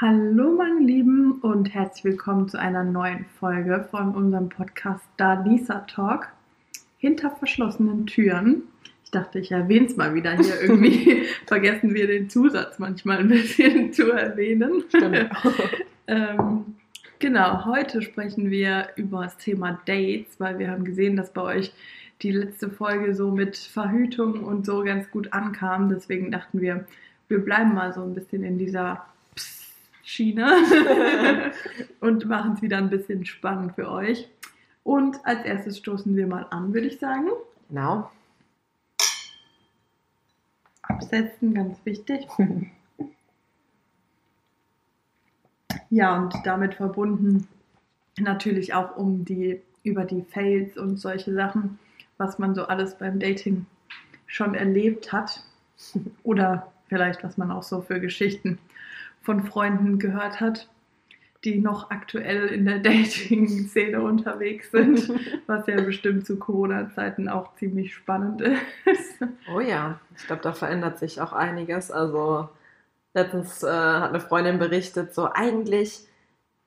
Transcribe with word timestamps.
Hallo 0.00 0.52
meine 0.52 0.78
Lieben 0.78 1.40
und 1.40 1.74
herzlich 1.74 2.04
willkommen 2.04 2.48
zu 2.48 2.56
einer 2.56 2.84
neuen 2.84 3.24
Folge 3.40 3.84
von 3.90 4.14
unserem 4.14 4.48
Podcast 4.48 5.02
Da 5.16 5.42
Lisa 5.42 5.80
Talk 5.88 6.28
hinter 6.98 7.32
verschlossenen 7.32 8.06
Türen. 8.06 8.62
Ich 9.02 9.10
dachte, 9.10 9.40
ich 9.40 9.50
erwähne 9.50 9.86
es 9.86 9.96
mal 9.96 10.14
wieder 10.14 10.36
hier 10.36 10.60
irgendwie. 10.62 11.24
Vergessen 11.46 11.94
wir 11.94 12.06
den 12.06 12.30
Zusatz 12.30 12.78
manchmal 12.78 13.18
ein 13.18 13.28
bisschen 13.28 13.92
zu 13.92 14.12
erwähnen. 14.12 14.84
ähm, 16.06 16.76
genau, 17.18 17.64
heute 17.64 18.00
sprechen 18.00 18.52
wir 18.52 18.90
über 18.94 19.24
das 19.24 19.36
Thema 19.36 19.80
Dates, 19.84 20.38
weil 20.38 20.60
wir 20.60 20.70
haben 20.70 20.84
gesehen, 20.84 21.16
dass 21.16 21.32
bei 21.32 21.42
euch 21.42 21.72
die 22.22 22.30
letzte 22.30 22.70
Folge 22.70 23.16
so 23.16 23.32
mit 23.32 23.56
Verhütung 23.56 24.44
und 24.44 24.64
so 24.64 24.84
ganz 24.84 25.10
gut 25.10 25.32
ankam. 25.32 25.88
Deswegen 25.88 26.30
dachten 26.30 26.60
wir, 26.60 26.86
wir 27.26 27.44
bleiben 27.44 27.74
mal 27.74 27.92
so 27.92 28.04
ein 28.04 28.14
bisschen 28.14 28.44
in 28.44 28.58
dieser 28.58 29.04
Schiene 30.08 30.46
und 32.00 32.24
machen 32.26 32.54
es 32.54 32.62
wieder 32.62 32.78
ein 32.78 32.88
bisschen 32.88 33.26
spannend 33.26 33.74
für 33.74 33.90
euch. 33.90 34.28
Und 34.82 35.18
als 35.24 35.44
erstes 35.44 35.76
stoßen 35.78 36.16
wir 36.16 36.26
mal 36.26 36.46
an, 36.50 36.72
würde 36.72 36.86
ich 36.86 36.98
sagen. 36.98 37.28
Genau. 37.68 38.10
Absetzen, 40.82 41.52
ganz 41.52 41.78
wichtig. 41.84 42.26
ja, 45.90 46.16
und 46.16 46.34
damit 46.44 46.76
verbunden 46.76 47.46
natürlich 48.18 48.72
auch 48.72 48.96
um 48.96 49.26
die 49.26 49.60
über 49.82 50.04
die 50.04 50.22
Fails 50.22 50.78
und 50.78 50.96
solche 50.96 51.34
Sachen 51.34 51.78
was 52.18 52.38
man 52.38 52.54
so 52.54 52.64
alles 52.66 52.96
beim 52.98 53.18
Dating 53.18 53.64
schon 54.26 54.54
erlebt 54.54 55.12
hat 55.12 55.42
oder 56.22 56.72
vielleicht 56.88 57.24
was 57.24 57.38
man 57.38 57.50
auch 57.50 57.62
so 57.62 57.80
für 57.80 58.00
Geschichten 58.00 58.58
von 59.28 59.42
Freunden 59.42 59.98
gehört 59.98 60.40
hat, 60.40 60.70
die 61.44 61.60
noch 61.60 61.90
aktuell 61.90 62.46
in 62.46 62.64
der 62.64 62.78
Dating-Szene 62.78 64.00
unterwegs 64.00 64.70
sind, 64.70 65.06
was 65.46 65.66
ja 65.66 65.78
bestimmt 65.82 66.26
zu 66.26 66.38
Corona-Zeiten 66.38 67.28
auch 67.28 67.54
ziemlich 67.56 67.94
spannend 67.94 68.40
ist. 68.40 69.22
Oh 69.54 69.60
ja, 69.60 70.00
ich 70.16 70.26
glaube, 70.26 70.40
da 70.40 70.54
verändert 70.54 70.98
sich 70.98 71.20
auch 71.20 71.34
einiges. 71.34 71.90
Also 71.90 72.48
letztens 73.12 73.62
äh, 73.62 73.68
hat 73.68 74.08
eine 74.08 74.20
Freundin 74.20 74.58
berichtet, 74.58 75.14
so 75.14 75.28
eigentlich 75.30 76.06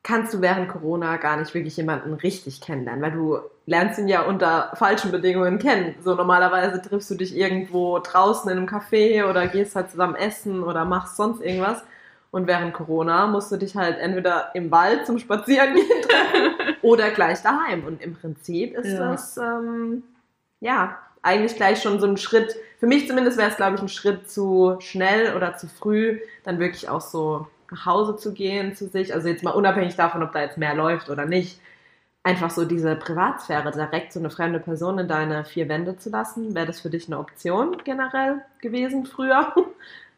kannst 0.04 0.36
du 0.36 0.42
während 0.42 0.70
Corona 0.70 1.18
gar 1.18 1.38
nicht 1.38 1.56
wirklich 1.56 1.78
jemanden 1.78 2.14
richtig 2.14 2.62
kennenlernen, 2.62 3.02
weil 3.02 3.12
du 3.12 3.40
lernst 3.66 3.98
ihn 3.98 4.08
ja 4.08 4.22
unter 4.22 4.72
falschen 4.76 5.10
Bedingungen 5.10 5.58
kennen. 5.58 5.96
So 6.04 6.14
normalerweise 6.14 6.80
triffst 6.80 7.10
du 7.10 7.16
dich 7.16 7.36
irgendwo 7.36 7.98
draußen 7.98 8.52
in 8.52 8.58
einem 8.60 8.68
Café 8.68 9.28
oder 9.28 9.48
gehst 9.48 9.76
halt 9.76 9.90
zusammen 9.90 10.16
essen 10.16 10.62
oder 10.62 10.86
machst 10.86 11.18
sonst 11.18 11.42
irgendwas. 11.42 11.84
Und 12.32 12.48
während 12.48 12.74
Corona 12.74 13.28
musst 13.28 13.52
du 13.52 13.58
dich 13.58 13.76
halt 13.76 14.00
entweder 14.00 14.56
im 14.56 14.72
Wald 14.72 15.06
zum 15.06 15.20
Spazierengehen 15.20 16.02
treffen 16.02 16.78
oder 16.82 17.12
gleich 17.12 17.42
daheim. 17.42 17.86
Und 17.86 18.02
im 18.02 18.16
Prinzip 18.16 18.74
ist 18.78 18.94
ja. 18.94 19.12
das 19.12 19.38
ähm, 19.38 20.04
ja 20.62 20.98
eigentlich 21.22 21.56
gleich 21.56 21.82
schon 21.82 22.00
so 22.00 22.08
ein 22.08 22.18
Schritt. 22.18 22.56
Für 22.80 22.88
mich 22.88 23.08
zumindest 23.08 23.38
wäre 23.38 23.50
es, 23.50 23.58
glaube 23.58 23.76
ich, 23.76 23.82
ein 23.82 23.90
Schritt 23.90 24.30
zu 24.30 24.78
schnell 24.80 25.36
oder 25.36 25.56
zu 25.58 25.68
früh, 25.68 26.20
dann 26.44 26.60
wirklich 26.60 26.90
auch 26.90 27.02
so 27.02 27.48
nach 27.70 27.86
Hause 27.86 28.16
zu 28.16 28.34
gehen 28.34 28.76
zu 28.76 28.88
sich. 28.88 29.14
Also 29.14 29.28
jetzt 29.28 29.44
mal 29.44 29.52
unabhängig 29.52 29.96
davon, 29.96 30.24
ob 30.24 30.32
da 30.32 30.42
jetzt 30.42 30.58
mehr 30.58 30.76
läuft 30.76 31.10
oder 31.10 31.26
nicht. 31.26 31.60
Einfach 32.24 32.52
so 32.52 32.66
diese 32.66 32.96
Privatsphäre, 32.96 33.72
direkt 33.72 34.14
so 34.14 34.20
eine 34.20 34.30
fremde 34.30 34.60
Person 34.60 35.00
in 35.00 35.08
deine 35.08 35.44
vier 35.44 35.68
Wände 35.70 35.98
zu 35.98 36.10
lassen. 36.10 36.54
Wäre 36.54 36.68
das 36.68 36.80
für 36.80 36.90
dich 36.90 37.08
eine 37.08 37.20
Option 37.20 37.78
generell 37.84 38.42
gewesen 38.60 39.06
früher? 39.06 39.54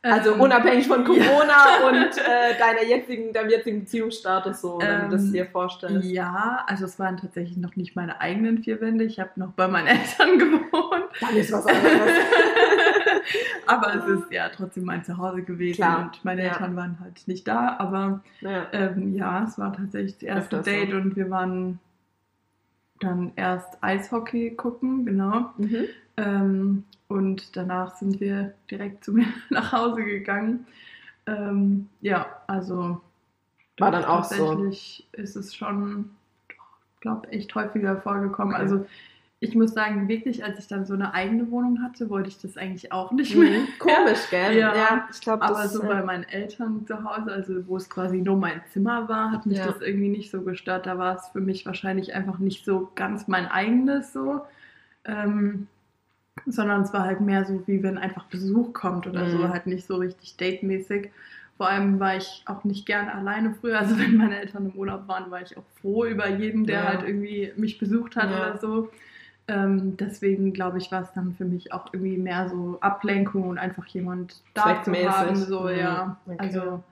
Also 0.04 0.34
ähm, 0.34 0.42
unabhängig 0.42 0.86
von 0.86 1.06
Corona 1.06 1.22
ja. 1.80 1.88
und 1.88 2.18
äh, 2.18 2.58
deiner 2.60 2.84
jetzigen, 2.84 3.32
deinem 3.32 3.50
jetzigen 3.50 3.80
Beziehungsstatus, 3.82 4.60
so, 4.60 4.80
wenn 4.82 4.90
ähm, 4.90 5.10
du 5.10 5.16
das 5.16 5.32
dir 5.32 5.46
vorstellst. 5.46 6.10
Ja, 6.10 6.64
also 6.68 6.84
es 6.84 7.00
waren 7.00 7.16
tatsächlich 7.16 7.58
noch 7.58 7.78
nicht 7.78 7.96
meine 7.96 8.20
eigenen 8.20 8.62
vier 8.62 8.82
Wände. 8.82 9.06
Ich 9.06 9.18
habe 9.20 9.32
noch 9.38 9.54
bei 9.54 9.68
meinen 9.70 9.88
Eltern 9.88 10.38
gewohnt. 10.38 11.06
Dann 11.22 11.36
ist 11.38 11.54
was 11.54 11.66
anderes. 11.66 12.12
aber 13.66 13.96
es 13.96 14.20
ist 14.20 14.32
ja 14.32 14.50
trotzdem 14.50 14.84
mein 14.84 15.06
Zuhause 15.06 15.42
gewesen 15.42 15.78
Klar. 15.78 16.02
und 16.02 16.26
meine 16.26 16.42
Eltern 16.42 16.72
ja. 16.72 16.78
waren 16.78 16.98
halt 17.00 17.26
nicht 17.28 17.48
da. 17.48 17.78
Aber 17.80 18.22
ja, 18.42 18.68
ähm, 18.74 19.16
ja 19.16 19.46
es 19.48 19.58
war 19.58 19.72
tatsächlich 19.72 20.16
das 20.16 20.24
erste 20.24 20.62
Date 20.62 20.92
so. 20.92 20.98
und 20.98 21.16
wir 21.16 21.30
waren 21.30 21.80
dann 23.00 23.34
erst 23.36 23.82
Eishockey 23.82 24.52
gucken, 24.52 25.06
genau. 25.06 25.52
Mhm. 25.58 25.86
Ähm, 26.18 26.84
und 27.08 27.56
danach 27.56 27.96
sind 27.96 28.20
wir 28.20 28.54
direkt 28.70 29.04
zu 29.04 29.14
mir 29.14 29.28
nach 29.50 29.72
Hause 29.72 30.04
gegangen. 30.04 30.66
Ähm, 31.26 31.90
ja, 32.02 32.42
also 32.48 33.02
war 33.78 33.92
dann 33.92 34.06
auch 34.06 34.24
so. 34.24 34.36
Tatsächlich 34.36 35.08
ist 35.14 35.36
es 35.36 35.56
schon, 35.56 36.12
ich 36.50 37.02
glaube, 37.02 37.28
echt 37.30 37.54
häufiger 37.56 38.00
vorgekommen. 38.02 38.54
Okay. 38.54 38.62
Also 38.62 38.86
ich 39.44 39.56
muss 39.56 39.74
sagen, 39.74 40.08
wirklich, 40.08 40.44
als 40.46 40.58
ich 40.58 40.68
dann 40.68 40.86
so 40.86 40.94
eine 40.94 41.14
eigene 41.14 41.52
Wohnung 41.52 41.84
hatte, 41.84 42.10
wollte 42.10 42.30
ich 42.30 42.40
das 42.40 42.56
eigentlich 42.56 42.94
auch 42.94 43.12
nicht 43.12 43.36
mehr. 43.36 43.60
Mhm. 43.60 43.68
Komisch, 43.78 44.30
gell? 44.30 44.58
Ja, 44.58 44.74
ja 44.74 45.08
ich 45.12 45.20
glaube, 45.20 45.44
Aber 45.44 45.68
so 45.68 45.82
bei 45.82 46.02
meinen 46.02 46.24
Eltern 46.24 46.88
zu 46.88 47.04
Hause, 47.04 47.30
also 47.30 47.68
wo 47.68 47.76
es 47.76 47.90
quasi 47.90 48.22
nur 48.22 48.38
mein 48.38 48.62
Zimmer 48.72 49.10
war, 49.10 49.32
hat 49.32 49.46
mich 49.46 49.58
ja. 49.58 49.66
das 49.66 49.82
irgendwie 49.82 50.08
nicht 50.08 50.32
so 50.32 50.44
gestört. 50.44 50.86
Da 50.86 50.98
war 50.98 51.18
es 51.18 51.28
für 51.28 51.42
mich 51.42 51.66
wahrscheinlich 51.66 52.16
einfach 52.16 52.40
nicht 52.40 52.64
so 52.64 52.90
ganz 52.96 53.28
mein 53.28 53.48
eigenes 53.48 54.14
so. 54.14 54.44
Ähm, 55.04 55.68
sondern 56.46 56.82
es 56.82 56.94
war 56.94 57.04
halt 57.04 57.20
mehr 57.20 57.44
so, 57.44 57.62
wie 57.68 57.84
wenn 57.84 57.98
einfach 57.98 58.24
Besuch 58.26 58.72
kommt 58.72 59.08
oder 59.08 59.26
mhm. 59.26 59.32
so, 59.32 59.50
halt 59.50 59.68
nicht 59.68 59.86
so 59.86 59.98
richtig 59.98 60.38
datemäßig. 60.38 61.12
Vor 61.58 61.68
allem 61.68 62.00
war 62.00 62.16
ich 62.16 62.44
auch 62.46 62.64
nicht 62.64 62.86
gern 62.86 63.10
alleine 63.10 63.54
früher. 63.54 63.80
Also 63.80 64.00
wenn 64.00 64.16
meine 64.16 64.40
Eltern 64.40 64.72
im 64.72 64.80
Urlaub 64.80 65.06
waren, 65.10 65.30
war 65.30 65.42
ich 65.42 65.58
auch 65.58 65.66
froh 65.82 66.06
über 66.06 66.30
jeden, 66.30 66.66
der 66.66 66.80
ja. 66.80 66.88
halt 66.88 67.04
irgendwie 67.06 67.52
mich 67.58 67.78
besucht 67.78 68.16
hat 68.16 68.32
ja. 68.32 68.38
oder 68.38 68.58
so. 68.58 68.90
Ähm, 69.48 69.98
deswegen 69.98 70.54
glaube 70.54 70.78
ich, 70.78 70.92
war 70.92 71.02
es 71.02 71.12
dann 71.14 71.34
für 71.34 71.46
mich 71.46 71.74
auch 71.74 71.88
irgendwie 71.92 72.18
mehr 72.18 72.48
so 72.50 72.78
Ablenkung 72.80 73.50
und 73.50 73.58
einfach 73.58 73.86
jemand 73.88 74.42
da 74.54 74.82
zu 74.84 74.94
haben. 74.94 75.36
So, 75.36 75.62
mhm. 75.62 75.78
ja. 75.78 76.18
Okay. 76.26 76.38
Also, 76.40 76.84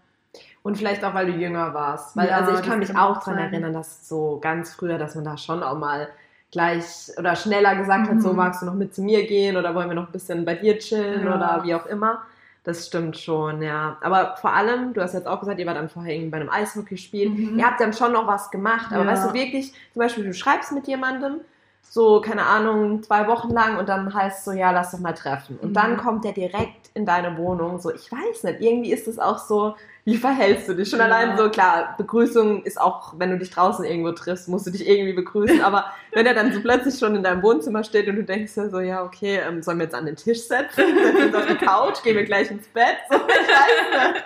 und 0.63 0.77
vielleicht 0.77 1.03
auch, 1.03 1.13
weil 1.13 1.27
du 1.27 1.33
jünger 1.33 1.73
warst. 1.73 2.15
Weil, 2.15 2.27
ja, 2.27 2.37
also 2.37 2.53
ich 2.53 2.61
kann 2.61 2.79
mich 2.79 2.95
auch 2.95 3.23
daran 3.23 3.39
erinnern, 3.39 3.73
dass 3.73 4.07
so 4.07 4.39
ganz 4.41 4.73
früher, 4.73 4.97
dass 4.97 5.15
man 5.15 5.23
da 5.23 5.37
schon 5.37 5.63
auch 5.63 5.77
mal 5.77 6.09
gleich 6.51 7.09
oder 7.17 7.35
schneller 7.35 7.75
gesagt 7.75 8.07
mhm. 8.07 8.15
hat, 8.15 8.21
so 8.21 8.29
mhm. 8.29 8.35
magst 8.35 8.61
du 8.61 8.65
noch 8.65 8.73
mit 8.73 8.93
zu 8.93 9.01
mir 9.01 9.25
gehen 9.25 9.55
oder 9.55 9.73
wollen 9.73 9.87
wir 9.87 9.95
noch 9.95 10.07
ein 10.07 10.11
bisschen 10.11 10.43
bei 10.43 10.55
dir 10.55 10.77
chillen 10.77 11.25
ja. 11.25 11.35
oder 11.35 11.63
wie 11.63 11.73
auch 11.73 11.85
immer. 11.85 12.21
Das 12.63 12.85
stimmt 12.85 13.17
schon, 13.17 13.63
ja. 13.63 13.97
Aber 14.01 14.35
vor 14.39 14.53
allem, 14.53 14.93
du 14.93 15.01
hast 15.01 15.13
jetzt 15.13 15.25
auch 15.25 15.39
gesagt, 15.39 15.59
ihr 15.59 15.65
wart 15.65 15.77
dann 15.77 15.89
vorher 15.89 16.13
irgendwie 16.13 16.29
bei 16.29 16.37
einem 16.37 16.49
Eishockeyspiel. 16.49 17.29
Mhm. 17.29 17.57
Ihr 17.57 17.65
habt 17.65 17.79
dann 17.79 17.93
schon 17.93 18.11
noch 18.11 18.27
was 18.27 18.51
gemacht. 18.51 18.91
Aber 18.91 19.03
ja. 19.03 19.11
weißt 19.11 19.29
du 19.29 19.33
wirklich, 19.33 19.71
zum 19.93 19.99
Beispiel, 19.99 20.25
du 20.25 20.33
schreibst 20.33 20.71
mit 20.71 20.85
jemandem, 20.87 21.41
so, 21.81 22.21
keine 22.21 22.43
Ahnung, 22.43 23.03
zwei 23.03 23.27
Wochen 23.27 23.49
lang 23.49 23.77
und 23.77 23.89
dann 23.89 24.13
heißt 24.13 24.45
so, 24.45 24.51
ja, 24.51 24.71
lass 24.71 24.91
doch 24.91 24.99
mal 24.99 25.13
treffen. 25.13 25.59
Und 25.61 25.69
mhm. 25.69 25.73
dann 25.73 25.97
kommt 25.97 26.23
der 26.23 26.31
direkt 26.31 26.89
in 26.93 27.05
deine 27.05 27.37
Wohnung. 27.37 27.79
So, 27.79 27.93
ich 27.93 28.09
weiß 28.11 28.43
nicht, 28.43 28.61
irgendwie 28.61 28.93
ist 28.93 29.07
es 29.07 29.19
auch 29.19 29.37
so, 29.37 29.75
wie 30.05 30.17
verhältst 30.17 30.67
du 30.67 30.73
dich? 30.73 30.89
Schon 30.89 30.99
ja. 30.99 31.05
allein 31.05 31.37
so, 31.37 31.49
klar, 31.49 31.95
Begrüßung 31.97 32.63
ist 32.63 32.79
auch, 32.79 33.13
wenn 33.17 33.29
du 33.29 33.37
dich 33.37 33.49
draußen 33.49 33.85
irgendwo 33.85 34.13
triffst, 34.13 34.47
musst 34.47 34.67
du 34.67 34.71
dich 34.71 34.87
irgendwie 34.87 35.13
begrüßen. 35.13 35.61
Aber 35.61 35.85
wenn 36.13 36.25
er 36.25 36.33
dann 36.33 36.53
so 36.53 36.61
plötzlich 36.61 36.97
schon 36.97 37.15
in 37.15 37.23
deinem 37.23 37.43
Wohnzimmer 37.43 37.83
steht 37.83 38.07
und 38.07 38.15
du 38.15 38.23
denkst 38.23 38.55
ja 38.55 38.69
so, 38.69 38.79
ja, 38.79 39.03
okay, 39.03 39.41
ähm, 39.47 39.61
sollen 39.61 39.77
wir 39.77 39.85
jetzt 39.85 39.95
an 39.95 40.05
den 40.05 40.15
Tisch 40.15 40.47
setzen? 40.47 40.83
Setzen 40.97 41.17
wir 41.17 41.25
uns 41.25 41.35
auf 41.35 41.45
die 41.45 41.55
Couch? 41.55 42.03
Gehen 42.03 42.15
wir 42.15 42.25
gleich 42.25 42.49
ins 42.49 42.67
Bett? 42.69 42.97
So, 43.09 43.17
ich 43.17 43.23
weiß 43.27 44.13
nicht. 44.13 44.25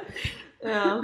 Ja. 0.63 1.01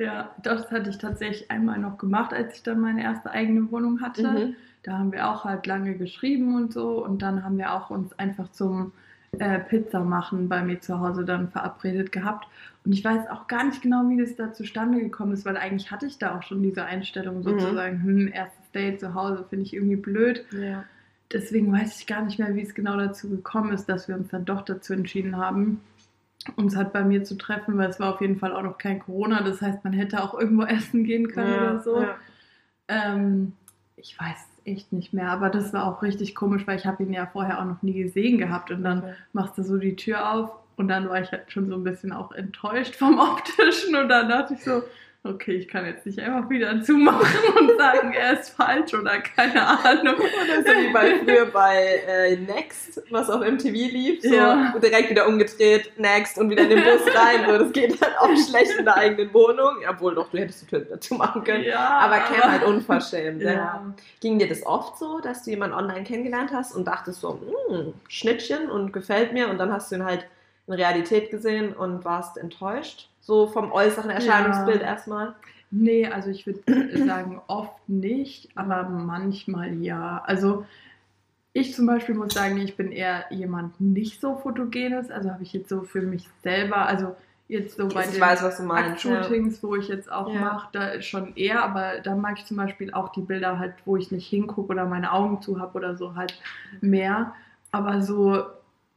Ja, 0.00 0.30
das 0.44 0.70
hatte 0.70 0.90
ich 0.90 0.98
tatsächlich 0.98 1.50
einmal 1.50 1.76
noch 1.78 1.98
gemacht, 1.98 2.32
als 2.32 2.54
ich 2.54 2.62
dann 2.62 2.80
meine 2.80 3.02
erste 3.02 3.32
eigene 3.32 3.68
Wohnung 3.72 4.00
hatte. 4.00 4.22
Mhm. 4.22 4.56
Da 4.88 4.96
haben 4.96 5.12
wir 5.12 5.28
auch 5.28 5.44
halt 5.44 5.66
lange 5.66 5.96
geschrieben 5.96 6.54
und 6.54 6.72
so. 6.72 7.04
Und 7.04 7.20
dann 7.20 7.44
haben 7.44 7.58
wir 7.58 7.74
auch 7.74 7.90
uns 7.90 8.18
einfach 8.18 8.50
zum 8.52 8.92
äh, 9.38 9.58
Pizza 9.58 10.00
machen 10.00 10.48
bei 10.48 10.62
mir 10.62 10.80
zu 10.80 10.98
Hause 10.98 11.26
dann 11.26 11.50
verabredet 11.50 12.10
gehabt. 12.10 12.48
Und 12.86 12.92
ich 12.92 13.04
weiß 13.04 13.28
auch 13.28 13.48
gar 13.48 13.64
nicht 13.64 13.82
genau, 13.82 14.08
wie 14.08 14.16
das 14.16 14.34
da 14.34 14.54
zustande 14.54 14.98
gekommen 14.98 15.32
ist, 15.32 15.44
weil 15.44 15.58
eigentlich 15.58 15.90
hatte 15.90 16.06
ich 16.06 16.16
da 16.16 16.38
auch 16.38 16.42
schon 16.42 16.62
diese 16.62 16.86
Einstellung 16.86 17.38
mhm. 17.38 17.42
sozusagen, 17.42 17.98
mhm. 17.98 18.06
hm, 18.06 18.28
erstes 18.32 18.70
Date 18.70 18.98
zu 18.98 19.12
Hause 19.12 19.44
finde 19.50 19.66
ich 19.66 19.74
irgendwie 19.74 19.96
blöd. 19.96 20.46
Ja. 20.52 20.84
Deswegen 21.30 21.70
weiß 21.70 22.00
ich 22.00 22.06
gar 22.06 22.22
nicht 22.22 22.38
mehr, 22.38 22.54
wie 22.54 22.62
es 22.62 22.74
genau 22.74 22.96
dazu 22.96 23.28
gekommen 23.28 23.72
ist, 23.72 23.90
dass 23.90 24.08
wir 24.08 24.16
uns 24.16 24.28
dann 24.28 24.46
doch 24.46 24.62
dazu 24.62 24.94
entschieden 24.94 25.36
haben, 25.36 25.82
uns 26.56 26.76
halt 26.76 26.94
bei 26.94 27.04
mir 27.04 27.24
zu 27.24 27.36
treffen, 27.36 27.76
weil 27.76 27.90
es 27.90 28.00
war 28.00 28.14
auf 28.14 28.22
jeden 28.22 28.38
Fall 28.38 28.54
auch 28.54 28.62
noch 28.62 28.78
kein 28.78 29.00
Corona. 29.00 29.42
Das 29.42 29.60
heißt, 29.60 29.84
man 29.84 29.92
hätte 29.92 30.22
auch 30.22 30.32
irgendwo 30.32 30.62
essen 30.64 31.04
gehen 31.04 31.28
können 31.28 31.52
ja, 31.52 31.60
oder 31.60 31.80
so. 31.82 32.00
Ja. 32.00 32.16
Ähm, 32.88 33.52
ich 33.96 34.18
weiß 34.18 34.47
echt 34.68 34.92
nicht 34.92 35.12
mehr. 35.12 35.30
Aber 35.30 35.50
das 35.50 35.72
war 35.72 35.86
auch 35.86 36.02
richtig 36.02 36.34
komisch, 36.34 36.66
weil 36.66 36.78
ich 36.78 36.86
habe 36.86 37.02
ihn 37.02 37.12
ja 37.12 37.26
vorher 37.26 37.60
auch 37.60 37.64
noch 37.64 37.82
nie 37.82 37.94
gesehen 37.94 38.38
gehabt. 38.38 38.70
Und 38.70 38.82
dann 38.82 38.98
okay. 38.98 39.14
machst 39.32 39.58
du 39.58 39.62
so 39.62 39.78
die 39.78 39.96
Tür 39.96 40.32
auf 40.32 40.50
und 40.76 40.88
dann 40.88 41.08
war 41.08 41.20
ich 41.20 41.32
halt 41.32 41.50
schon 41.50 41.68
so 41.68 41.74
ein 41.74 41.84
bisschen 41.84 42.12
auch 42.12 42.32
enttäuscht 42.32 42.94
vom 42.94 43.18
Optischen. 43.18 43.96
Und 43.96 44.08
dann 44.08 44.28
dachte 44.28 44.54
ich 44.54 44.62
so, 44.62 44.82
okay, 45.24 45.52
ich 45.56 45.68
kann 45.68 45.84
jetzt 45.84 46.06
nicht 46.06 46.18
einfach 46.20 46.48
wieder 46.48 46.80
zumachen 46.82 47.26
und 47.60 47.76
sagen, 47.76 48.12
er 48.12 48.38
ist 48.40 48.50
falsch 48.50 48.94
oder 48.94 49.18
keine 49.20 49.66
Ahnung. 49.66 50.14
Oder 50.18 50.62
so 50.62 50.70
wie 50.80 50.92
bei 50.92 51.18
früher 51.18 51.46
bei 51.46 52.02
äh, 52.06 52.36
Next, 52.36 53.02
was 53.10 53.28
auf 53.28 53.40
MTV 53.40 53.72
lief, 53.72 54.22
so 54.22 54.34
Ja. 54.34 54.74
direkt 54.82 55.10
wieder 55.10 55.26
umgedreht, 55.26 55.92
Next 55.98 56.38
und 56.38 56.48
wieder 56.50 56.62
in 56.62 56.70
den 56.70 56.82
Bus 56.84 57.02
rein. 57.14 57.44
So, 57.46 57.58
das 57.58 57.72
geht 57.72 58.00
halt 58.00 58.18
auch 58.18 58.30
schlecht 58.48 58.78
in 58.78 58.84
der 58.84 58.96
eigenen 58.96 59.34
Wohnung. 59.34 59.76
Obwohl 59.88 60.14
doch, 60.14 60.30
du 60.30 60.38
hättest 60.38 60.62
die 60.62 60.66
Tür 60.66 60.80
dazu 60.80 61.14
machen 61.14 61.44
können. 61.44 61.64
Ja, 61.64 61.98
Aber 61.98 62.18
Cam 62.20 62.50
halt 62.50 62.62
unverschämt. 62.64 63.42
Ja. 63.42 63.52
Ja. 63.52 63.94
Ging 64.20 64.38
dir 64.38 64.48
das 64.48 64.64
oft 64.64 64.98
so, 64.98 65.20
dass 65.20 65.42
du 65.44 65.50
jemanden 65.50 65.76
online 65.76 66.04
kennengelernt 66.04 66.50
hast 66.52 66.74
und 66.74 66.86
dachtest 66.86 67.20
so, 67.20 67.38
hm, 67.68 67.92
Schnittchen 68.08 68.70
und 68.70 68.92
gefällt 68.92 69.32
mir 69.32 69.48
und 69.48 69.58
dann 69.58 69.72
hast 69.72 69.90
du 69.90 69.96
ihn 69.96 70.04
halt 70.04 70.26
in 70.66 70.74
Realität 70.74 71.30
gesehen 71.30 71.72
und 71.74 72.04
warst 72.04 72.38
enttäuscht? 72.38 73.08
So 73.28 73.46
vom 73.46 73.70
äußeren 73.72 74.08
Erscheinungsbild 74.08 74.80
erstmal? 74.80 75.34
Nee, 75.70 76.06
also 76.06 76.30
ich 76.30 76.46
würde 76.46 76.62
sagen, 77.06 77.42
oft 77.46 77.86
nicht, 77.86 78.48
aber 78.54 78.84
manchmal 78.84 79.74
ja. 79.82 80.22
Also 80.24 80.64
ich 81.52 81.74
zum 81.74 81.84
Beispiel 81.84 82.14
muss 82.14 82.32
sagen, 82.32 82.56
ich 82.56 82.74
bin 82.74 82.90
eher 82.90 83.26
jemand 83.28 83.78
nicht 83.82 84.22
so 84.22 84.36
fotogenes. 84.36 85.10
Also 85.10 85.30
habe 85.30 85.42
ich 85.42 85.52
jetzt 85.52 85.68
so 85.68 85.82
für 85.82 86.00
mich 86.00 86.26
selber, 86.42 86.86
also 86.86 87.16
jetzt 87.48 87.76
so 87.76 87.86
bei 87.88 88.06
Ich 88.06 88.12
den 88.12 88.20
weiß, 88.22 88.60
meinst. 88.60 89.04
Ja. 89.04 89.18
Act-Shootings, 89.18 89.62
wo 89.62 89.76
ich 89.76 89.88
jetzt 89.88 90.10
auch 90.10 90.32
Ja. 90.32 90.40
mache, 90.40 90.68
da 90.72 90.86
ist 90.86 91.04
schon 91.04 91.36
eher, 91.36 91.62
aber 91.62 92.00
da 92.02 92.16
mag 92.16 92.38
ich 92.38 92.46
zum 92.46 92.56
Beispiel 92.56 92.94
auch 92.94 93.10
die 93.10 93.20
Bilder 93.20 93.58
halt, 93.58 93.74
wo 93.84 93.98
ich 93.98 94.10
nicht 94.10 94.26
hingucke 94.26 94.70
oder 94.72 94.86
meine 94.86 95.12
Augen 95.12 95.42
zu 95.42 95.60
habe 95.60 95.76
oder 95.76 95.98
so 95.98 96.14
halt 96.14 96.40
mehr. 96.80 97.34
Aber 97.72 98.00
so, 98.00 98.42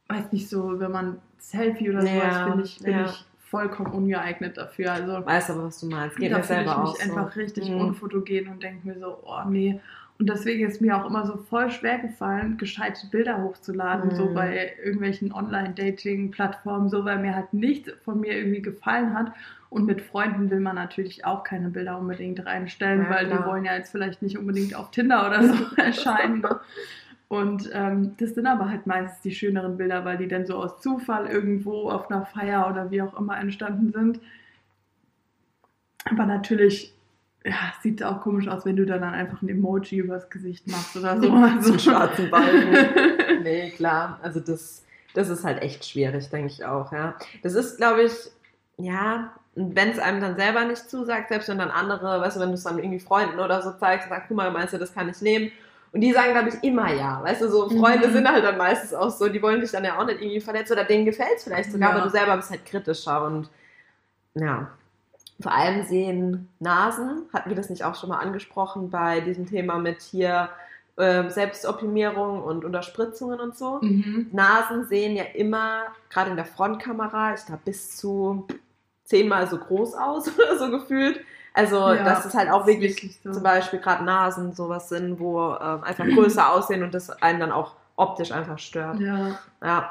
weiß 0.08 0.32
nicht, 0.32 0.48
so, 0.48 0.80
wenn 0.80 0.90
man 0.90 1.18
Selfie 1.36 1.90
oder 1.90 2.00
sowas, 2.00 2.14
Ja, 2.14 2.44
finde 2.44 2.64
ich, 2.64 2.78
bin 2.78 2.94
ja. 2.94 3.04
ich 3.04 3.26
vollkommen 3.52 3.92
ungeeignet 3.92 4.56
dafür. 4.56 4.92
Also 4.92 5.24
Weiß 5.26 5.50
aber, 5.50 5.64
was 5.66 5.78
du 5.78 5.86
meinst. 5.86 6.16
Geht 6.16 6.30
mir 6.32 6.42
fühle 6.42 6.60
ich 6.60 6.66
selber 6.66 6.80
mich 6.80 6.88
auch 6.88 6.96
so. 6.96 7.02
einfach 7.02 7.36
richtig 7.36 7.70
Mhm. 7.70 7.80
unfotogen 7.82 8.48
und 8.48 8.62
denke 8.62 8.88
mir 8.88 8.98
so, 8.98 9.18
oh 9.24 9.48
nee. 9.48 9.78
Und 10.18 10.28
deswegen 10.28 10.66
ist 10.68 10.80
mir 10.80 10.96
auch 10.96 11.06
immer 11.06 11.26
so 11.26 11.36
voll 11.50 11.68
schwer 11.70 11.98
gefallen, 11.98 12.56
gescheite 12.56 13.06
Bilder 13.10 13.42
hochzuladen, 13.42 14.10
Mhm. 14.10 14.14
so 14.16 14.32
bei 14.32 14.72
irgendwelchen 14.82 15.32
Online-Dating-Plattformen, 15.32 16.88
so 16.88 17.04
weil 17.04 17.18
mir 17.18 17.34
halt 17.34 17.52
nichts 17.52 17.90
von 18.04 18.20
mir 18.20 18.36
irgendwie 18.36 18.62
gefallen 18.62 19.14
hat. 19.14 19.32
Und 19.68 19.86
mit 19.86 20.00
Freunden 20.02 20.50
will 20.50 20.60
man 20.60 20.76
natürlich 20.76 21.24
auch 21.24 21.44
keine 21.44 21.70
Bilder 21.70 21.98
unbedingt 21.98 22.44
reinstellen, 22.44 23.04
Ja, 23.04 23.10
weil 23.10 23.24
die 23.26 23.32
klar. 23.32 23.46
wollen 23.46 23.64
ja 23.64 23.74
jetzt 23.74 23.90
vielleicht 23.90 24.20
nicht 24.22 24.36
unbedingt 24.38 24.74
auf 24.76 24.90
Tinder 24.90 25.26
oder 25.26 25.42
so 25.44 25.54
erscheinen. 25.76 26.40
Ne? 26.42 26.60
Und 27.32 27.70
ähm, 27.72 28.14
das 28.18 28.34
sind 28.34 28.46
aber 28.46 28.68
halt 28.68 28.86
meistens 28.86 29.22
die 29.22 29.34
schöneren 29.34 29.78
Bilder, 29.78 30.04
weil 30.04 30.18
die 30.18 30.28
dann 30.28 30.44
so 30.44 30.56
aus 30.56 30.82
Zufall 30.82 31.26
irgendwo 31.28 31.88
auf 31.88 32.10
einer 32.10 32.26
Feier 32.26 32.68
oder 32.70 32.90
wie 32.90 33.00
auch 33.00 33.18
immer 33.18 33.40
entstanden 33.40 33.90
sind. 33.90 34.20
Aber 36.04 36.26
natürlich 36.26 36.92
ja, 37.42 37.72
sieht 37.82 38.02
auch 38.02 38.20
komisch 38.20 38.48
aus, 38.48 38.66
wenn 38.66 38.76
du 38.76 38.84
dann 38.84 39.02
einfach 39.02 39.40
ein 39.40 39.48
Emoji 39.48 40.00
übers 40.00 40.28
Gesicht 40.28 40.68
machst 40.68 40.94
oder 40.94 41.18
so. 41.22 41.22
So 41.30 41.34
Also, 41.36 41.70
einen 41.70 41.78
schwarzen 41.78 42.30
Balken. 42.30 43.42
nee, 43.42 43.70
klar. 43.70 44.20
Also 44.22 44.38
das, 44.38 44.84
das 45.14 45.30
ist 45.30 45.42
halt 45.42 45.62
echt 45.62 45.86
schwierig, 45.86 46.28
denke 46.28 46.52
ich 46.52 46.66
auch, 46.66 46.92
ja. 46.92 47.16
Das 47.42 47.54
ist, 47.54 47.78
glaube 47.78 48.02
ich, 48.02 48.12
ja, 48.76 49.32
wenn 49.54 49.88
es 49.88 49.98
einem 49.98 50.20
dann 50.20 50.36
selber 50.36 50.66
nicht 50.66 50.90
zusagt, 50.90 51.30
selbst 51.30 51.48
wenn 51.48 51.56
dann 51.56 51.70
andere, 51.70 52.20
weißt 52.20 52.36
du, 52.36 52.40
wenn 52.40 52.50
du 52.50 52.56
es 52.56 52.64
dann 52.64 52.78
irgendwie 52.78 53.00
Freunden 53.00 53.38
oder 53.38 53.62
so 53.62 53.72
zeigst, 53.72 54.10
sagst, 54.10 54.28
guck 54.28 54.36
mal, 54.36 54.50
meinst 54.50 54.74
du, 54.74 54.78
das 54.78 54.92
kann 54.92 55.08
ich 55.08 55.22
nehmen? 55.22 55.50
Und 55.92 56.00
die 56.00 56.12
sagen, 56.12 56.32
glaube 56.32 56.48
ich, 56.48 56.62
immer 56.64 56.90
ja. 56.92 57.22
Weißt 57.22 57.42
du, 57.42 57.48
so 57.50 57.68
Freunde 57.68 58.08
Mhm. 58.08 58.12
sind 58.14 58.28
halt 58.30 58.44
dann 58.44 58.56
meistens 58.56 58.94
auch 58.94 59.10
so, 59.10 59.28
die 59.28 59.42
wollen 59.42 59.60
dich 59.60 59.70
dann 59.72 59.84
ja 59.84 59.98
auch 59.98 60.06
nicht 60.06 60.20
irgendwie 60.22 60.40
verletzen 60.40 60.72
oder 60.72 60.84
denen 60.84 61.04
gefällt 61.04 61.36
es 61.36 61.44
vielleicht 61.44 61.70
sogar, 61.70 61.90
Ja. 61.90 61.96
aber 61.96 62.04
du 62.04 62.10
selber 62.10 62.36
bist 62.36 62.50
halt 62.50 62.64
kritischer 62.64 63.24
und 63.26 63.50
ja. 64.34 64.70
Vor 65.40 65.52
allem 65.52 65.82
sehen 65.84 66.48
Nasen, 66.60 67.24
hatten 67.32 67.50
wir 67.50 67.56
das 67.56 67.68
nicht 67.68 67.84
auch 67.84 67.94
schon 67.94 68.08
mal 68.08 68.18
angesprochen 68.20 68.90
bei 68.90 69.20
diesem 69.20 69.46
Thema 69.46 69.78
mit 69.78 70.00
hier 70.00 70.48
ähm, 70.98 71.30
Selbstoptimierung 71.30 72.42
und 72.42 72.64
Unterspritzungen 72.64 73.40
und 73.40 73.56
so. 73.56 73.78
mhm. 73.82 74.28
Nasen 74.32 74.84
sehen 74.86 75.16
ja 75.16 75.24
immer, 75.34 75.84
gerade 76.10 76.30
in 76.30 76.36
der 76.36 76.44
Frontkamera, 76.44 77.34
ich 77.34 77.44
glaube 77.46 77.62
bis 77.64 77.96
zu 77.96 78.46
zehnmal 79.04 79.46
so 79.48 79.58
groß 79.58 79.94
aus 79.94 80.30
oder 80.38 80.58
so 80.58 80.70
gefühlt. 80.70 81.20
Also, 81.54 81.76
Ja, 81.76 82.02
dass 82.04 82.24
es 82.24 82.34
halt 82.34 82.50
auch 82.50 82.66
wirklich, 82.66 82.96
wirklich 82.96 83.18
so. 83.22 83.32
zum 83.32 83.42
Beispiel 83.42 83.78
gerade 83.78 84.04
Nasen 84.04 84.54
sowas 84.54 84.88
sind, 84.88 85.20
wo 85.20 85.52
ähm, 85.54 85.84
einfach 85.84 86.04
größer 86.14 86.50
aussehen 86.50 86.82
und 86.82 86.94
das 86.94 87.10
einen 87.22 87.40
dann 87.40 87.52
auch 87.52 87.74
optisch 87.96 88.32
einfach 88.32 88.58
stört. 88.58 89.00
Ja, 89.00 89.38
Ja. 89.62 89.90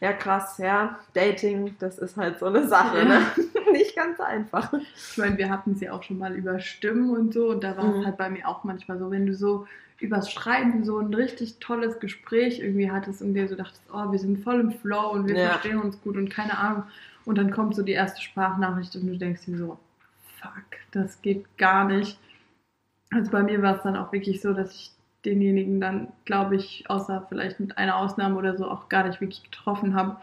Ja, 0.00 0.12
krass, 0.12 0.58
ja. 0.58 0.98
Dating, 1.14 1.76
das 1.78 1.96
ist 1.98 2.16
halt 2.16 2.40
so 2.40 2.46
eine 2.46 2.66
Sache, 2.66 2.98
Ja. 2.98 3.04
ne? 3.04 3.20
Nicht 3.72 3.94
ganz 3.94 4.18
einfach. 4.18 4.72
ich 4.72 5.16
meine, 5.16 5.38
wir 5.38 5.48
hatten 5.48 5.76
sie 5.76 5.88
auch 5.90 6.02
schon 6.02 6.18
mal 6.18 6.34
über 6.34 6.58
Stimmen 6.58 7.10
und 7.10 7.32
so. 7.32 7.50
Und 7.50 7.62
da 7.62 7.76
war 7.76 7.84
Mhm. 7.84 8.00
es 8.00 8.06
halt 8.06 8.16
bei 8.16 8.28
mir 8.28 8.48
auch 8.48 8.64
manchmal 8.64 8.98
so, 8.98 9.12
wenn 9.12 9.26
du 9.26 9.34
so 9.34 9.64
übers 10.00 10.32
Schreiben 10.32 10.84
so 10.84 10.98
ein 10.98 11.14
richtig 11.14 11.60
tolles 11.60 12.00
Gespräch 12.00 12.58
irgendwie 12.58 12.90
hattest 12.90 13.22
und 13.22 13.34
dir 13.34 13.46
so 13.46 13.54
dachtest, 13.54 13.82
oh, 13.94 14.10
wir 14.10 14.18
sind 14.18 14.42
voll 14.42 14.58
im 14.58 14.72
Flow 14.72 15.10
und 15.12 15.28
wir 15.28 15.36
Ja. 15.36 15.50
verstehen 15.50 15.78
uns 15.80 16.00
gut 16.02 16.16
und 16.16 16.28
keine 16.30 16.58
Ahnung. 16.58 16.82
Und 17.24 17.38
dann 17.38 17.52
kommt 17.52 17.76
so 17.76 17.82
die 17.82 17.92
erste 17.92 18.20
Sprachnachricht 18.20 18.96
und 18.96 19.06
du 19.06 19.16
denkst 19.16 19.42
dir 19.46 19.56
so, 19.56 19.78
fuck, 20.42 20.64
das 20.90 21.22
geht 21.22 21.56
gar 21.56 21.84
nicht. 21.84 22.18
Also 23.10 23.30
bei 23.30 23.42
mir 23.42 23.62
war 23.62 23.76
es 23.76 23.82
dann 23.82 23.96
auch 23.96 24.12
wirklich 24.12 24.40
so, 24.40 24.52
dass 24.52 24.74
ich 24.74 24.90
denjenigen 25.24 25.80
dann, 25.80 26.08
glaube 26.24 26.56
ich, 26.56 26.84
außer 26.90 27.26
vielleicht 27.28 27.60
mit 27.60 27.78
einer 27.78 27.96
Ausnahme 27.96 28.36
oder 28.36 28.56
so, 28.56 28.68
auch 28.68 28.88
gar 28.88 29.06
nicht 29.06 29.20
wirklich 29.20 29.44
getroffen 29.44 29.94
habe, 29.94 30.18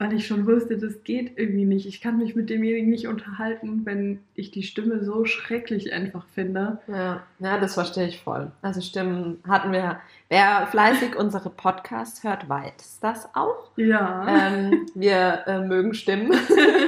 weil 0.00 0.14
ich 0.14 0.26
schon 0.26 0.46
wusste, 0.46 0.78
das 0.78 1.04
geht 1.04 1.36
irgendwie 1.36 1.66
nicht. 1.66 1.86
Ich 1.86 2.00
kann 2.00 2.16
mich 2.16 2.34
mit 2.34 2.48
demjenigen 2.48 2.88
nicht 2.88 3.06
unterhalten, 3.06 3.82
wenn 3.84 4.20
ich 4.34 4.50
die 4.50 4.62
Stimme 4.62 5.04
so 5.04 5.26
schrecklich 5.26 5.92
einfach 5.92 6.24
finde. 6.34 6.78
Ja, 6.88 7.22
ja, 7.38 7.58
das 7.58 7.74
verstehe 7.74 8.08
ich 8.08 8.18
voll. 8.18 8.50
Also 8.62 8.80
Stimmen 8.80 9.42
hatten 9.46 9.72
wir, 9.72 10.00
wer 10.30 10.66
fleißig 10.68 11.16
unsere 11.16 11.50
Podcasts 11.50 12.24
hört, 12.24 12.48
weiß 12.48 13.00
das 13.02 13.28
auch. 13.34 13.72
Ja. 13.76 14.26
Ähm, 14.26 14.86
wir 14.94 15.44
äh, 15.46 15.60
mögen 15.66 15.92
Stimmen. 15.92 16.32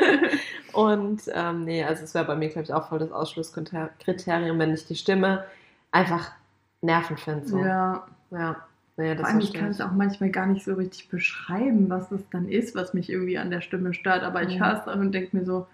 Und 0.73 1.20
ähm, 1.35 1.64
nee, 1.64 1.85
also 1.85 2.05
es 2.05 2.14
wäre 2.14 2.25
bei 2.25 2.35
mir, 2.35 2.49
glaube 2.49 2.64
ich, 2.64 2.73
auch 2.73 2.88
voll 2.88 3.00
das 3.00 3.12
Ausschlusskriterium, 3.12 4.59
wenn 4.59 4.73
ich 4.73 4.87
die 4.87 4.97
Stimme 4.97 5.44
einfach 5.91 6.31
nervend 6.81 7.20
finde. 7.20 7.47
So. 7.47 7.59
ja. 7.59 8.06
ja. 8.31 8.56
Das 8.96 9.16
Vor 9.20 9.26
allem, 9.28 9.40
ich 9.40 9.52
kann 9.54 9.70
es 9.70 9.80
auch 9.80 9.92
manchmal 9.92 10.30
gar 10.30 10.46
nicht 10.46 10.64
so 10.64 10.74
richtig 10.74 11.08
beschreiben, 11.08 11.88
was 11.88 12.12
es 12.12 12.28
dann 12.30 12.48
ist, 12.48 12.74
was 12.74 12.94
mich 12.94 13.10
irgendwie 13.10 13.38
an 13.38 13.50
der 13.50 13.60
Stimme 13.62 13.94
stört. 13.94 14.22
Aber 14.22 14.42
ich 14.42 14.56
Mhm. 14.56 14.64
höre 14.64 14.78
es 14.78 14.84
dann 14.84 15.00
und 15.00 15.12
denke 15.12 15.36
mir 15.36 15.44
so, 15.46 15.66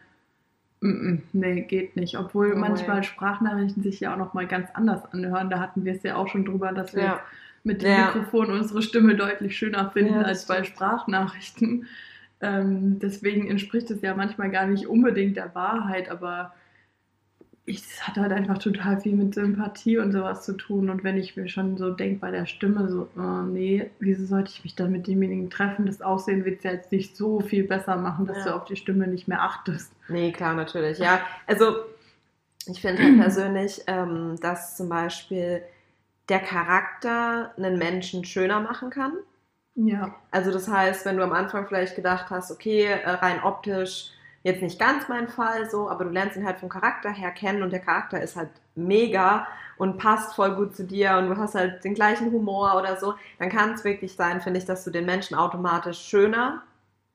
mm, 0.81 0.89
mm, 0.89 1.23
nee, 1.33 1.63
geht 1.63 1.97
nicht. 1.97 2.19
Obwohl 2.19 2.53
Oh, 2.53 2.57
manchmal 2.57 2.99
ja. 2.99 3.03
Sprachnachrichten 3.03 3.83
sich 3.83 4.01
ja 4.01 4.13
auch 4.15 4.19
nochmal 4.19 4.47
ganz 4.47 4.71
anders 4.75 5.05
anhören. 5.13 5.51
Da 5.51 5.61
hatten 5.61 5.85
wir 5.85 5.95
es 5.95 6.03
ja 6.03 6.17
auch 6.17 6.29
schon 6.29 6.45
drüber, 6.45 6.73
dass 6.73 6.95
wir 6.95 7.03
Ja. 7.05 7.21
mit 7.65 7.83
dem 7.83 7.91
Ja. 7.93 8.07
Mikrofon 8.07 8.51
unsere 8.51 8.83
Stimme 8.83 9.17
deutlich 9.17 9.57
schöner 9.57 9.91
finden 9.91 10.15
Ja, 10.15 10.21
das 10.21 10.29
als 10.29 10.47
bei 10.47 10.65
stimmt. 10.65 10.69
Sprachnachrichten. 10.69 11.87
Ähm, 12.41 12.99
deswegen 13.01 13.49
entspricht 13.51 13.91
es 13.91 14.01
ja 14.03 14.15
manchmal 14.15 14.51
gar 14.51 14.67
nicht 14.67 14.87
unbedingt 14.87 15.37
der 15.37 15.55
Wahrheit, 15.55 16.09
aber 16.09 16.55
ich- 17.69 17.79
es 17.85 18.07
hat 18.07 18.17
halt 18.17 18.33
einfach 18.33 18.59
total 18.59 19.01
viel 19.01 19.15
mit 19.15 19.35
Sympathie 19.35 19.99
und 19.99 20.13
sowas 20.13 20.45
zu 20.45 20.55
tun. 20.55 20.91
Und 20.91 21.05
wenn 21.05 21.17
ich 21.17 21.37
mir 21.37 21.49
schon 21.49 21.77
so 21.77 21.91
denke 21.91 22.21
bei 22.21 22.31
der 22.31 22.47
Stimme, 22.47 22.89
so, 22.89 23.09
oh, 23.17 23.43
nee, 23.43 23.91
wieso 24.01 24.25
sollte 24.25 24.51
ich 24.51 24.65
mich 24.65 24.75
dann 24.75 24.91
mit 24.93 25.07
demjenigen 25.07 25.51
treffen? 25.51 25.87
Das 25.87 26.01
Aussehen 26.03 26.45
wird 26.45 26.59
es 26.59 26.65
ja 26.65 26.73
jetzt 26.73 26.93
nicht 26.93 27.17
so 27.17 27.41
viel 27.41 27.65
besser 27.65 27.97
machen, 27.97 28.27
dass 28.27 28.39
Ja. 28.39 28.45
du 28.45 28.55
auf 28.57 28.65
die 28.65 28.77
Stimme 28.77 29.07
nicht 29.07 29.29
mehr 29.29 29.43
achtest. 29.43 29.93
Nee, 30.09 30.33
klar, 30.33 30.55
natürlich. 30.55 30.99
Ja, 30.99 31.21
also 31.47 31.77
ich 32.67 32.81
finde 32.81 33.03
halt 33.03 33.19
persönlich, 33.21 33.83
ähm, 33.87 34.37
dass 34.41 34.77
zum 34.77 34.89
Beispiel 34.89 35.63
der 36.29 36.41
Charakter 36.41 37.53
einen 37.57 37.79
Menschen 37.79 38.25
schöner 38.25 38.61
machen 38.61 38.91
kann. 38.91 39.13
Ja. 39.75 40.15
Also 40.31 40.51
das 40.53 40.69
heißt, 40.69 41.07
wenn 41.07 41.17
du 41.17 41.23
am 41.23 41.33
Anfang 41.33 41.67
vielleicht 41.69 41.97
gedacht 41.97 42.27
hast, 42.31 42.51
okay, 42.51 42.85
äh, 42.85 43.09
rein 43.11 43.43
optisch 43.43 44.11
jetzt 44.43 44.63
nicht 44.63 44.79
ganz 44.79 45.09
mein 45.09 45.29
Fall 45.29 45.69
so, 45.71 45.89
aber 45.91 46.05
du 46.05 46.11
lernst 46.11 46.37
ihn 46.37 46.47
halt 46.47 46.59
vom 46.59 46.69
Charakter 46.69 47.11
her 47.11 47.31
kennen 47.31 47.63
und 47.63 47.73
der 47.73 47.81
Charakter 47.81 48.21
ist 48.21 48.37
halt 48.37 48.51
mega 48.75 49.47
und 49.77 49.99
passt 49.99 50.35
voll 50.35 50.55
gut 50.55 50.75
zu 50.77 50.85
dir 50.85 51.17
und 51.19 51.29
du 51.29 51.37
hast 51.37 51.55
halt 51.55 51.85
den 51.85 51.95
gleichen 51.95 52.33
Humor 52.33 52.77
oder 52.77 52.97
so, 52.97 53.15
dann 53.39 53.49
kann 53.49 53.75
es 53.75 53.85
wirklich 53.85 54.15
sein, 54.15 54.41
finde 54.41 54.59
ich, 54.59 54.65
dass 54.67 54.85
du 54.85 54.91
den 54.91 55.07
Menschen 55.07 55.37
automatisch 55.37 55.99
schöner 55.99 56.63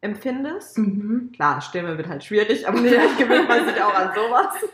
empfindest. 0.01 0.77
Mhm. 0.77 1.31
Klar, 1.33 1.61
Stimme 1.61 1.97
wird 1.97 2.09
halt 2.09 2.23
schwierig, 2.23 2.67
aber 2.67 2.77
vielleicht 2.77 3.17
gewöhnt 3.17 3.47
man 3.47 3.65
sich 3.65 3.81
auch 3.81 3.93
an 3.93 4.11
sowas. 4.13 4.53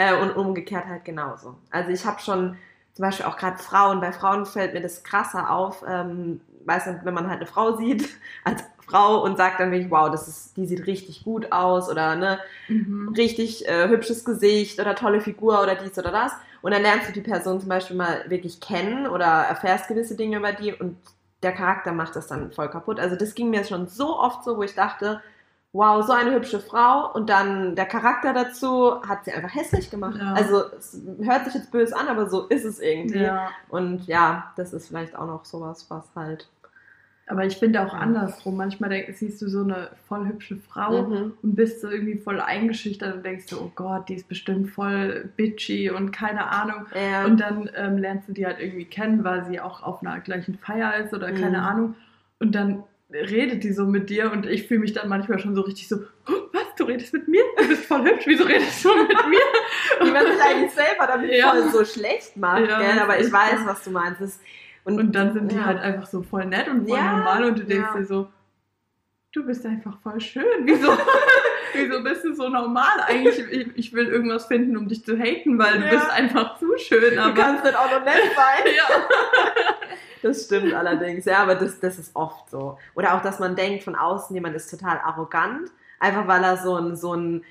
Äh, 0.00 0.14
und 0.16 0.36
umgekehrt 0.36 0.86
halt 0.86 1.04
genauso. 1.04 1.56
Also 1.72 1.90
ich 1.90 2.06
habe 2.06 2.20
schon 2.20 2.56
zum 2.92 3.04
Beispiel 3.04 3.26
auch 3.26 3.36
gerade 3.36 3.58
Frauen, 3.58 4.00
bei 4.00 4.12
Frauen 4.12 4.46
fällt 4.46 4.72
mir 4.74 4.80
das 4.80 5.02
krasser 5.02 5.50
auf, 5.50 5.84
ähm, 5.88 6.40
weiß 6.66 6.86
nicht, 6.86 7.04
wenn 7.04 7.14
man 7.14 7.26
halt 7.26 7.38
eine 7.38 7.46
Frau 7.46 7.76
sieht 7.76 8.08
als 8.44 8.62
Frau 8.88 9.22
und 9.22 9.36
sagt 9.36 9.60
dann 9.60 9.70
wirklich, 9.70 9.90
wow, 9.90 10.10
das 10.10 10.28
ist, 10.28 10.56
die 10.56 10.66
sieht 10.66 10.86
richtig 10.86 11.24
gut 11.24 11.52
aus 11.52 11.88
oder 11.90 12.16
ne, 12.16 12.38
Mhm. 12.68 13.14
richtig 13.16 13.66
äh, 13.68 13.88
hübsches 13.88 14.24
Gesicht 14.24 14.80
oder 14.80 14.94
tolle 14.94 15.20
Figur 15.20 15.62
oder 15.62 15.74
dies 15.74 15.98
oder 15.98 16.10
das. 16.10 16.32
Und 16.60 16.72
dann 16.72 16.82
lernst 16.82 17.08
du 17.08 17.12
die 17.12 17.20
Person 17.20 17.60
zum 17.60 17.68
Beispiel 17.68 17.96
mal 17.96 18.24
wirklich 18.28 18.60
kennen 18.60 19.06
oder 19.06 19.24
erfährst 19.26 19.88
gewisse 19.88 20.16
Dinge 20.16 20.38
über 20.38 20.52
die 20.52 20.72
und 20.72 20.96
der 21.42 21.52
Charakter 21.52 21.92
macht 21.92 22.16
das 22.16 22.26
dann 22.26 22.50
voll 22.50 22.68
kaputt. 22.68 22.98
Also 22.98 23.14
das 23.16 23.34
ging 23.34 23.50
mir 23.50 23.64
schon 23.64 23.86
so 23.86 24.18
oft 24.18 24.42
so, 24.42 24.56
wo 24.56 24.62
ich 24.62 24.74
dachte, 24.74 25.20
wow, 25.72 26.04
so 26.04 26.12
eine 26.12 26.32
hübsche 26.34 26.58
Frau 26.60 27.12
und 27.12 27.28
dann 27.30 27.76
der 27.76 27.86
Charakter 27.86 28.32
dazu 28.32 29.00
hat 29.06 29.24
sie 29.24 29.32
einfach 29.32 29.54
hässlich 29.54 29.90
gemacht. 29.90 30.16
Ja. 30.18 30.32
Also 30.32 30.64
es 30.76 31.00
hört 31.22 31.44
sich 31.44 31.54
jetzt 31.54 31.70
böse 31.70 31.96
an, 31.96 32.08
aber 32.08 32.28
so 32.28 32.46
ist 32.46 32.64
es 32.64 32.80
irgendwie. 32.80 33.20
Ja. 33.22 33.50
Und 33.68 34.06
ja, 34.06 34.52
das 34.56 34.72
ist 34.72 34.88
vielleicht 34.88 35.14
auch 35.16 35.26
noch 35.26 35.44
sowas, 35.44 35.86
was 35.90 36.04
halt. 36.16 36.48
Aber 37.30 37.44
ich 37.44 37.56
finde 37.58 37.82
auch 37.82 37.92
andersrum. 37.92 38.56
Manchmal 38.56 38.88
denk, 38.90 39.14
siehst 39.14 39.42
du 39.42 39.48
so 39.48 39.62
eine 39.62 39.90
voll 40.08 40.26
hübsche 40.26 40.56
Frau 40.56 41.02
Mhm. 41.02 41.32
und 41.42 41.54
bist 41.56 41.80
so 41.82 41.88
irgendwie 41.90 42.16
voll 42.16 42.40
eingeschüchtert 42.40 43.14
und 43.16 43.24
denkst 43.24 43.44
so, 43.48 43.60
oh 43.60 43.72
Gott, 43.74 44.08
die 44.08 44.14
ist 44.14 44.28
bestimmt 44.28 44.70
voll 44.70 45.30
bitchy 45.36 45.90
und 45.90 46.10
keine 46.10 46.48
Ahnung. 46.50 46.86
Ja. 46.94 47.24
Und 47.26 47.38
dann 47.40 47.68
ähm, 47.76 47.98
lernst 47.98 48.28
du 48.28 48.32
die 48.32 48.46
halt 48.46 48.60
irgendwie 48.60 48.86
kennen, 48.86 49.24
weil 49.24 49.44
sie 49.44 49.60
auch 49.60 49.82
auf 49.82 50.00
einer 50.02 50.18
gleichen 50.20 50.56
Feier 50.58 50.96
ist 51.04 51.12
oder 51.12 51.30
keine 51.32 51.58
Mhm. 51.58 51.64
Ahnung. 51.66 51.94
Und 52.40 52.54
dann 52.54 52.82
redet 53.12 53.64
die 53.64 53.72
so 53.72 53.84
mit 53.86 54.10
dir 54.10 54.30
und 54.32 54.44
ich 54.46 54.66
fühle 54.66 54.80
mich 54.80 54.92
dann 54.92 55.08
manchmal 55.08 55.38
schon 55.38 55.54
so 55.54 55.62
richtig 55.62 55.88
so, 55.88 55.96
"Oh, 56.28 56.32
was, 56.52 56.74
du 56.76 56.84
redest 56.84 57.12
mit 57.14 57.26
mir? 57.28 57.42
Du 57.58 57.68
bist 57.68 57.84
voll 57.86 58.04
hübsch, 58.04 58.26
wieso 58.26 58.44
redest 58.44 58.84
du 58.84 58.88
mit 58.96 59.08
mir? 59.08 60.06
wie 60.06 60.10
man 60.10 60.26
sich 60.26 60.42
eigentlich 60.42 60.72
selber 60.72 61.06
damit 61.06 61.32
Ja. 61.34 61.50
voll 61.50 61.68
so 61.70 61.84
schlecht 61.84 62.36
macht, 62.36 62.68
Ja, 62.68 62.78
gell? 62.80 62.98
aber 63.00 63.18
ich 63.18 63.32
weiß, 63.32 63.60
was 63.66 63.82
du 63.84 63.90
meinst. 63.90 64.20
Das, 64.20 64.40
Und 64.96 65.12
dann 65.12 65.32
sind 65.32 65.52
die 65.52 65.56
ja. 65.56 65.64
halt 65.64 65.80
einfach 65.80 66.06
so 66.06 66.22
voll 66.22 66.46
nett 66.46 66.68
und 66.68 66.88
voll 66.88 66.96
Ja, 66.98 67.16
normal 67.16 67.44
und 67.44 67.58
du 67.58 67.64
denkst 67.64 67.90
ja. 67.94 67.98
dir 68.00 68.04
so, 68.06 68.28
du 69.32 69.44
bist 69.46 69.64
einfach 69.66 69.98
voll 70.00 70.20
schön. 70.20 70.44
Wieso, 70.64 70.88
wieso 71.74 72.02
bist 72.02 72.24
du 72.24 72.34
so 72.34 72.48
normal? 72.48 73.00
Eigentlich, 73.06 73.38
ich, 73.50 73.68
ich 73.76 73.92
will 73.92 74.06
irgendwas 74.08 74.46
finden, 74.46 74.76
um 74.76 74.88
dich 74.88 75.04
zu 75.04 75.16
haten, 75.18 75.58
weil 75.58 75.80
du 75.80 75.88
bist 75.88 76.10
einfach 76.10 76.58
zu 76.58 76.76
schön. 76.78 77.14
Du 77.14 77.22
Aber 77.22 77.34
kannst 77.34 77.64
nicht 77.64 77.76
auch 77.76 77.90
noch 77.90 78.04
nett 78.04 78.22
sein. 78.34 78.72
ja. 78.76 78.84
Das 80.20 80.46
stimmt 80.46 80.74
allerdings, 80.74 81.26
ja, 81.26 81.38
aber 81.44 81.54
das, 81.54 81.78
das 81.78 81.96
ist 81.96 82.16
oft 82.16 82.50
so. 82.50 82.76
Oder 82.96 83.14
auch, 83.14 83.22
dass 83.22 83.38
man 83.38 83.54
denkt 83.54 83.84
von 83.84 83.94
außen, 83.94 84.34
jemand 84.34 84.56
ist 84.56 84.68
total 84.68 84.98
arrogant, 84.98 85.70
einfach 86.00 86.26
weil 86.26 86.42
er 86.42 86.56
so 86.56 86.74
ein, 86.74 86.96
so 86.96 87.14
ein 87.14 87.44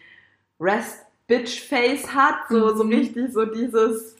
Rest-Bitch-Face 0.60 2.14
hat, 2.14 2.36
so, 2.50 2.76
so 2.76 2.84
Mhm. 2.84 2.94
richtig 2.94 3.32
so 3.34 3.46
dieses, 3.46 4.17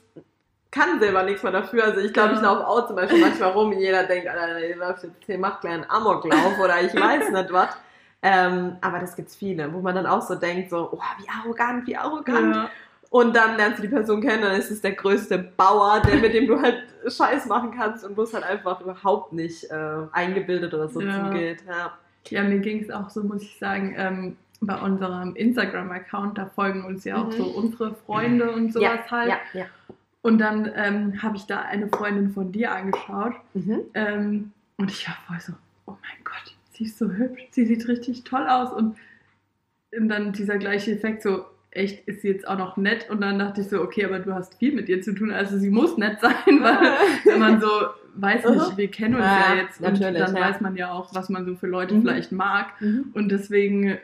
kann 0.70 1.00
selber 1.00 1.22
nichts 1.22 1.42
mehr 1.42 1.52
dafür. 1.52 1.84
Also 1.84 2.00
ich 2.00 2.12
glaube, 2.12 2.34
ich 2.34 2.40
laufe 2.40 2.66
auch 2.66 2.86
zum 2.86 2.96
Beispiel 2.96 3.20
manchmal 3.20 3.50
rum 3.50 3.70
und 3.72 3.78
jeder 3.80 4.04
denkt, 4.04 4.28
Alter, 4.28 4.66
ihr 4.66 4.76
läuft 4.76 5.02
jetzt 5.04 5.16
hier, 5.24 5.38
macht 5.38 5.62
gleich 5.62 5.74
einen 5.74 5.88
Amoklauf 5.88 6.58
oder 6.62 6.80
ich 6.82 6.94
weiß 6.94 7.30
nicht 7.32 7.52
was. 7.52 7.68
Ähm, 8.20 8.76
aber 8.80 8.98
das 8.98 9.14
gibt's 9.14 9.36
viele, 9.36 9.72
wo 9.72 9.80
man 9.80 9.94
dann 9.94 10.06
auch 10.06 10.20
so 10.22 10.34
denkt, 10.34 10.70
so, 10.70 10.88
oh, 10.92 11.00
wie 11.22 11.28
arrogant, 11.28 11.86
wie 11.86 11.96
arrogant. 11.96 12.54
ja. 12.56 12.70
Und 13.10 13.34
dann 13.34 13.56
lernst 13.56 13.78
du 13.78 13.82
die 13.82 13.88
Person 13.88 14.20
kennen, 14.20 14.42
dann 14.42 14.56
ist 14.56 14.70
es 14.70 14.82
der 14.82 14.92
größte 14.92 15.38
Bauer, 15.38 16.02
der, 16.06 16.16
mit 16.16 16.34
dem 16.34 16.46
du 16.46 16.60
halt 16.60 16.82
Scheiß 17.06 17.46
machen 17.46 17.72
kannst 17.74 18.04
und 18.04 18.16
wo 18.18 18.22
es 18.22 18.34
halt 18.34 18.44
einfach 18.44 18.82
überhaupt 18.82 19.32
nicht 19.32 19.64
äh, 19.70 19.76
eingebildet 20.12 20.74
oder 20.74 20.88
so 20.88 21.00
Ja. 21.00 21.24
zugeht. 21.24 21.62
Ja. 21.66 21.92
Ja, 22.28 22.42
mir 22.42 22.58
ging 22.58 22.82
es 22.82 22.90
auch 22.90 23.08
so, 23.08 23.22
muss 23.22 23.40
ich 23.42 23.58
sagen, 23.58 23.94
ähm, 23.96 24.36
bei 24.60 24.76
unserem 24.78 25.34
Instagram-Account, 25.36 26.36
da 26.36 26.46
folgen 26.54 26.84
uns 26.84 27.04
ja 27.04 27.16
auch 27.16 27.28
Mhm. 27.28 27.32
so 27.32 27.44
unsere 27.44 27.94
Freunde 27.94 28.50
und 28.50 28.74
sowas 28.74 28.82
ja, 29.06 29.10
halt. 29.10 29.28
ja, 29.30 29.36
ja. 29.54 29.64
Und 30.22 30.38
dann 30.38 30.70
ähm, 30.74 31.22
habe 31.22 31.36
ich 31.36 31.46
da 31.46 31.60
eine 31.62 31.88
Freundin 31.88 32.30
von 32.30 32.50
dir 32.52 32.72
angeschaut 32.72 33.34
Mhm. 33.54 33.80
ähm, 33.94 34.52
und 34.76 34.90
ich 34.90 35.06
war 35.08 35.16
voll 35.26 35.40
so, 35.40 35.52
oh 35.86 35.92
mein 36.02 36.24
Gott, 36.24 36.54
sie 36.72 36.84
ist 36.84 36.98
so 36.98 37.10
hübsch, 37.10 37.42
sie 37.50 37.66
sieht 37.66 37.86
richtig 37.88 38.24
toll 38.24 38.46
aus 38.48 38.72
und, 38.72 38.96
und 39.96 40.08
dann 40.08 40.32
dieser 40.32 40.58
gleiche 40.58 40.92
Effekt 40.92 41.22
so, 41.22 41.44
echt, 41.70 42.06
ist 42.08 42.22
sie 42.22 42.28
jetzt 42.28 42.48
auch 42.48 42.58
noch 42.58 42.76
nett? 42.76 43.08
Und 43.10 43.20
dann 43.20 43.38
dachte 43.38 43.60
ich 43.60 43.68
so, 43.68 43.80
okay, 43.82 44.04
aber 44.04 44.18
du 44.18 44.34
hast 44.34 44.54
viel 44.58 44.74
mit 44.74 44.88
ihr 44.88 45.02
zu 45.02 45.14
tun, 45.14 45.30
also 45.30 45.58
sie 45.58 45.70
muss 45.70 45.96
nett 45.98 46.20
sein, 46.20 46.32
weil 46.46 46.78
wenn 47.24 47.38
man 47.38 47.60
so, 47.60 47.68
weiß 48.14 48.44
nicht, 48.48 48.76
wir 48.76 48.90
kennen 48.90 49.14
uns 49.14 49.24
ja, 49.24 49.54
Ja, 49.54 49.62
jetzt 49.62 49.80
und 49.80 50.00
dann 50.00 50.14
ja. 50.14 50.32
weiß 50.34 50.60
man 50.60 50.74
ja 50.76 50.90
auch, 50.92 51.14
was 51.14 51.28
man 51.28 51.44
so 51.46 51.54
für 51.54 51.66
Leute 51.68 51.94
Mhm. 51.94 52.02
vielleicht 52.02 52.32
mag. 52.32 52.80
Mhm. 52.80 53.10
Und 53.14 53.28
deswegen 53.30 53.98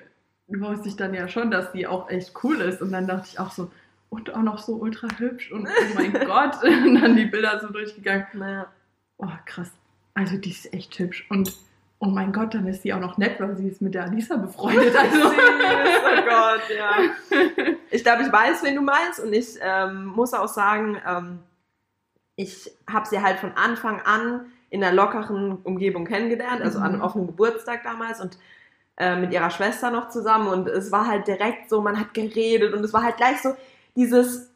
wusste 0.47 0.89
ich 0.89 0.97
dann 0.97 1.15
ja 1.15 1.27
schon, 1.27 1.51
dass 1.51 1.73
die 1.73 1.87
auch 1.87 2.09
echt 2.11 2.33
cool 2.45 2.61
ist. 2.61 2.81
Und 2.83 2.93
dann 2.93 3.07
dachte 3.09 3.29
ich 3.33 3.41
auch 3.41 3.51
so, 3.51 3.71
und 4.15 4.35
auch 4.35 4.43
noch 4.43 4.59
so 4.59 4.75
ultra 4.77 5.09
hübsch 5.19 5.51
und 5.53 5.67
oh 5.67 5.95
mein 5.95 6.13
Gott. 6.27 6.57
Und 6.63 7.01
dann 7.01 7.17
die 7.17 7.27
Bilder 7.27 7.61
so 7.61 7.69
durchgegangen. 7.69 8.27
Naja. 8.35 8.67
Oh, 9.19 9.29
krass. 9.47 9.71
Also 10.15 10.37
die 10.37 10.51
ist 10.51 10.73
echt 10.73 10.99
hübsch. 10.99 11.27
Und 11.31 11.53
oh 11.99 12.07
mein 12.07 12.33
Gott, 12.33 12.55
dann 12.55 12.67
ist 12.67 12.83
sie 12.83 12.93
auch 12.93 13.01
noch 13.01 13.19
nett, 13.19 13.41
weil 13.41 13.57
sie 13.57 13.69
ist 13.69 13.81
mit 13.83 13.95
der 13.95 14.05
Alisa 14.05 14.37
befreundet. 14.37 14.95
Also. 14.99 15.17
Süß, 15.17 15.33
oh 15.33 16.25
Gott, 16.25 16.63
ja. 16.77 16.93
Ich 17.91 18.03
glaube, 18.05 18.23
ich 18.23 18.33
weiß, 18.33 18.63
wen 18.63 18.77
du 18.77 18.83
meinst 18.83 19.21
und 19.21 19.33
ich 19.33 19.57
ähm, 19.61 20.07
muss 20.07 20.35
auch 20.35 20.49
sagen, 20.49 20.97
ähm, 21.07 21.39
ich 22.37 22.71
habe 22.91 23.07
sie 23.07 23.21
halt 23.23 23.39
von 23.39 23.53
Anfang 23.53 24.01
an 24.03 24.47
in 24.71 24.83
einer 24.83 24.95
lockeren 24.95 25.59
Umgebung 25.63 26.05
kennengelernt, 26.05 26.61
also 26.63 26.79
an 26.81 26.97
Mhm. 26.97 27.03
auf 27.03 27.15
einem 27.15 27.27
Geburtstag 27.29 27.85
damals 27.85 28.21
und 28.21 28.39
äh, 28.97 29.17
mit 29.17 29.33
ihrer 29.33 29.51
Schwester 29.51 29.91
noch 29.91 30.09
zusammen 30.09 30.49
und 30.49 30.69
es 30.69 30.91
war 30.93 31.07
halt 31.07 31.27
direkt 31.27 31.69
so, 31.71 31.81
man 31.81 31.99
hat 31.99 32.13
geredet 32.15 32.75
und 32.75 32.85
es 32.85 32.93
war 32.93 33.03
halt 33.03 33.17
gleich 33.17 33.41
so 33.41 33.55
dieses, 33.97 34.51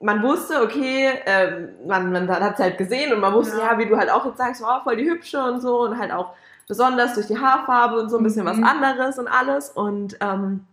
man 0.00 0.22
wusste, 0.22 0.62
okay, 0.62 1.10
ähm, 1.26 1.68
man, 1.86 2.12
man 2.12 2.28
hat 2.28 2.54
es 2.54 2.60
halt 2.60 2.78
gesehen 2.78 3.12
und 3.12 3.20
man 3.20 3.32
wusste, 3.34 3.58
ja. 3.58 3.72
Ja. 3.72 3.78
wie 3.78 3.86
du 3.86 3.96
halt 3.96 4.10
auch 4.10 4.24
jetzt 4.26 4.38
sagst, 4.38 4.62
wow, 4.62 4.82
voll 4.82 4.96
die 4.96 5.08
hübsche 5.08 5.42
und 5.42 5.60
so 5.60 5.82
und 5.82 5.98
halt 5.98 6.12
auch 6.12 6.32
besonders 6.68 7.14
durch 7.14 7.26
die 7.26 7.38
Haarfarbe 7.38 7.98
und 8.00 8.08
so 8.08 8.18
ein 8.18 8.24
bisschen 8.24 8.44
Mhm. 8.44 8.48
was 8.48 8.62
anderes 8.62 9.18
und 9.18 9.28
alles 9.28 9.70
und 9.70 10.16
ähm, 10.20 10.64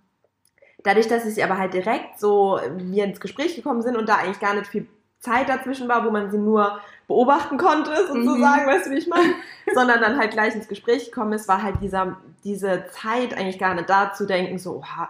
dadurch, 0.83 1.07
dass 1.07 1.25
ich 1.25 1.43
aber 1.43 1.57
halt 1.57 1.73
direkt 1.73 2.19
so 2.19 2.59
wir 2.77 3.03
ins 3.05 3.19
Gespräch 3.19 3.55
gekommen 3.55 3.81
sind 3.81 3.97
und 3.97 4.07
da 4.07 4.15
eigentlich 4.15 4.39
gar 4.39 4.53
nicht 4.53 4.67
viel 4.67 4.87
Zeit 5.19 5.49
dazwischen 5.49 5.89
war, 5.89 6.05
wo 6.05 6.11
man 6.11 6.31
sie 6.31 6.37
nur 6.37 6.79
beobachten 7.07 7.57
konnte, 7.57 7.91
sozusagen, 8.07 8.65
weißt 8.67 8.85
du, 8.85 8.91
wie 8.91 8.97
ich 8.99 9.07
meine? 9.07 9.33
Sondern 9.73 9.99
dann 9.99 10.17
halt 10.17 10.31
gleich 10.31 10.55
ins 10.55 10.67
Gespräch 10.69 11.05
gekommen 11.11 11.33
ist, 11.33 11.47
war 11.49 11.61
halt 11.61 11.81
dieser, 11.81 12.17
diese 12.45 12.85
Zeit 12.91 13.35
eigentlich 13.37 13.59
gar 13.59 13.73
nicht 13.73 13.89
da 13.89 14.13
zu 14.13 14.25
denken, 14.25 14.57
so, 14.59 14.77
oha, 14.77 15.09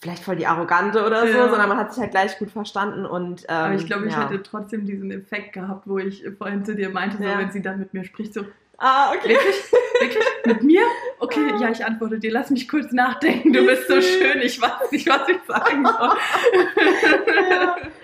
vielleicht 0.00 0.22
voll 0.22 0.36
die 0.36 0.46
Arrogante 0.46 1.04
oder 1.04 1.26
so, 1.26 1.36
Ja. 1.36 1.48
sondern 1.48 1.68
man 1.68 1.78
hat 1.78 1.92
sich 1.92 2.00
halt 2.00 2.12
gleich 2.12 2.38
gut 2.38 2.50
verstanden 2.50 3.04
und 3.04 3.42
ähm, 3.48 3.54
Aber 3.56 3.74
ich 3.74 3.86
glaube, 3.86 4.06
ich 4.06 4.12
ja. 4.12 4.28
hätte 4.28 4.42
trotzdem 4.42 4.86
diesen 4.86 5.10
Effekt 5.10 5.52
gehabt, 5.52 5.88
wo 5.88 5.98
ich 5.98 6.24
vorhin 6.38 6.64
zu 6.64 6.74
dir 6.74 6.90
meinte, 6.90 7.16
so, 7.18 7.24
wenn 7.24 7.50
sie 7.50 7.62
dann 7.62 7.78
mit 7.78 7.92
mir 7.94 8.04
spricht, 8.04 8.32
so, 8.34 8.42
Ah, 8.80 9.10
okay. 9.12 9.30
Wirklich? 9.30 9.56
Wirklich? 10.00 10.24
Mit 10.46 10.62
mir? 10.62 10.82
Okay, 11.18 11.52
ja, 11.60 11.70
ich 11.70 11.84
antworte 11.84 12.18
dir. 12.20 12.30
Lass 12.30 12.50
mich 12.50 12.68
kurz 12.68 12.92
nachdenken. 12.92 13.52
Du 13.52 13.66
bist 13.66 13.88
so 13.88 14.00
schön. 14.00 14.40
Ich 14.40 14.60
weiß 14.60 14.92
nicht, 14.92 15.08
was 15.08 15.28
ich 15.28 15.38
sagen 15.48 15.84
soll. 15.84 16.16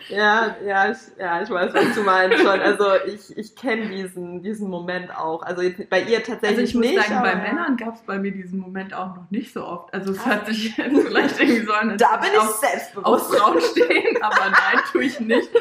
ja, 0.08 0.56
ja, 0.66 0.90
ich, 0.90 0.98
ja, 1.18 1.42
ich 1.42 1.50
weiß, 1.50 1.72
was 1.74 1.94
du 1.94 2.02
meinst 2.02 2.38
schon. 2.38 2.60
Also 2.60 2.86
ich, 3.06 3.36
ich 3.36 3.54
kenne 3.54 3.86
diesen, 3.88 4.42
diesen 4.42 4.68
Moment 4.68 5.16
auch. 5.16 5.42
Also 5.42 5.62
jetzt 5.62 5.88
bei 5.88 6.00
ihr 6.02 6.22
tatsächlich 6.22 6.58
Also 6.58 6.62
ich 6.62 6.74
muss 6.74 6.86
nicht. 6.86 7.06
sagen, 7.08 7.22
bei 7.22 7.36
Männern 7.36 7.76
gab 7.76 7.94
es 7.94 8.02
bei 8.02 8.18
mir 8.18 8.32
diesen 8.32 8.58
Moment 8.58 8.92
auch 8.94 9.14
noch 9.14 9.30
nicht 9.30 9.52
so 9.52 9.64
oft. 9.64 9.94
Also 9.94 10.10
es 10.12 10.26
hört 10.26 10.46
sich 10.46 10.76
jetzt 10.76 11.06
vielleicht 11.06 11.40
irgendwie 11.40 11.64
so 11.66 11.72
als 11.72 12.02
Da 12.02 12.16
bin 12.16 12.30
ich 12.32 12.38
auf, 12.40 12.56
selbstbewusst. 12.58 13.34
Frauen 13.36 13.60
stehen, 13.60 14.20
aber 14.22 14.50
nein, 14.50 14.82
tue 14.90 15.04
ich 15.04 15.20
nicht. 15.20 15.48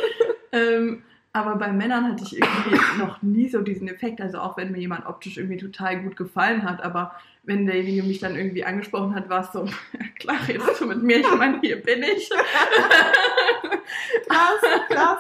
Ähm, 0.55 1.01
aber 1.34 1.56
bei 1.56 1.72
Männern 1.72 2.12
hatte 2.12 2.24
ich 2.24 2.38
irgendwie 2.38 2.80
noch 3.00 3.22
nie 3.22 3.50
so 3.50 3.62
diesen 3.62 3.88
Effekt. 3.88 4.22
Also 4.22 4.40
auch 4.40 4.56
wenn 4.56 4.72
mir 4.72 4.80
jemand 4.80 5.06
optisch 5.08 5.38
irgendwie 5.38 5.58
total 5.58 6.02
gut 6.02 6.16
gefallen 6.16 6.63
hat, 6.63 6.82
aber 6.84 7.13
wenn 7.44 7.66
derjenige 7.66 8.04
mich 8.04 8.20
dann 8.20 8.36
irgendwie 8.36 8.63
angesprochen 8.63 9.16
hat, 9.16 9.30
war 9.30 9.42
es 9.42 9.52
so, 9.52 9.66
ja, 9.66 10.06
klar, 10.16 10.38
redest 10.48 10.80
du 10.80 10.86
mit 10.86 11.04
mir, 11.04 11.20
ich 11.20 11.36
meine, 11.36 11.60
hier 11.60 11.82
bin 11.82 12.04
ich. 12.04 12.30
Krass, 14.30 14.62
krass. 14.88 15.20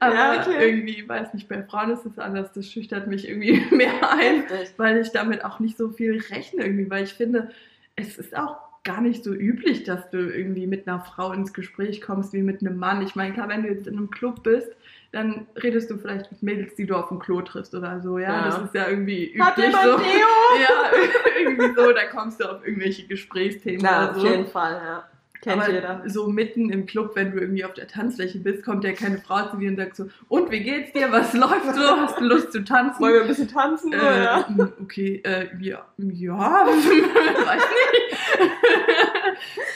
Aber 0.00 0.14
Ja, 0.14 0.40
okay. 0.40 0.68
irgendwie, 0.68 1.06
weiß 1.06 1.34
nicht, 1.34 1.48
bei 1.48 1.62
Frauen 1.62 1.90
ist 1.90 2.06
es 2.06 2.18
anders, 2.18 2.52
das 2.54 2.66
schüchtert 2.66 3.06
mich 3.06 3.28
irgendwie 3.28 3.62
mehr 3.74 4.10
ein, 4.10 4.44
weil 4.78 4.98
ich 4.98 5.12
damit 5.12 5.44
auch 5.44 5.60
nicht 5.60 5.76
so 5.76 5.90
viel 5.90 6.18
rechne 6.30 6.64
irgendwie, 6.64 6.90
weil 6.90 7.04
ich 7.04 7.12
finde, 7.12 7.50
es 7.96 8.16
ist 8.16 8.34
auch 8.34 8.56
gar 8.82 9.02
nicht 9.02 9.22
so 9.22 9.34
üblich, 9.34 9.84
dass 9.84 10.08
du 10.08 10.16
irgendwie 10.16 10.66
mit 10.66 10.88
einer 10.88 11.00
Frau 11.00 11.32
ins 11.32 11.52
Gespräch 11.52 12.00
kommst 12.00 12.32
wie 12.32 12.42
mit 12.42 12.62
einem 12.62 12.78
Mann. 12.78 13.02
Ich 13.02 13.14
meine, 13.14 13.34
klar, 13.34 13.48
wenn 13.48 13.62
du 13.62 13.68
jetzt 13.68 13.86
in 13.86 13.98
einem 13.98 14.10
Club 14.10 14.42
bist, 14.42 14.70
dann 15.12 15.46
redest 15.62 15.90
du 15.90 15.98
vielleicht 15.98 16.30
mit 16.30 16.42
Mädels, 16.42 16.74
die 16.76 16.86
du 16.86 16.94
auf 16.94 17.08
dem 17.08 17.18
Klo 17.18 17.40
triffst 17.42 17.74
oder 17.74 18.00
so, 18.00 18.18
ja, 18.18 18.32
Ja. 18.32 18.44
das 18.46 18.58
ist 18.62 18.74
ja 18.74 18.88
irgendwie 18.88 19.34
Hat 19.40 19.54
üblich 19.58 19.66
jemand 19.66 19.84
so. 19.84 19.96
Deo? 19.98 20.06
Ja, 20.60 20.90
irgendwie 21.40 21.74
so, 21.74 21.92
da 21.92 22.04
kommst 22.06 22.40
du 22.40 22.44
auf 22.50 22.64
irgendwelche 22.66 23.06
Gesprächsthemen 23.06 23.80
Ja, 23.84 24.02
oder 24.04 24.10
auf 24.10 24.16
so. 24.20 24.26
jeden 24.28 24.46
Fall, 24.46 24.80
ja. 24.84 25.04
Kennt 25.42 25.62
Aber 25.62 25.72
jeder. 25.72 26.02
so 26.04 26.26
mitten 26.28 26.68
im 26.68 26.84
Club, 26.84 27.12
wenn 27.14 27.32
du 27.32 27.38
irgendwie 27.40 27.64
auf 27.64 27.72
der 27.72 27.88
Tanzfläche 27.88 28.38
bist, 28.40 28.62
kommt 28.62 28.84
ja 28.84 28.92
keine 28.92 29.16
Frau 29.18 29.48
zu 29.48 29.56
dir 29.56 29.70
und 29.70 29.76
sagt 29.78 29.96
so, 29.96 30.06
und 30.28 30.50
wie 30.50 30.60
geht's 30.62 30.92
dir? 30.92 31.10
Was 31.10 31.32
läuft 31.32 31.74
so? 31.74 31.80
Hast 31.96 32.20
du 32.20 32.24
Lust 32.24 32.52
zu 32.52 32.62
tanzen? 32.62 33.00
Wollen 33.02 33.14
wir 33.14 33.22
ein 33.22 33.28
bisschen 33.28 33.48
tanzen? 33.48 33.90
äh, 33.94 33.96
oder? 33.96 34.46
okay, 34.82 35.22
äh, 35.24 35.46
ja, 35.58 35.86
ja, 35.96 36.66
weiß 36.66 36.88
nicht. 36.88 37.04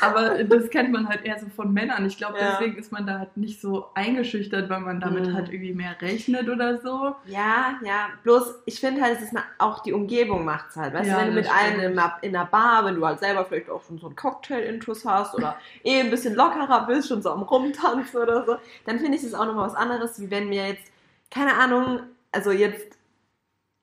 Aber 0.01 0.43
das 0.45 0.71
kennt 0.71 0.93
man 0.93 1.09
halt 1.09 1.25
eher 1.25 1.39
so 1.39 1.47
von 1.49 1.73
Männern. 1.73 2.05
Ich 2.07 2.17
glaube, 2.19 2.39
Ja. 2.39 2.51
deswegen 2.51 2.77
ist 2.77 2.93
man 2.93 3.07
da 3.07 3.19
halt 3.19 3.37
nicht 3.37 3.61
so 3.61 3.87
eingeschüchtert, 3.95 4.69
weil 4.69 4.81
man 4.81 5.01
damit 5.01 5.29
Mhm. 5.29 5.35
halt 5.35 5.49
irgendwie 5.49 5.73
mehr 5.73 5.97
rechnet 6.01 6.49
oder 6.49 6.79
so. 6.79 7.15
Ja, 7.27 7.79
ja. 7.85 8.09
Bloß, 8.23 8.63
ich 8.67 8.81
finde 8.81 9.03
halt, 9.03 9.17
es 9.19 9.23
ist 9.25 9.31
eine, 9.37 9.45
auch 9.59 9.83
die 9.83 9.93
Umgebung 9.93 10.45
macht's 10.45 10.77
halt. 10.77 10.95
Weißt 10.95 11.09
Ja, 11.09 11.15
du, 11.15 11.21
wenn 11.21 11.29
du 11.29 11.35
mit 11.35 11.47
das 11.47 11.53
einem 11.55 11.81
in 11.81 11.99
einer, 11.99 12.19
in 12.23 12.37
einer 12.37 12.47
Bar, 12.47 12.85
wenn 12.85 12.97
du 12.97 13.07
halt 13.07 13.21
selber 13.21 13.45
vielleicht 13.45 13.71
auch 13.71 13.83
schon 13.83 13.99
so 13.99 14.07
einen 14.07 14.17
Cocktail-Intus 14.17 15.05
hast 15.05 15.35
oder 15.35 15.57
eh 15.85 16.01
ein 16.01 16.11
bisschen 16.11 16.35
lockerer 16.35 16.87
bist, 16.87 17.09
schon 17.09 17.23
so 17.23 17.31
am 17.31 17.43
Rumtanzen 17.43 18.21
oder 18.21 18.45
so, 18.45 18.57
dann 18.87 18.99
finde 18.99 19.17
ich 19.17 19.25
es 19.25 19.35
auch 19.35 19.47
nochmal 19.47 19.67
was 19.69 19.75
anderes, 19.75 20.21
wie 20.21 20.31
wenn 20.31 20.49
mir 20.49 20.69
jetzt, 20.69 20.91
keine 21.31 21.55
Ahnung, 21.55 22.01
also 22.33 22.51
jetzt 22.51 22.97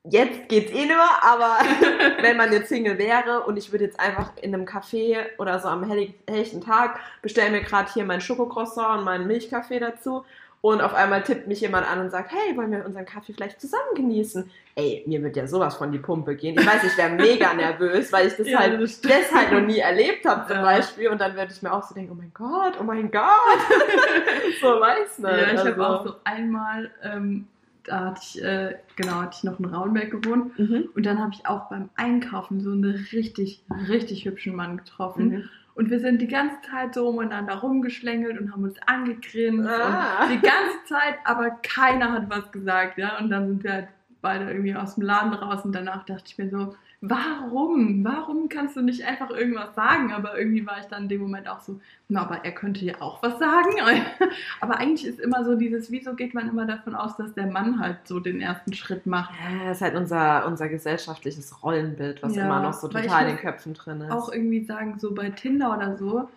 jetzt 0.04 0.50
geht's 0.50 0.72
eh 0.72 0.86
nur, 0.86 1.04
aber 1.22 1.58
wenn 2.22 2.38
man 2.38 2.52
jetzt 2.52 2.70
Single 2.70 2.98
wäre 2.98 3.42
und 3.42 3.58
ich 3.58 3.72
würde 3.72 3.86
jetzt 3.86 4.00
einfach 4.00 4.32
in 4.42 4.54
einem 4.54 4.66
Café 4.66 5.26
oder 5.38 5.60
so 5.60 5.68
am 5.68 5.84
helllichten 5.84 6.62
Tag 6.62 7.00
bestellen 7.22 7.52
mir 7.52 7.62
gerade 7.62 7.92
hier 7.94 8.06
mein 8.06 8.22
Schokocroissant 8.22 9.00
und 9.00 9.06
meinen 9.06 9.28
Milchkaffee 9.28 9.80
dazu 9.80 10.24
und 10.62 10.80
auf 10.82 10.94
einmal 10.94 11.24
tippt 11.24 11.48
mich 11.48 11.62
jemand 11.62 11.90
an 11.90 12.00
und 12.00 12.12
sagt, 12.12 12.32
hey, 12.32 12.56
wollen 12.56 12.72
wir 12.72 12.86
unseren 12.86 13.06
Kaffee 13.06 13.34
vielleicht 13.34 13.60
zusammen 13.60 13.96
genießen? 13.96 14.50
Ey, 14.76 15.04
mir 15.08 15.22
wird 15.24 15.36
ja 15.36 15.48
sowas 15.48 15.76
von 15.76 15.92
die 15.92 15.98
Pumpe 15.98 16.36
gehen. 16.36 16.56
Ich 16.58 16.66
weiß, 16.66 16.84
ich 16.84 16.96
wäre 16.98 17.10
mega 17.10 17.52
nervös, 17.56 18.14
weil 18.14 18.28
ich 18.28 18.36
das 18.36 18.48
ja, 18.48 18.60
halt 18.60 18.80
das 18.80 19.02
deshalb 19.02 19.52
noch 19.52 19.62
nie 19.62 19.80
erlebt 19.80 20.24
habe 20.24 20.46
zum 20.48 20.58
ja. 20.58 20.62
Beispiel. 20.62 21.10
Und 21.10 21.20
dann 21.20 21.36
würde 21.36 21.52
ich 21.52 21.64
mir 21.64 21.74
auch 21.74 21.82
so 21.82 21.96
denken, 21.96 22.12
oh 22.12 22.16
mein 22.16 22.32
Gott, 22.32 22.78
oh 22.80 22.84
mein 22.84 23.10
Gott. 23.10 23.24
so 24.62 24.68
weiß 24.68 25.18
nicht. 25.18 25.32
Ja, 25.32 25.52
ich 25.52 25.60
also. 25.60 25.72
habe 25.72 25.88
auch 25.88 26.06
so 26.06 26.14
einmal, 26.26 26.92
ähm, 27.04 27.48
da 27.84 28.06
hatte 28.06 28.22
ich, 28.24 28.44
äh, 28.44 28.76
genau, 28.96 29.14
hatte 29.14 29.38
ich 29.38 29.44
noch 29.44 29.60
in 29.60 29.66
Raunberg 29.66 30.12
gewohnt. 30.12 30.58
Mhm. 30.58 30.90
Und 30.96 31.06
dann 31.06 31.20
habe 31.20 31.32
ich 31.34 31.46
auch 31.46 31.70
beim 31.70 31.90
Einkaufen 31.96 32.62
so 32.62 32.72
einen 32.72 33.06
richtig, 33.12 33.64
richtig 33.90 34.26
hübschen 34.26 34.56
Mann 34.56 34.78
getroffen. 34.78 35.30
Mhm. 35.30 35.50
Und 35.74 35.90
wir 35.90 36.00
sind 36.00 36.22
die 36.22 36.28
ganze 36.28 36.58
Zeit 36.70 36.94
so 36.94 37.08
umeinander 37.08 37.56
rumgeschlängelt 37.56 38.40
und 38.40 38.52
haben 38.52 38.64
uns 38.64 38.78
angegrinst 38.86 39.70
ah. 39.70 40.28
die 40.28 40.42
ganze 40.42 40.84
Zeit, 40.86 41.16
aber 41.24 41.50
keiner 41.64 42.12
hat 42.12 42.30
was 42.30 42.52
gesagt, 42.52 42.98
ja. 42.98 43.18
Und 43.18 43.30
dann 43.30 43.48
sind 43.48 43.64
wir 43.64 43.74
halt 43.74 43.88
beide 44.22 44.50
irgendwie 44.50 44.76
aus 44.76 44.96
dem 44.96 45.04
Laden 45.04 45.34
raus 45.34 45.66
und 45.66 45.74
danach 45.74 46.06
dachte 46.06 46.26
ich 46.28 46.38
mir 46.38 46.50
so, 46.50 46.76
warum? 47.02 48.04
Warum 48.06 48.48
kannst 48.48 48.76
du 48.76 48.82
nicht 48.82 49.04
einfach 49.06 49.32
irgendwas 49.32 49.74
sagen? 49.76 50.14
Aber 50.14 50.38
irgendwie 50.38 50.66
war 50.68 50.80
ich 50.80 50.86
dann 50.86 51.04
in 51.04 51.10
dem 51.10 51.22
Moment 51.22 51.50
auch 51.50 51.60
so, 51.60 51.80
na, 52.08 52.22
aber 52.22 52.46
er 52.46 52.52
könnte 52.52 52.86
ja 52.86 52.94
auch 53.00 53.24
was 53.24 53.40
sagen. 53.40 53.72
aber 54.62 54.78
eigentlich 54.78 55.08
ist 55.08 55.20
immer 55.20 55.44
so 55.44 55.56
dieses, 55.56 55.92
wieso 55.92 56.14
geht 56.14 56.36
man 56.36 56.48
immer 56.48 56.66
davon 56.66 56.94
aus, 56.94 57.18
dass 57.18 57.34
der 57.34 57.48
Mann 57.48 57.80
halt 57.80 58.08
so 58.08 58.20
den 58.20 58.40
ersten 58.40 58.74
Schritt 58.74 59.08
macht? 59.08 59.34
Ja, 59.42 59.66
das 59.70 59.78
ist 59.78 59.82
halt 59.82 59.96
unser, 59.96 60.46
unser 60.46 60.70
gesellschaftliches 60.70 61.64
Rollenbild, 61.64 62.22
was 62.22 62.36
ja, 62.36 62.46
immer 62.46 62.62
noch 62.62 62.74
so 62.74 62.88
total 62.88 63.24
in 63.24 63.36
den 63.36 63.38
Köpfen 63.38 63.74
drin 63.74 64.02
ist. 64.02 64.12
Auch 64.12 64.32
irgendwie 64.32 64.64
sagen, 64.64 65.00
so 65.00 65.14
bei 65.16 65.32
Tinder 65.32 65.76
oder 65.76 65.98
so, 65.98 66.30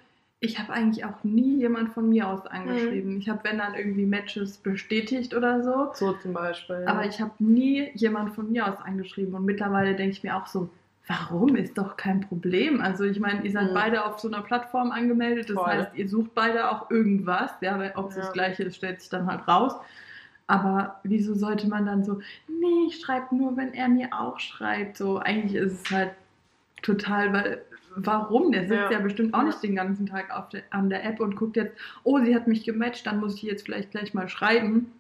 ich 0.44 0.58
habe 0.58 0.72
eigentlich 0.72 1.04
auch 1.04 1.24
nie 1.24 1.58
jemand 1.58 1.94
von 1.94 2.08
mir 2.08 2.28
aus 2.28 2.46
angeschrieben. 2.46 3.14
Mhm. 3.14 3.18
Ich 3.20 3.28
habe, 3.28 3.40
wenn 3.44 3.58
dann 3.58 3.74
irgendwie 3.74 4.04
Matches 4.04 4.58
bestätigt 4.58 5.34
oder 5.34 5.62
so. 5.62 5.90
So 5.94 6.12
zum 6.12 6.34
Beispiel. 6.34 6.82
Ja. 6.84 6.88
Aber 6.88 7.06
ich 7.06 7.20
habe 7.20 7.32
nie 7.38 7.90
jemand 7.94 8.34
von 8.34 8.52
mir 8.52 8.68
aus 8.70 8.78
angeschrieben. 8.80 9.34
Und 9.34 9.46
mittlerweile 9.46 9.94
denke 9.94 10.12
ich 10.12 10.22
mir 10.22 10.36
auch 10.36 10.46
so, 10.46 10.68
warum 11.06 11.56
ist 11.56 11.78
doch 11.78 11.96
kein 11.96 12.20
Problem? 12.20 12.80
Also 12.80 13.04
ich 13.04 13.20
meine, 13.20 13.42
ihr 13.42 13.52
seid 13.52 13.70
mhm. 13.70 13.74
beide 13.74 14.04
auf 14.04 14.18
so 14.18 14.28
einer 14.28 14.42
Plattform 14.42 14.90
angemeldet. 14.90 15.48
Das 15.48 15.56
Voll. 15.56 15.66
heißt, 15.66 15.94
ihr 15.94 16.08
sucht 16.08 16.34
beide 16.34 16.70
auch 16.70 16.90
irgendwas. 16.90 17.50
Ja, 17.62 17.78
ob 17.94 18.10
es 18.10 18.16
ja. 18.16 18.22
das 18.22 18.32
Gleiche 18.32 18.64
ist, 18.64 18.76
stellt 18.76 19.00
sich 19.00 19.10
dann 19.10 19.26
halt 19.26 19.48
raus. 19.48 19.74
Aber 20.46 21.00
wieso 21.04 21.34
sollte 21.34 21.68
man 21.68 21.86
dann 21.86 22.04
so, 22.04 22.20
nee, 22.48 22.88
ich 22.88 23.00
schreibe 23.00 23.34
nur, 23.34 23.56
wenn 23.56 23.72
er 23.72 23.88
mir 23.88 24.08
auch 24.12 24.38
schreibt. 24.38 24.98
So, 24.98 25.18
eigentlich 25.18 25.54
ist 25.54 25.86
es 25.86 25.90
halt 25.90 26.10
total, 26.82 27.32
weil 27.32 27.62
warum? 27.96 28.52
Der 28.52 28.62
sitzt 28.62 28.72
ja, 28.72 28.92
ja 28.92 28.98
bestimmt 28.98 29.34
auch 29.34 29.42
nicht 29.42 29.62
den 29.62 29.76
ganzen 29.76 30.06
Tag 30.06 30.28
der, 30.52 30.62
an 30.70 30.90
der 30.90 31.04
App 31.04 31.20
und 31.20 31.36
guckt 31.36 31.56
jetzt, 31.56 31.76
oh, 32.02 32.18
sie 32.18 32.34
hat 32.34 32.46
mich 32.46 32.64
gematcht, 32.64 33.06
dann 33.06 33.20
muss 33.20 33.36
ich 33.36 33.42
jetzt 33.42 33.64
vielleicht 33.64 33.90
gleich 33.90 34.14
mal 34.14 34.28
schreiben. 34.28 34.92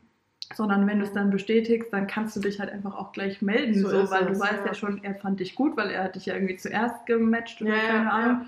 Sondern 0.54 0.86
wenn 0.86 0.98
du 0.98 1.06
es 1.06 1.12
dann 1.12 1.30
bestätigst, 1.30 1.90
dann 1.90 2.06
kannst 2.06 2.36
du 2.36 2.40
dich 2.40 2.60
halt 2.60 2.70
einfach 2.70 2.94
auch 2.94 3.12
gleich 3.12 3.40
melden, 3.40 3.80
so, 3.80 3.88
so 3.88 4.10
weil 4.10 4.24
es, 4.24 4.38
du 4.38 4.44
weißt 4.44 4.60
ja. 4.60 4.66
ja. 4.66 4.74
schon, 4.74 5.02
er 5.02 5.14
fand 5.14 5.40
dich 5.40 5.54
gut, 5.54 5.74
weil 5.78 5.88
er 5.88 6.04
hat 6.04 6.16
dich 6.16 6.26
ja 6.26 6.34
irgendwie 6.34 6.56
zuerst 6.56 7.06
gematcht 7.06 7.62
oder 7.62 7.74
ja, 7.74 7.82
keine 7.82 8.12
Ahnung. 8.12 8.46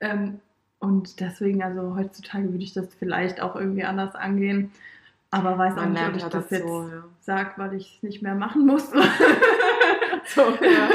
Ähm, 0.00 0.40
und 0.80 1.20
deswegen, 1.20 1.62
also 1.62 1.94
heutzutage 1.94 2.50
würde 2.50 2.64
ich 2.64 2.72
das 2.72 2.92
vielleicht 2.96 3.40
auch 3.40 3.54
irgendwie 3.54 3.84
anders 3.84 4.16
angehen. 4.16 4.72
Aber 5.30 5.56
weiß 5.56 5.76
auch 5.78 5.86
nicht, 5.86 6.02
ob 6.06 6.16
ich 6.16 6.22
das, 6.22 6.32
das 6.32 6.50
jetzt 6.50 6.66
so, 6.66 6.90
sage, 7.20 7.52
weil 7.56 7.74
ich 7.74 7.96
es 7.96 8.02
nicht 8.02 8.22
mehr 8.22 8.34
machen 8.34 8.66
muss. 8.66 8.90
so, 10.34 10.40
ja. 10.40 10.88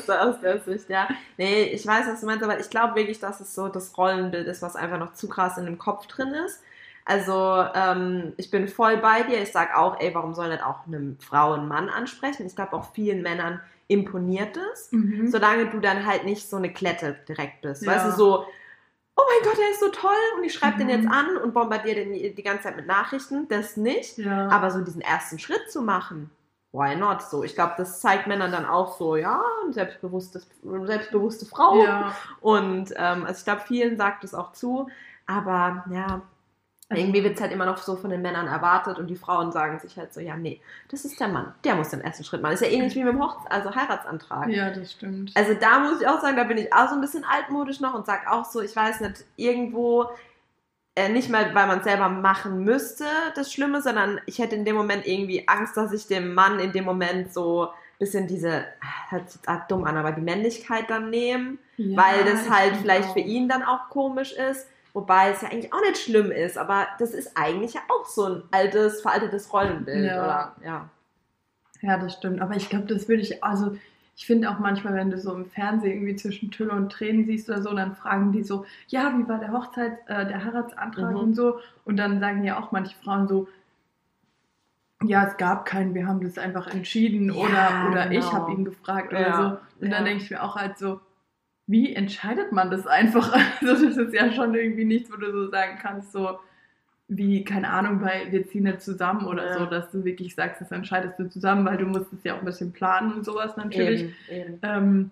der, 0.08 0.28
aus 0.28 0.40
der 0.40 0.60
Sicht, 0.60 0.88
ja. 0.88 1.08
Nee, 1.36 1.64
ich 1.64 1.86
weiß, 1.86 2.06
was 2.08 2.20
du 2.20 2.26
meinst, 2.26 2.42
aber 2.42 2.58
ich 2.58 2.70
glaube 2.70 2.94
wirklich, 2.94 3.20
dass 3.20 3.40
es 3.40 3.54
so 3.54 3.68
das 3.68 3.96
Rollenbild 3.96 4.46
ist, 4.46 4.62
was 4.62 4.76
einfach 4.76 4.98
noch 4.98 5.14
zu 5.14 5.28
krass 5.28 5.58
in 5.58 5.66
dem 5.66 5.78
Kopf 5.78 6.06
drin 6.06 6.34
ist. 6.46 6.62
Also 7.04 7.64
ähm, 7.74 8.34
ich 8.36 8.50
bin 8.50 8.68
voll 8.68 8.98
bei 8.98 9.22
dir. 9.22 9.40
Ich 9.40 9.52
sage 9.52 9.76
auch, 9.76 9.98
ey, 9.98 10.14
warum 10.14 10.34
soll 10.34 10.50
nicht 10.50 10.62
auch 10.62 10.86
eine 10.86 11.16
Frau 11.20 11.54
einen 11.54 11.66
Mann 11.66 11.88
ansprechen? 11.88 12.46
Ich 12.46 12.54
glaube 12.54 12.74
auch 12.74 12.92
vielen 12.92 13.22
Männern 13.22 13.60
imponiert 13.86 14.58
es, 14.72 14.92
mhm. 14.92 15.30
solange 15.30 15.70
du 15.70 15.80
dann 15.80 16.04
halt 16.04 16.24
nicht 16.24 16.48
so 16.48 16.56
eine 16.56 16.70
Klette 16.70 17.16
direkt 17.26 17.62
bist. 17.62 17.82
Ja. 17.82 17.92
Weißt 17.92 18.06
du, 18.08 18.10
so, 18.12 18.44
oh 19.16 19.22
mein 19.26 19.50
Gott, 19.50 19.58
der 19.58 19.70
ist 19.70 19.80
so 19.80 19.88
toll 19.88 20.10
und 20.36 20.44
ich 20.44 20.52
schreibe 20.52 20.74
mhm. 20.74 20.78
den 20.80 20.88
jetzt 20.90 21.08
an 21.08 21.38
und 21.38 21.54
bombardiere 21.54 22.04
den 22.04 22.12
die 22.12 22.42
ganze 22.42 22.64
Zeit 22.64 22.76
mit 22.76 22.86
Nachrichten, 22.86 23.48
das 23.48 23.78
nicht. 23.78 24.18
Ja. 24.18 24.48
Aber 24.48 24.70
so 24.70 24.82
diesen 24.82 25.00
ersten 25.00 25.38
Schritt 25.38 25.70
zu 25.70 25.80
machen, 25.80 26.30
why 26.72 26.96
not? 26.96 27.22
So, 27.22 27.44
ich 27.44 27.54
glaube, 27.54 27.74
das 27.76 28.00
zeigt 28.00 28.26
Männern 28.26 28.52
dann 28.52 28.66
auch 28.66 28.96
so, 28.98 29.16
ja, 29.16 29.42
eine 29.64 29.72
selbstbewusste, 29.72 30.42
selbstbewusste 30.62 31.46
Frau. 31.46 31.82
Ja. 31.82 32.14
Und 32.40 32.92
ähm, 32.96 33.24
also 33.24 33.38
ich 33.38 33.44
glaube, 33.44 33.62
vielen 33.66 33.96
sagt 33.96 34.24
es 34.24 34.34
auch 34.34 34.52
zu. 34.52 34.88
Aber 35.26 35.84
ja, 35.90 36.22
also, 36.90 37.02
irgendwie 37.02 37.22
wird 37.22 37.34
es 37.34 37.40
halt 37.42 37.52
immer 37.52 37.66
noch 37.66 37.76
so 37.76 37.96
von 37.96 38.08
den 38.08 38.22
Männern 38.22 38.46
erwartet 38.46 38.98
und 38.98 39.08
die 39.08 39.16
Frauen 39.16 39.52
sagen 39.52 39.78
sich 39.78 39.98
halt 39.98 40.14
so, 40.14 40.20
ja, 40.20 40.36
nee, 40.36 40.62
das 40.90 41.04
ist 41.04 41.20
der 41.20 41.28
Mann, 41.28 41.52
der 41.62 41.74
muss 41.74 41.90
den 41.90 42.00
ersten 42.00 42.24
Schritt 42.24 42.40
machen. 42.40 42.54
ist 42.54 42.62
ja 42.62 42.68
ähnlich 42.68 42.94
wie 42.94 43.04
mit 43.04 43.12
dem 43.12 43.22
Hochze 43.22 43.50
also 43.50 43.74
Heiratsantrag. 43.74 44.48
Ja, 44.48 44.70
das 44.70 44.92
stimmt. 44.92 45.32
Also 45.36 45.52
da 45.52 45.80
muss 45.80 46.00
ich 46.00 46.08
auch 46.08 46.20
sagen, 46.20 46.38
da 46.38 46.44
bin 46.44 46.56
ich 46.56 46.72
auch 46.72 46.88
so 46.88 46.94
ein 46.94 47.02
bisschen 47.02 47.24
altmodisch 47.24 47.80
noch 47.80 47.92
und 47.92 48.06
sage 48.06 48.30
auch 48.30 48.46
so, 48.46 48.62
ich 48.62 48.74
weiß 48.74 49.00
nicht, 49.00 49.26
irgendwo 49.36 50.06
nicht 51.08 51.30
mal, 51.30 51.54
weil 51.54 51.66
man 51.66 51.78
es 51.78 51.84
selber 51.84 52.08
machen 52.08 52.64
müsste, 52.64 53.04
das 53.34 53.52
Schlimme, 53.52 53.82
sondern 53.82 54.20
ich 54.26 54.38
hätte 54.38 54.56
in 54.56 54.64
dem 54.64 54.76
Moment 54.76 55.06
irgendwie 55.06 55.46
Angst, 55.46 55.76
dass 55.76 55.92
ich 55.92 56.06
dem 56.06 56.34
Mann 56.34 56.58
in 56.58 56.72
dem 56.72 56.84
Moment 56.84 57.32
so 57.32 57.66
ein 57.66 57.70
bisschen 57.98 58.26
diese, 58.26 58.64
ah, 58.80 59.10
hört 59.10 59.30
sich 59.30 59.40
dumm 59.68 59.84
an, 59.84 59.96
aber 59.96 60.12
die 60.12 60.20
Männlichkeit 60.20 60.88
dann 60.88 61.10
nehmen, 61.10 61.58
ja, 61.76 61.96
weil 61.96 62.24
das 62.24 62.50
halt 62.50 62.76
vielleicht 62.76 63.10
auch. 63.10 63.12
für 63.14 63.20
ihn 63.20 63.48
dann 63.48 63.62
auch 63.62 63.88
komisch 63.90 64.32
ist. 64.32 64.66
Wobei 64.94 65.30
es 65.30 65.42
ja 65.42 65.50
eigentlich 65.50 65.72
auch 65.72 65.80
nicht 65.82 65.98
schlimm 65.98 66.32
ist, 66.32 66.58
aber 66.58 66.88
das 66.98 67.10
ist 67.10 67.36
eigentlich 67.36 67.74
ja 67.74 67.80
auch 67.88 68.06
so 68.06 68.24
ein 68.24 68.42
altes, 68.50 69.02
veraltetes 69.02 69.52
Rollenbild, 69.52 70.06
ja. 70.06 70.24
oder? 70.24 70.56
Ja. 70.64 70.90
Ja, 71.80 71.96
das 71.98 72.14
stimmt. 72.14 72.40
Aber 72.40 72.56
ich 72.56 72.68
glaube, 72.68 72.86
das 72.86 73.08
würde 73.08 73.22
ich, 73.22 73.44
also 73.44 73.76
ich 74.18 74.26
finde 74.26 74.50
auch 74.50 74.58
manchmal, 74.58 74.94
wenn 74.94 75.12
du 75.12 75.16
so 75.16 75.32
im 75.32 75.46
Fernsehen 75.46 75.92
irgendwie 75.92 76.16
zwischen 76.16 76.50
Tülle 76.50 76.72
und 76.72 76.90
Tränen 76.90 77.24
siehst 77.24 77.48
oder 77.48 77.62
so, 77.62 77.72
dann 77.72 77.94
fragen 77.94 78.32
die 78.32 78.42
so, 78.42 78.66
ja, 78.88 79.16
wie 79.16 79.28
war 79.28 79.38
der 79.38 79.52
Hochzeit, 79.52 79.96
äh, 80.08 80.26
der 80.26 80.44
Heiratsantrag 80.44 81.12
mhm. 81.12 81.16
und 81.16 81.34
so. 81.34 81.60
Und 81.84 81.98
dann 81.98 82.18
sagen 82.18 82.42
ja 82.42 82.58
auch 82.58 82.72
manche 82.72 82.96
Frauen 82.96 83.28
so, 83.28 83.46
ja, 85.04 85.24
es 85.24 85.36
gab 85.36 85.66
keinen, 85.66 85.94
wir 85.94 86.08
haben 86.08 86.20
das 86.20 86.36
einfach 86.36 86.66
entschieden 86.66 87.26
ja, 87.26 87.34
oder, 87.34 87.90
oder 87.92 88.08
genau. 88.08 88.18
ich 88.18 88.32
habe 88.32 88.52
ihn 88.52 88.64
gefragt 88.64 89.12
ja, 89.12 89.18
oder 89.20 89.36
so. 89.36 89.84
Und 89.84 89.92
ja. 89.92 89.96
dann 89.96 90.04
denke 90.04 90.24
ich 90.24 90.30
mir 90.30 90.42
auch 90.42 90.56
halt 90.56 90.78
so, 90.78 91.00
wie 91.68 91.94
entscheidet 91.94 92.50
man 92.50 92.72
das 92.72 92.88
einfach? 92.88 93.32
Also 93.60 93.86
das 93.86 93.96
ist 93.96 94.14
ja 94.14 94.32
schon 94.32 94.52
irgendwie 94.52 94.84
nichts, 94.84 95.12
wo 95.12 95.16
du 95.16 95.30
so 95.30 95.48
sagen 95.48 95.78
kannst, 95.80 96.10
so, 96.10 96.40
wie, 97.08 97.42
keine 97.42 97.70
Ahnung, 97.70 98.02
weil 98.02 98.30
wir 98.30 98.46
ziehen 98.46 98.66
jetzt 98.66 98.84
zusammen 98.84 99.26
oder 99.26 99.46
ja. 99.46 99.58
so, 99.58 99.66
dass 99.66 99.90
du 99.90 100.04
wirklich 100.04 100.34
sagst, 100.34 100.60
das 100.60 100.70
entscheidest 100.70 101.18
du 101.18 101.28
zusammen, 101.28 101.64
weil 101.64 101.78
du 101.78 101.86
musst 101.86 102.12
es 102.12 102.22
ja 102.22 102.34
auch 102.34 102.40
ein 102.40 102.44
bisschen 102.44 102.72
planen 102.72 103.12
und 103.14 103.24
sowas 103.24 103.56
natürlich. 103.56 104.12
Eben, 104.28 104.40
eben. 104.42 104.58
Ähm, 104.62 105.10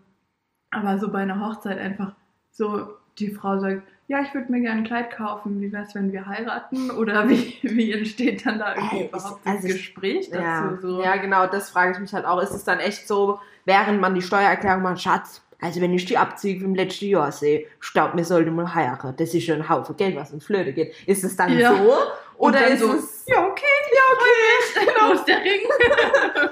aber 0.71 0.99
so 0.99 1.11
bei 1.11 1.21
einer 1.21 1.41
Hochzeit 1.41 1.79
einfach 1.79 2.13
so, 2.51 2.89
die 3.19 3.31
Frau 3.31 3.59
sagt, 3.59 3.83
ja, 4.09 4.21
ich 4.21 4.33
würde 4.35 4.53
mir 4.53 4.61
gerne 4.61 4.83
ein 4.83 4.87
Kleid 4.87 5.11
kaufen, 5.11 5.61
wie 5.61 5.73
wäre 5.73 5.85
es, 5.85 5.95
wenn 5.95 6.13
wir 6.13 6.27
heiraten? 6.27 6.91
Oder 6.91 7.29
wie, 7.29 7.59
wie 7.63 7.93
entsteht 7.93 8.45
dann 8.47 8.59
da 8.59 8.75
irgendwie 8.75 8.97
hey, 8.97 9.09
überhaupt 9.09 9.41
das 9.45 9.55
also 9.55 9.69
Gespräch 9.69 10.31
dazu? 10.31 10.43
Ja, 10.43 10.79
so? 10.81 11.03
ja, 11.03 11.17
genau, 11.17 11.47
das 11.47 11.71
frage 11.71 11.93
ich 11.93 11.99
mich 11.99 12.13
halt 12.13 12.27
auch. 12.27 12.41
Ist 12.43 12.53
es 12.53 12.65
dann 12.65 12.79
echt 12.79 13.09
so, 13.09 13.41
während 13.65 14.01
man 14.01 14.15
die 14.15 14.23
Steuererklärung 14.23 14.83
macht, 14.83 15.01
Schatz, 15.01 15.43
also 15.61 15.81
wenn 15.81 15.95
ich 15.95 16.05
die 16.05 16.19
Abzüge 16.19 16.61
vom 16.61 16.75
letzten 16.75 17.07
Jahr 17.07 17.33
sehe, 17.33 17.67
staub 17.81 18.15
mir 18.15 18.25
sollte 18.25 18.51
mal 18.51 18.75
heiraten. 18.75 19.15
Das 19.17 19.33
ist 19.33 19.45
schon 19.45 19.57
ein 19.57 19.69
Haufen 19.69 19.97
Geld, 19.97 20.17
was 20.17 20.31
in 20.31 20.41
Flöte 20.41 20.73
geht. 20.73 20.95
Ist 21.07 21.25
es 21.25 21.37
dann 21.37 21.57
ja. 21.57 21.75
so? 21.75 21.93
Oder 22.37 22.67
ist 22.69 22.81
so, 22.81 22.93
es... 22.93 23.25
Ja, 23.27 23.47
okay. 23.47 23.65
Ja, 23.95 24.03
okay. 24.15 24.93
Wo 25.09 25.13
ist 25.15 25.27
der 25.27 25.39
Ring? 25.39 25.61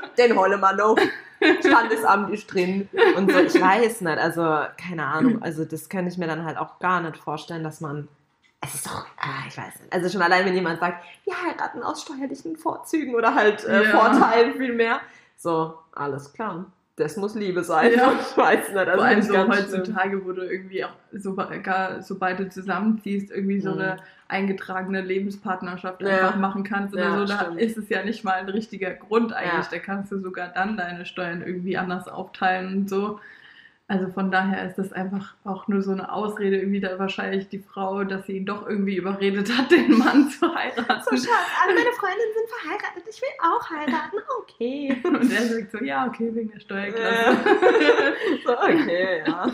Den 0.18 0.38
holen 0.38 0.60
wir 0.60 0.72
noch. 0.74 0.96
Standesamt 1.60 2.30
ist 2.30 2.46
drin. 2.46 2.88
Und 3.16 3.30
so, 3.30 3.38
ich 3.38 3.60
weiß 3.60 4.00
nicht. 4.00 4.18
Also, 4.18 4.64
keine 4.78 5.04
Ahnung. 5.04 5.42
Also, 5.42 5.66
das 5.66 5.90
kann 5.90 6.06
ich 6.06 6.16
mir 6.16 6.26
dann 6.26 6.44
halt 6.44 6.56
auch 6.56 6.78
gar 6.78 7.02
nicht 7.02 7.18
vorstellen, 7.18 7.64
dass 7.64 7.80
man 7.80 8.08
es 8.62 8.76
ist 8.76 8.86
doch, 8.86 9.04
ah, 9.18 9.44
ich 9.46 9.58
weiß 9.58 9.80
nicht. 9.80 9.92
Also 9.92 10.08
schon 10.08 10.22
allein, 10.22 10.46
wenn 10.46 10.54
jemand 10.54 10.80
sagt, 10.80 11.04
wir 11.26 11.34
heiraten 11.38 11.82
aus 11.82 12.00
steuerlichen 12.00 12.56
Vorzügen 12.56 13.14
oder 13.14 13.34
halt 13.34 13.62
äh, 13.64 13.84
ja. 13.84 13.90
Vorteilen 13.90 14.54
vielmehr. 14.54 15.02
So, 15.36 15.74
alles 15.92 16.32
klar 16.32 16.64
das 16.96 17.16
muss 17.16 17.34
Liebe 17.34 17.64
sein. 17.64 17.92
Ja. 17.96 18.12
Ich 18.20 18.36
weiß 18.36 18.68
nicht. 18.68 18.76
Also 18.76 18.94
Vor 18.94 19.04
allem 19.04 19.22
so 19.22 19.48
heutzutage, 19.48 20.10
schlimm. 20.10 20.24
wo 20.24 20.32
du 20.32 20.42
irgendwie 20.42 20.84
auch, 20.84 20.92
so, 21.12 21.34
gar, 21.34 22.02
sobald 22.02 22.38
du 22.38 22.48
zusammenziehst, 22.48 23.30
irgendwie 23.30 23.60
so 23.60 23.72
mhm. 23.72 23.80
eine 23.80 23.96
eingetragene 24.28 25.00
Lebenspartnerschaft 25.00 26.02
ja. 26.02 26.08
einfach 26.08 26.36
machen 26.36 26.64
kannst 26.64 26.94
oder 26.94 27.02
ja, 27.02 27.18
so, 27.18 27.24
da 27.26 27.54
ist 27.56 27.76
es 27.76 27.88
ja 27.88 28.04
nicht 28.04 28.24
mal 28.24 28.34
ein 28.34 28.48
richtiger 28.48 28.90
Grund 28.90 29.32
eigentlich. 29.32 29.66
Da 29.66 29.78
kannst 29.78 30.12
du 30.12 30.18
sogar 30.18 30.48
dann 30.48 30.76
deine 30.76 31.04
Steuern 31.04 31.42
irgendwie 31.42 31.76
anders 31.76 32.08
aufteilen 32.08 32.74
und 32.74 32.90
so. 32.90 33.20
Also 33.86 34.08
von 34.08 34.30
daher 34.30 34.66
ist 34.66 34.78
das 34.78 34.94
einfach 34.94 35.34
auch 35.44 35.68
nur 35.68 35.82
so 35.82 35.90
eine 35.90 36.10
Ausrede, 36.10 36.56
irgendwie 36.56 36.80
da 36.80 36.98
wahrscheinlich 36.98 37.50
die 37.50 37.58
Frau, 37.58 38.02
dass 38.04 38.24
sie 38.24 38.38
ihn 38.38 38.46
doch 38.46 38.66
irgendwie 38.66 38.96
überredet 38.96 39.54
hat, 39.54 39.70
den 39.70 39.98
Mann 39.98 40.30
zu 40.30 40.54
heiraten. 40.54 41.02
So, 41.04 41.10
Schatz, 41.10 41.50
alle 41.62 41.74
meine 41.74 41.92
Freundinnen 41.92 42.32
sind 42.34 42.48
verheiratet, 42.48 43.04
ich 43.10 43.20
will 43.20 43.28
auch 43.42 43.70
heiraten, 43.70 44.16
okay. 44.40 45.02
Und 45.04 45.30
er 45.30 45.42
sagt 45.42 45.72
so, 45.72 45.78
ja, 45.84 46.06
okay, 46.06 46.34
wegen 46.34 46.50
der 46.50 46.60
Steuerklasse. 46.60 47.30
Äh, 47.30 48.38
so, 48.46 48.58
okay, 48.58 49.22
ja. 49.26 49.52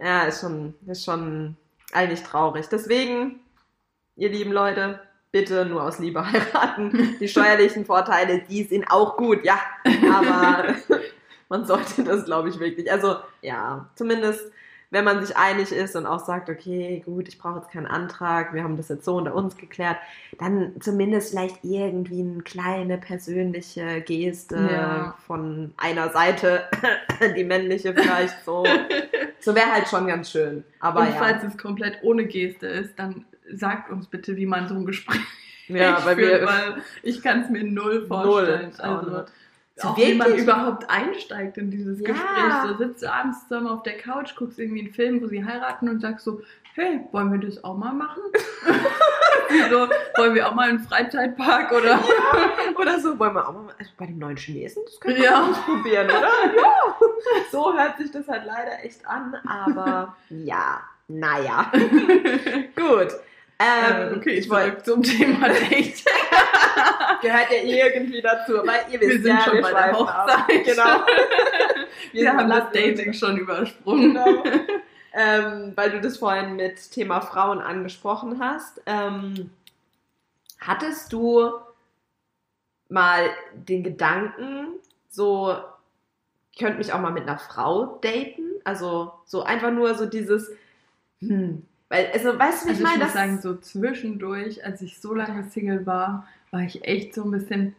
Ja, 0.00 0.22
ist 0.24 0.40
schon, 0.40 0.74
ist 0.88 1.04
schon 1.04 1.56
eigentlich 1.92 2.24
traurig. 2.24 2.68
Deswegen, 2.68 3.38
ihr 4.16 4.30
lieben 4.30 4.52
Leute, 4.52 5.00
bitte 5.30 5.64
nur 5.64 5.84
aus 5.84 6.00
Liebe 6.00 6.26
heiraten. 6.26 7.16
Die 7.20 7.28
steuerlichen 7.28 7.84
Vorteile, 7.84 8.42
die 8.48 8.64
sind 8.64 8.90
auch 8.90 9.16
gut, 9.16 9.44
ja. 9.44 9.60
Aber 10.12 10.74
man 11.48 11.64
sollte 11.64 12.04
das, 12.04 12.24
glaube 12.24 12.48
ich, 12.48 12.58
wirklich. 12.58 12.90
Also 12.90 13.16
ja, 13.42 13.88
zumindest 13.94 14.50
wenn 14.90 15.04
man 15.04 15.24
sich 15.24 15.36
einig 15.36 15.70
ist 15.70 15.96
und 15.96 16.06
auch 16.06 16.24
sagt, 16.24 16.48
okay, 16.48 17.02
gut, 17.04 17.28
ich 17.28 17.38
brauche 17.38 17.58
jetzt 17.58 17.70
keinen 17.70 17.86
Antrag, 17.86 18.54
wir 18.54 18.62
haben 18.62 18.78
das 18.78 18.88
jetzt 18.88 19.04
so 19.04 19.16
unter 19.16 19.34
uns 19.34 19.56
geklärt, 19.58 19.98
dann 20.38 20.72
zumindest 20.80 21.30
vielleicht 21.30 21.58
irgendwie 21.62 22.20
eine 22.22 22.42
kleine 22.42 22.96
persönliche 22.96 24.00
Geste 24.00 24.56
ja. 24.56 25.14
von 25.26 25.74
einer 25.76 26.10
Seite, 26.10 26.64
die 27.36 27.44
männliche 27.44 27.92
vielleicht 27.92 28.44
so. 28.46 28.64
so 29.40 29.54
wäre 29.54 29.70
halt 29.70 29.88
schon 29.88 30.06
ganz 30.06 30.30
schön. 30.30 30.64
Aber 30.80 31.00
und 31.00 31.08
ja. 31.08 31.16
falls 31.16 31.44
es 31.44 31.58
komplett 31.58 31.98
ohne 32.02 32.24
Geste 32.24 32.66
ist, 32.66 32.98
dann 32.98 33.26
sagt 33.52 33.90
uns 33.90 34.06
bitte, 34.06 34.36
wie 34.36 34.46
man 34.46 34.68
so 34.68 34.74
ein 34.74 34.86
Gespräch 34.86 35.20
ja, 35.68 36.02
weil, 36.04 36.16
führt, 36.16 36.40
wir, 36.40 36.46
weil 36.46 36.82
ich 37.02 37.22
kann 37.22 37.42
es 37.42 37.50
mir 37.50 37.64
null 37.64 38.06
vorstellen. 38.06 38.72
Null, 38.78 38.80
also, 38.80 39.24
auch 39.84 39.96
wie 39.96 40.14
man 40.14 40.34
überhaupt 40.34 40.88
einsteigt 40.88 41.58
in 41.58 41.70
dieses 41.70 42.00
ja. 42.00 42.08
Gespräch. 42.08 42.52
So 42.66 42.76
sitzt 42.76 43.02
du 43.02 43.12
abends 43.12 43.42
zusammen 43.42 43.68
auf 43.68 43.82
der 43.82 43.96
Couch, 43.96 44.34
guckst 44.36 44.58
irgendwie 44.58 44.80
einen 44.80 44.92
Film, 44.92 45.22
wo 45.22 45.26
sie 45.26 45.44
heiraten 45.44 45.88
und 45.88 46.00
sagst 46.00 46.24
so, 46.24 46.40
hey, 46.74 47.00
wollen 47.12 47.32
wir 47.32 47.40
das 47.40 47.62
auch 47.64 47.76
mal 47.76 47.92
machen? 47.92 48.22
so, 49.70 49.88
wollen 50.16 50.34
wir 50.34 50.48
auch 50.48 50.54
mal 50.54 50.68
einen 50.68 50.80
Freizeitpark 50.80 51.72
oder? 51.72 51.90
Ja, 51.90 52.78
oder 52.78 53.00
so, 53.00 53.18
wollen 53.18 53.34
wir 53.34 53.48
auch 53.48 53.52
mal 53.52 53.74
also 53.78 53.90
bei 53.96 54.06
dem 54.06 54.18
neuen 54.18 54.36
Chinesen, 54.36 54.82
das 54.86 55.00
können 55.00 55.16
wir 55.16 55.24
ja. 55.24 55.48
ausprobieren, 55.48 56.06
oder? 56.06 56.28
Ja. 56.56 56.96
So 57.52 57.76
hört 57.76 57.98
sich 57.98 58.10
das 58.10 58.28
halt 58.28 58.44
leider 58.46 58.84
echt 58.84 59.06
an, 59.06 59.34
aber 59.46 60.16
ja, 60.30 60.80
naja. 61.08 61.70
Gut. 62.76 63.12
Ähm, 63.58 64.16
okay, 64.16 64.34
ich 64.34 64.48
wollte 64.48 64.82
zum 64.84 65.02
Thema 65.02 65.48
Date. 65.48 66.04
Gehört 67.20 67.50
ja 67.50 67.58
irgendwie 67.58 68.22
dazu, 68.22 68.54
weil 68.64 68.86
ihr 68.90 69.00
wisst 69.00 69.10
wir 69.10 69.22
sind 69.22 69.26
ja, 69.26 69.40
schon 69.44 69.54
wir 69.54 69.62
bei 69.62 69.72
der 69.72 69.92
Hochzeit. 69.92 70.64
Genau. 70.64 71.06
Wir, 72.12 72.22
wir 72.22 72.32
haben 72.32 72.48
das 72.48 72.70
Dating 72.72 73.12
schon 73.12 73.36
übersprungen. 73.36 74.14
Genau. 74.14 74.42
Ähm, 75.12 75.72
weil 75.74 75.90
du 75.90 76.00
das 76.00 76.16
vorhin 76.16 76.56
mit 76.56 76.90
Thema 76.90 77.20
Frauen 77.20 77.60
angesprochen 77.60 78.38
hast. 78.40 78.80
Ähm, 78.86 79.50
hattest 80.60 81.12
du 81.12 81.50
mal 82.88 83.28
den 83.52 83.82
Gedanken, 83.82 84.78
so, 85.08 85.56
ich 86.52 86.58
könnte 86.58 86.78
mich 86.78 86.92
auch 86.92 87.00
mal 87.00 87.10
mit 87.10 87.24
einer 87.24 87.38
Frau 87.38 87.98
daten? 88.00 88.60
Also 88.64 89.12
so 89.24 89.42
einfach 89.42 89.70
nur 89.70 89.94
so 89.94 90.06
dieses, 90.06 90.50
hm, 91.20 91.66
weil, 91.88 92.10
also, 92.12 92.38
weißt 92.38 92.64
du, 92.64 92.66
wie 92.66 92.70
also 92.70 92.82
ich 92.82 92.86
meine? 92.86 92.98
Ich 92.98 93.04
muss 93.04 93.12
sagen, 93.14 93.40
so 93.40 93.56
zwischendurch, 93.56 94.64
als 94.64 94.82
ich 94.82 95.00
so 95.00 95.14
lange 95.14 95.44
Single 95.44 95.86
war, 95.86 96.26
war 96.50 96.60
ich 96.60 96.84
echt 96.84 97.14
so 97.14 97.24
ein 97.24 97.30
bisschen. 97.30 97.74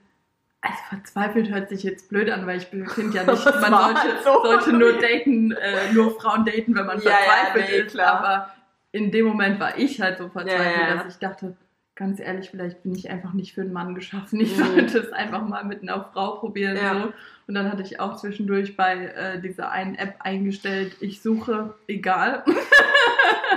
Also 0.61 0.77
verzweifelt 0.89 1.49
hört 1.49 1.69
sich 1.69 1.83
jetzt 1.83 2.09
blöd 2.09 2.29
an, 2.29 2.45
weil 2.45 2.57
ich 2.57 2.65
finde 2.65 3.15
ja 3.15 3.23
nicht, 3.31 3.45
man 3.45 3.45
sollte, 3.45 3.71
halt 3.71 4.23
so 4.25 4.43
sollte 4.43 4.73
nur 4.73 4.99
daten, 4.99 5.53
äh, 5.53 5.93
nur 5.93 6.19
Frauen 6.19 6.43
daten, 6.43 6.75
wenn 6.75 6.85
man 6.85 6.99
verzweifelt 6.99 7.69
ja, 7.69 7.71
nee, 7.71 7.77
ist. 7.77 7.91
Klar. 7.91 8.19
Aber 8.19 8.49
in 8.91 9.09
dem 9.11 9.25
Moment 9.25 9.59
war 9.61 9.77
ich 9.77 10.01
halt 10.01 10.17
so 10.17 10.27
verzweifelt, 10.27 10.89
ja, 10.89 10.95
dass 10.95 11.13
ich 11.13 11.19
dachte, 11.19 11.55
ganz 11.95 12.19
ehrlich, 12.19 12.49
vielleicht 12.49 12.83
bin 12.83 12.93
ich 12.93 13.09
einfach 13.09 13.33
nicht 13.33 13.53
für 13.53 13.61
einen 13.61 13.71
Mann 13.71 13.95
geschaffen. 13.95 14.39
Ich 14.41 14.57
mhm. 14.57 14.63
sollte 14.65 14.99
es 14.99 15.13
einfach 15.13 15.43
mal 15.43 15.63
mit 15.63 15.81
einer 15.81 16.09
Frau 16.11 16.37
probieren. 16.37 16.77
So. 16.77 17.13
Und 17.49 17.55
dann 17.55 17.71
hatte 17.71 17.81
ich 17.81 17.99
auch 17.99 18.15
zwischendurch 18.15 18.77
bei 18.77 19.07
äh, 19.07 19.41
dieser 19.41 19.71
einen 19.71 19.95
App 19.95 20.17
eingestellt, 20.19 20.95
ich 20.99 21.19
suche 21.19 21.73
egal. 21.87 22.43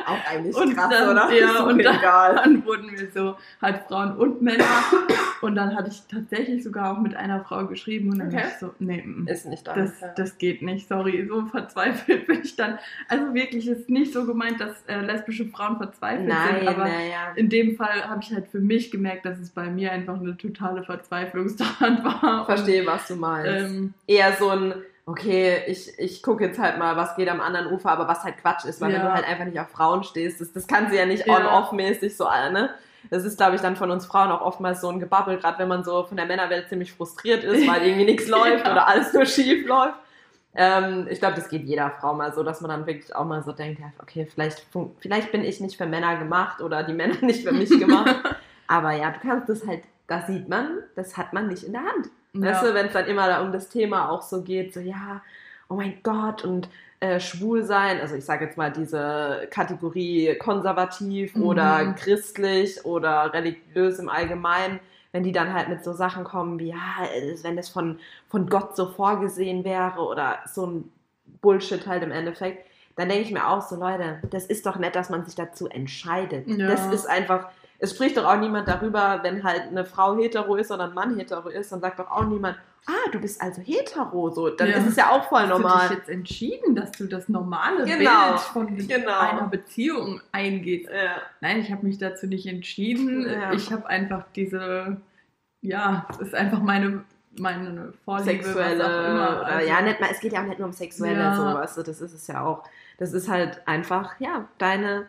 Auch 0.07 0.31
eigentlich 0.31 0.57
und 0.57 0.75
krass, 0.75 0.89
dann, 0.91 1.11
oder? 1.11 1.33
Ja, 1.33 1.63
und 1.65 1.85
dann, 1.85 2.01
dann, 2.01 2.65
wurden 2.65 2.91
wir 2.91 3.11
so 3.11 3.37
halt 3.61 3.83
Frauen 3.87 4.17
und 4.17 4.43
Männer. 4.43 4.65
und 5.43 5.55
dann 5.55 5.77
hatte 5.77 5.91
ich 5.91 6.03
tatsächlich 6.11 6.65
sogar 6.65 6.93
auch 6.93 7.01
mit 7.01 7.15
einer 7.15 7.45
Frau 7.45 7.67
geschrieben 7.67 8.11
und 8.11 8.19
dann 8.19 8.29
okay. 8.29 8.45
ich 8.49 8.59
so, 8.59 8.75
nee, 8.79 9.03
mm, 9.03 9.29
ist 9.29 9.47
nicht 9.47 9.67
das, 9.67 10.01
das, 10.01 10.15
das 10.17 10.39
geht 10.39 10.63
nicht, 10.63 10.89
sorry, 10.89 11.27
so 11.29 11.45
verzweifelt 11.47 12.27
bin 12.27 12.41
ich 12.43 12.57
dann. 12.57 12.79
Also 13.09 13.35
wirklich 13.35 13.69
ist 13.69 13.91
nicht 13.91 14.13
so 14.13 14.25
gemeint, 14.25 14.61
dass 14.61 14.83
äh, 14.87 15.01
lesbische 15.01 15.47
Frauen 15.47 15.77
verzweifelt 15.77 16.29
Nein, 16.29 16.61
sind, 16.61 16.69
aber 16.69 16.89
ja. 16.89 17.33
in 17.37 17.49
dem 17.49 17.77
Fall 17.77 18.09
habe 18.09 18.23
ich 18.23 18.33
halt 18.33 18.49
für 18.49 18.61
mich 18.61 18.91
gemerkt, 18.91 19.25
dass 19.27 19.39
es 19.39 19.51
bei 19.51 19.69
mir 19.71 19.93
einfach 19.93 20.19
eine 20.19 20.37
totale 20.37 20.83
Verzweiflungstat 20.83 21.81
war. 22.05 22.47
Verstehe, 22.47 22.87
was 22.87 23.07
du 23.09 23.17
meinst. 23.17 23.51
Ähm, 23.51 23.82
Eher 24.07 24.33
so 24.39 24.49
ein 24.51 24.75
okay, 25.07 25.63
ich, 25.67 25.99
ich 25.99 26.23
gucke 26.23 26.45
jetzt 26.45 26.59
halt 26.59 26.79
mal, 26.79 26.97
was 26.97 27.17
geht 27.17 27.29
am 27.29 27.41
anderen 27.41 27.73
Ufer, 27.73 27.91
aber 27.91 28.07
was 28.07 28.23
halt 28.23 28.39
Quatsch 28.39 28.65
ist, 28.65 28.81
weil 28.81 28.93
ja. 28.93 28.99
wenn 28.99 29.07
du 29.07 29.13
halt 29.13 29.27
einfach 29.27 29.45
nicht 29.45 29.59
auf 29.59 29.69
Frauen 29.69 30.05
stehst, 30.05 30.41
das, 30.41 30.53
das 30.53 30.67
kann 30.67 30.91
sie 30.91 30.97
ja 30.97 31.07
nicht 31.07 31.27
ja. 31.27 31.37
on-off-mäßig 31.37 32.17
so, 32.17 32.25
ne? 32.25 32.71
Das 33.11 33.25
ist, 33.25 33.37
glaube 33.37 33.57
ich, 33.57 33.61
dann 33.61 33.75
von 33.75 33.91
uns 33.91 34.07
Frauen 34.07 34.31
auch 34.31 34.43
oftmals 34.43 34.81
so 34.81 34.89
ein 34.89 35.01
Gebabbel, 35.01 35.37
gerade 35.39 35.59
wenn 35.59 35.67
man 35.67 35.83
so 35.83 36.05
von 36.05 36.17
der 36.17 36.27
Männerwelt 36.27 36.69
ziemlich 36.69 36.93
frustriert 36.93 37.43
ist, 37.43 37.67
weil 37.67 37.83
irgendwie 37.87 38.05
nichts 38.05 38.29
läuft 38.29 38.65
ja. 38.65 38.73
oder 38.73 38.87
alles 38.87 39.13
nur 39.13 39.27
schief 39.27 39.67
läuft. 39.67 39.97
Ähm, 40.55 41.09
ich 41.11 41.19
glaube, 41.19 41.35
das 41.35 41.49
geht 41.49 41.65
jeder 41.65 41.91
Frau 41.91 42.15
mal 42.15 42.33
so, 42.33 42.45
dass 42.45 42.61
man 42.61 42.71
dann 42.71 42.87
wirklich 42.87 43.15
auch 43.17 43.25
mal 43.25 43.43
so 43.43 43.53
denkt, 43.53 43.81
ja, 43.81 43.93
okay, 44.01 44.27
vielleicht, 44.27 44.67
vielleicht 45.01 45.33
bin 45.33 45.43
ich 45.43 45.61
nicht 45.61 45.77
für 45.77 45.87
Männer 45.87 46.17
gemacht 46.17 46.61
oder 46.61 46.85
die 46.85 46.93
Männer 46.93 47.17
nicht 47.23 47.45
für 47.45 47.53
mich 47.53 47.71
gemacht. 47.71 48.15
Aber 48.69 48.93
ja, 48.93 49.11
du 49.11 49.19
kannst 49.21 49.49
das 49.49 49.67
halt, 49.67 49.83
das 50.07 50.29
sieht 50.29 50.49
man, 50.49 50.79
das 50.95 51.17
hat 51.17 51.33
man 51.33 51.49
nicht 51.49 51.65
in 51.65 51.73
der 51.73 51.83
Hand. 51.83 52.09
Ja. 52.35 52.43
Weißt 52.43 52.63
du, 52.65 52.75
wenn 52.75 52.87
es 52.87 52.93
dann 52.93 53.07
immer 53.07 53.27
da 53.27 53.43
um 53.43 53.53
das 53.53 53.69
Thema 53.69 54.11
auch 54.11 54.23
so 54.23 54.43
geht, 54.43 54.73
so 54.73 54.81
ja, 54.81 55.23
oh 55.69 55.75
mein 55.75 55.99
Gott 56.03 56.45
und 56.45 56.69
äh, 57.01 57.19
schwul 57.19 57.65
sein, 57.65 58.01
also 58.01 58.15
ich 58.15 58.25
sage 58.25 58.45
jetzt 58.45 58.57
mal 58.57 58.71
diese 58.71 59.49
Kategorie 59.51 60.37
konservativ 60.39 61.35
mhm. 61.35 61.43
oder 61.43 61.95
christlich 61.99 62.85
oder 62.85 63.33
religiös 63.33 63.99
im 63.99 64.09
Allgemeinen, 64.09 64.81
wenn 65.11 65.25
die 65.25 65.33
dann 65.33 65.53
halt 65.53 65.69
mit 65.69 65.85
so 65.85 65.93
Sachen 65.93 66.25
kommen 66.25 66.59
wie, 66.59 66.69
ja, 66.69 66.79
wenn 67.43 67.57
das 67.57 67.69
von, 67.69 67.99
von 68.29 68.49
Gott 68.49 68.77
so 68.77 68.87
vorgesehen 68.87 69.65
wäre 69.65 70.01
oder 70.01 70.39
so 70.47 70.67
ein 70.67 70.93
Bullshit 71.41 71.87
halt 71.87 72.03
im 72.03 72.13
Endeffekt, 72.13 72.67
dann 72.97 73.09
denke 73.09 73.25
ich 73.25 73.33
mir 73.33 73.49
auch 73.49 73.63
so, 73.63 73.77
Leute, 73.77 74.21
das 74.31 74.47
ist 74.47 74.67
doch 74.67 74.77
nett, 74.77 74.95
dass 74.95 75.11
man 75.11 75.25
sich 75.25 75.35
dazu 75.35 75.69
entscheidet. 75.69 76.47
Ja. 76.49 76.69
Das 76.69 76.87
ist 76.93 77.07
einfach, 77.07 77.51
es 77.83 77.91
spricht 77.91 78.17
doch 78.17 78.25
auch 78.25 78.39
niemand 78.39 78.69
darüber, 78.69 79.19
wenn 79.25 79.43
halt 79.43 79.63
eine 79.69 79.85
Frau 79.85 80.17
hetero 80.17 80.55
ist 80.55 80.71
oder 80.71 80.85
ein 80.85 80.95
Mann 80.95 81.19
hetero 81.19 81.49
ist, 81.49 81.73
dann 81.73 81.81
sagt 81.81 81.99
doch 81.99 82.09
auch 82.09 82.25
niemand, 82.25 82.57
ah, 82.87 83.11
du 83.11 83.19
bist 83.19 83.43
also 83.43 83.61
hetero, 83.61 84.31
so, 84.31 84.51
dann 84.51 84.69
ja. 84.69 84.77
ist 84.77 84.87
es 84.87 84.97
ja 84.97 85.11
auch 85.11 85.29
voll 85.29 85.49
normal. 85.49 85.73
Hast 85.73 85.85
du 85.85 85.89
dich 85.89 85.99
jetzt 85.99 86.09
entschieden, 86.09 86.77
dass 86.77 86.93
du 86.93 87.07
das 87.07 87.29
normale 87.29 87.85
genau. 87.85 88.29
Bild 88.29 88.41
von 88.41 88.77
genau. 88.77 89.19
einer 89.19 89.49
Beziehung 89.49 90.21
eingehst? 90.31 90.89
Ja. 90.91 91.23
Nein, 91.41 91.59
ich 91.59 91.73
habe 91.73 91.85
mich 91.85 91.99
dazu 91.99 92.29
nicht 92.29 92.47
entschieden. 92.47 93.29
Ja. 93.29 93.53
Ich 93.53 93.73
habe 93.73 93.85
einfach 93.89 94.27
diese, 94.37 94.99
ja, 95.61 96.07
es 96.13 96.29
ist 96.29 96.35
einfach 96.37 96.61
meine 96.61 97.05
meine 97.37 97.95
Vorliebe, 98.05 98.45
sexuelle, 98.45 98.79
was 98.79 98.87
auch 98.87 99.11
immer. 99.11 99.47
Also, 99.47 99.69
ja, 99.69 99.81
nicht 99.81 100.01
mal, 100.01 100.11
es 100.13 100.21
geht 100.21 100.35
ja 100.35 100.43
auch 100.43 100.47
nicht 100.47 100.59
nur 100.59 100.69
um 100.69 100.73
sexuelle 100.73 101.19
ja. 101.19 101.35
sowas, 101.35 101.75
das 101.75 102.01
ist 102.01 102.13
es 102.13 102.27
ja 102.29 102.45
auch. 102.45 102.63
Das 102.99 103.13
ist 103.13 103.29
halt 103.29 103.67
einfach, 103.67 104.21
ja, 104.21 104.47
deine 104.59 105.07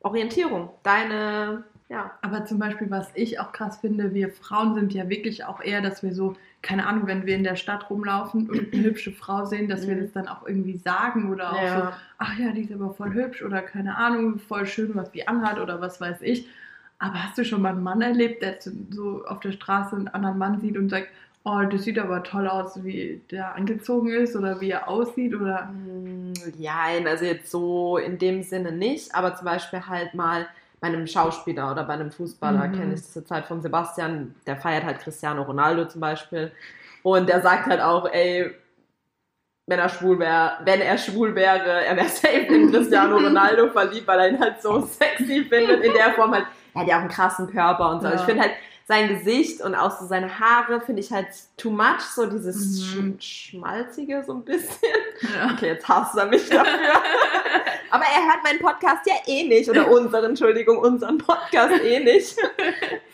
Orientierung, 0.00 0.70
deine 0.84 1.64
ja. 1.88 2.10
Aber 2.22 2.44
zum 2.44 2.58
Beispiel, 2.58 2.90
was 2.90 3.10
ich 3.14 3.38
auch 3.38 3.52
krass 3.52 3.78
finde, 3.78 4.14
wir 4.14 4.30
Frauen 4.30 4.74
sind 4.74 4.94
ja 4.94 5.08
wirklich 5.08 5.44
auch 5.44 5.60
eher, 5.60 5.80
dass 5.80 6.02
wir 6.02 6.14
so, 6.14 6.34
keine 6.62 6.86
Ahnung, 6.86 7.06
wenn 7.06 7.26
wir 7.26 7.36
in 7.36 7.44
der 7.44 7.56
Stadt 7.56 7.90
rumlaufen 7.90 8.48
und 8.48 8.72
eine 8.72 8.82
hübsche 8.82 9.12
Frau 9.12 9.44
sehen, 9.44 9.68
dass 9.68 9.86
wir 9.86 9.96
mhm. 9.96 10.00
das 10.00 10.12
dann 10.12 10.28
auch 10.28 10.46
irgendwie 10.46 10.76
sagen 10.76 11.30
oder 11.30 11.52
auch 11.52 11.62
ja. 11.62 11.80
so, 11.80 11.88
ach 12.18 12.38
ja, 12.38 12.52
die 12.52 12.62
ist 12.62 12.72
aber 12.72 12.94
voll 12.94 13.12
hübsch 13.12 13.42
oder 13.42 13.62
keine 13.62 13.96
Ahnung, 13.96 14.38
voll 14.38 14.66
schön, 14.66 14.94
was 14.94 15.10
die 15.10 15.28
anhat 15.28 15.58
oder 15.58 15.80
was 15.80 16.00
weiß 16.00 16.22
ich. 16.22 16.48
Aber 16.98 17.14
hast 17.14 17.36
du 17.36 17.44
schon 17.44 17.62
mal 17.62 17.70
einen 17.70 17.82
Mann 17.82 18.00
erlebt, 18.00 18.42
der 18.42 18.58
so 18.90 19.24
auf 19.26 19.40
der 19.40 19.52
Straße 19.52 19.96
einen 19.96 20.08
anderen 20.08 20.38
Mann 20.38 20.60
sieht 20.60 20.76
und 20.76 20.88
sagt, 20.88 21.08
oh, 21.44 21.62
das 21.68 21.82
sieht 21.82 21.98
aber 21.98 22.22
toll 22.22 22.46
aus, 22.46 22.84
wie 22.84 23.20
der 23.30 23.54
angezogen 23.54 24.10
ist 24.10 24.36
oder 24.36 24.60
wie 24.60 24.70
er 24.70 24.88
aussieht 24.88 25.34
oder? 25.34 25.72
Ja, 26.58 26.86
mm, 27.00 27.06
also 27.06 27.24
jetzt 27.24 27.50
so 27.50 27.98
in 27.98 28.18
dem 28.18 28.42
Sinne 28.42 28.72
nicht, 28.72 29.14
aber 29.14 29.34
zum 29.34 29.46
Beispiel 29.46 29.86
halt 29.86 30.14
mal 30.14 30.46
bei 30.82 30.88
einem 30.88 31.06
Schauspieler 31.06 31.70
oder 31.70 31.84
bei 31.84 31.94
einem 31.94 32.10
Fußballer 32.10 32.66
mhm. 32.66 32.72
kenne 32.72 32.94
ich 32.94 33.00
das 33.00 33.12
zurzeit 33.12 33.46
von 33.46 33.62
Sebastian, 33.62 34.34
der 34.48 34.56
feiert 34.56 34.84
halt 34.84 34.98
Cristiano 34.98 35.42
Ronaldo 35.42 35.86
zum 35.86 36.00
Beispiel. 36.00 36.50
Und 37.04 37.28
der 37.28 37.40
sagt 37.40 37.66
halt 37.66 37.80
auch, 37.80 38.10
ey, 38.10 38.50
wenn 39.68 39.78
er 39.78 39.88
schwul 39.88 40.18
wäre, 40.18 40.58
wenn 40.64 40.80
er 40.80 40.98
schwul 40.98 41.36
wäre, 41.36 41.84
er 41.84 41.96
wäre 41.96 42.08
safe 42.08 42.46
in 42.48 42.72
Cristiano 42.72 43.16
Ronaldo 43.16 43.68
verliebt, 43.72 44.08
weil 44.08 44.18
er 44.18 44.28
ihn 44.30 44.40
halt 44.40 44.60
so 44.60 44.80
sexy 44.80 45.46
findet, 45.48 45.84
in 45.84 45.92
der 45.92 46.14
Form 46.14 46.32
halt 46.32 46.46
er 46.74 46.80
hat 46.80 46.88
ja 46.88 46.96
auch 46.96 47.00
einen 47.00 47.10
krassen 47.10 47.48
Körper 47.48 47.90
und 47.90 48.00
so. 48.00 48.06
Also 48.08 48.16
Ja. 48.16 48.20
ich 48.20 48.26
finde 48.26 48.42
halt 48.42 48.52
sein 48.92 49.08
Gesicht 49.08 49.62
und 49.62 49.74
auch 49.74 49.90
so 49.98 50.04
seine 50.06 50.38
Haare 50.38 50.80
finde 50.82 51.00
ich 51.00 51.10
halt 51.10 51.28
too 51.56 51.70
much, 51.70 52.00
so 52.14 52.26
dieses 52.26 52.94
Mhm. 52.94 53.18
Sch 53.18 53.50
Schmalzige 53.52 54.22
so 54.26 54.34
ein 54.34 54.44
bisschen. 54.44 54.78
Ja. 55.34 55.52
Okay, 55.54 55.68
jetzt 55.68 55.88
hasst 55.88 56.14
er 56.18 56.26
mich 56.26 56.46
dafür. 56.48 56.72
Aber 57.90 58.04
er 58.04 58.22
hört 58.26 58.42
meinen 58.44 58.58
Podcast 58.58 59.06
ja 59.06 59.14
eh 59.26 59.46
nicht. 59.48 59.68
Oder 59.70 59.90
unseren, 59.90 60.24
Entschuldigung, 60.30 60.78
unseren 60.78 61.16
Podcast 61.18 61.72
eh 61.82 62.00
nicht. 62.04 62.36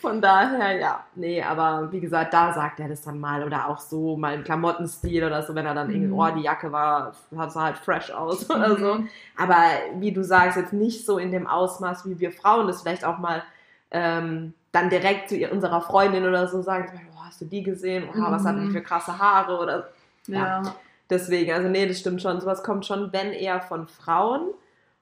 Von 0.00 0.20
daher, 0.20 0.76
ja. 0.78 1.04
Nee, 1.14 1.42
aber 1.42 1.88
wie 1.92 2.00
gesagt, 2.00 2.32
da 2.34 2.52
sagt 2.52 2.80
er 2.80 2.88
das 2.88 3.02
dann 3.02 3.18
mal. 3.20 3.44
Oder 3.44 3.68
auch 3.68 3.78
so 3.78 4.16
mal 4.16 4.34
im 4.34 4.42
Klamottenstil 4.44 5.24
oder 5.24 5.42
so, 5.42 5.54
wenn 5.54 5.66
er 5.66 5.74
dann 5.74 5.90
irgendwie, 5.90 6.08
Mhm. 6.08 6.18
oh, 6.18 6.28
die 6.34 6.42
Jacke 6.42 6.72
war, 6.72 7.12
sah 7.30 7.62
halt 7.62 7.78
fresh 7.78 8.10
aus 8.10 8.48
oder 8.50 8.76
so. 8.76 8.94
Mhm. 8.94 9.08
Aber 9.36 9.56
wie 9.96 10.12
du 10.12 10.22
sagst, 10.24 10.56
jetzt 10.56 10.72
nicht 10.72 11.04
so 11.06 11.18
in 11.18 11.30
dem 11.30 11.46
Ausmaß, 11.46 12.08
wie 12.08 12.18
wir 12.18 12.32
Frauen 12.32 12.66
das 12.68 12.82
vielleicht 12.82 13.04
auch 13.04 13.18
mal 13.18 13.42
ähm, 13.90 14.54
dann 14.72 14.90
direkt 14.90 15.28
zu 15.28 15.36
ihr- 15.36 15.50
unserer 15.52 15.80
Freundin 15.80 16.26
oder 16.26 16.46
so 16.48 16.60
sagen, 16.62 16.88
oh, 17.16 17.24
hast 17.24 17.40
du 17.40 17.44
die 17.46 17.62
gesehen? 17.62 18.08
Oh, 18.14 18.18
was 18.18 18.44
hat 18.44 18.56
die 18.56 18.60
Mhm. 18.66 18.72
für 18.72 18.82
krasse 18.82 19.18
Haare? 19.18 19.58
Oder 19.58 19.88
Ja. 20.26 20.62
Deswegen, 21.10 21.52
also 21.52 21.68
nee, 21.68 21.86
das 21.86 22.00
stimmt 22.00 22.20
schon. 22.20 22.38
Sowas 22.38 22.62
kommt 22.62 22.84
schon, 22.84 23.10
wenn 23.14 23.32
eher 23.32 23.62
von 23.62 23.88
Frauen. 23.88 24.48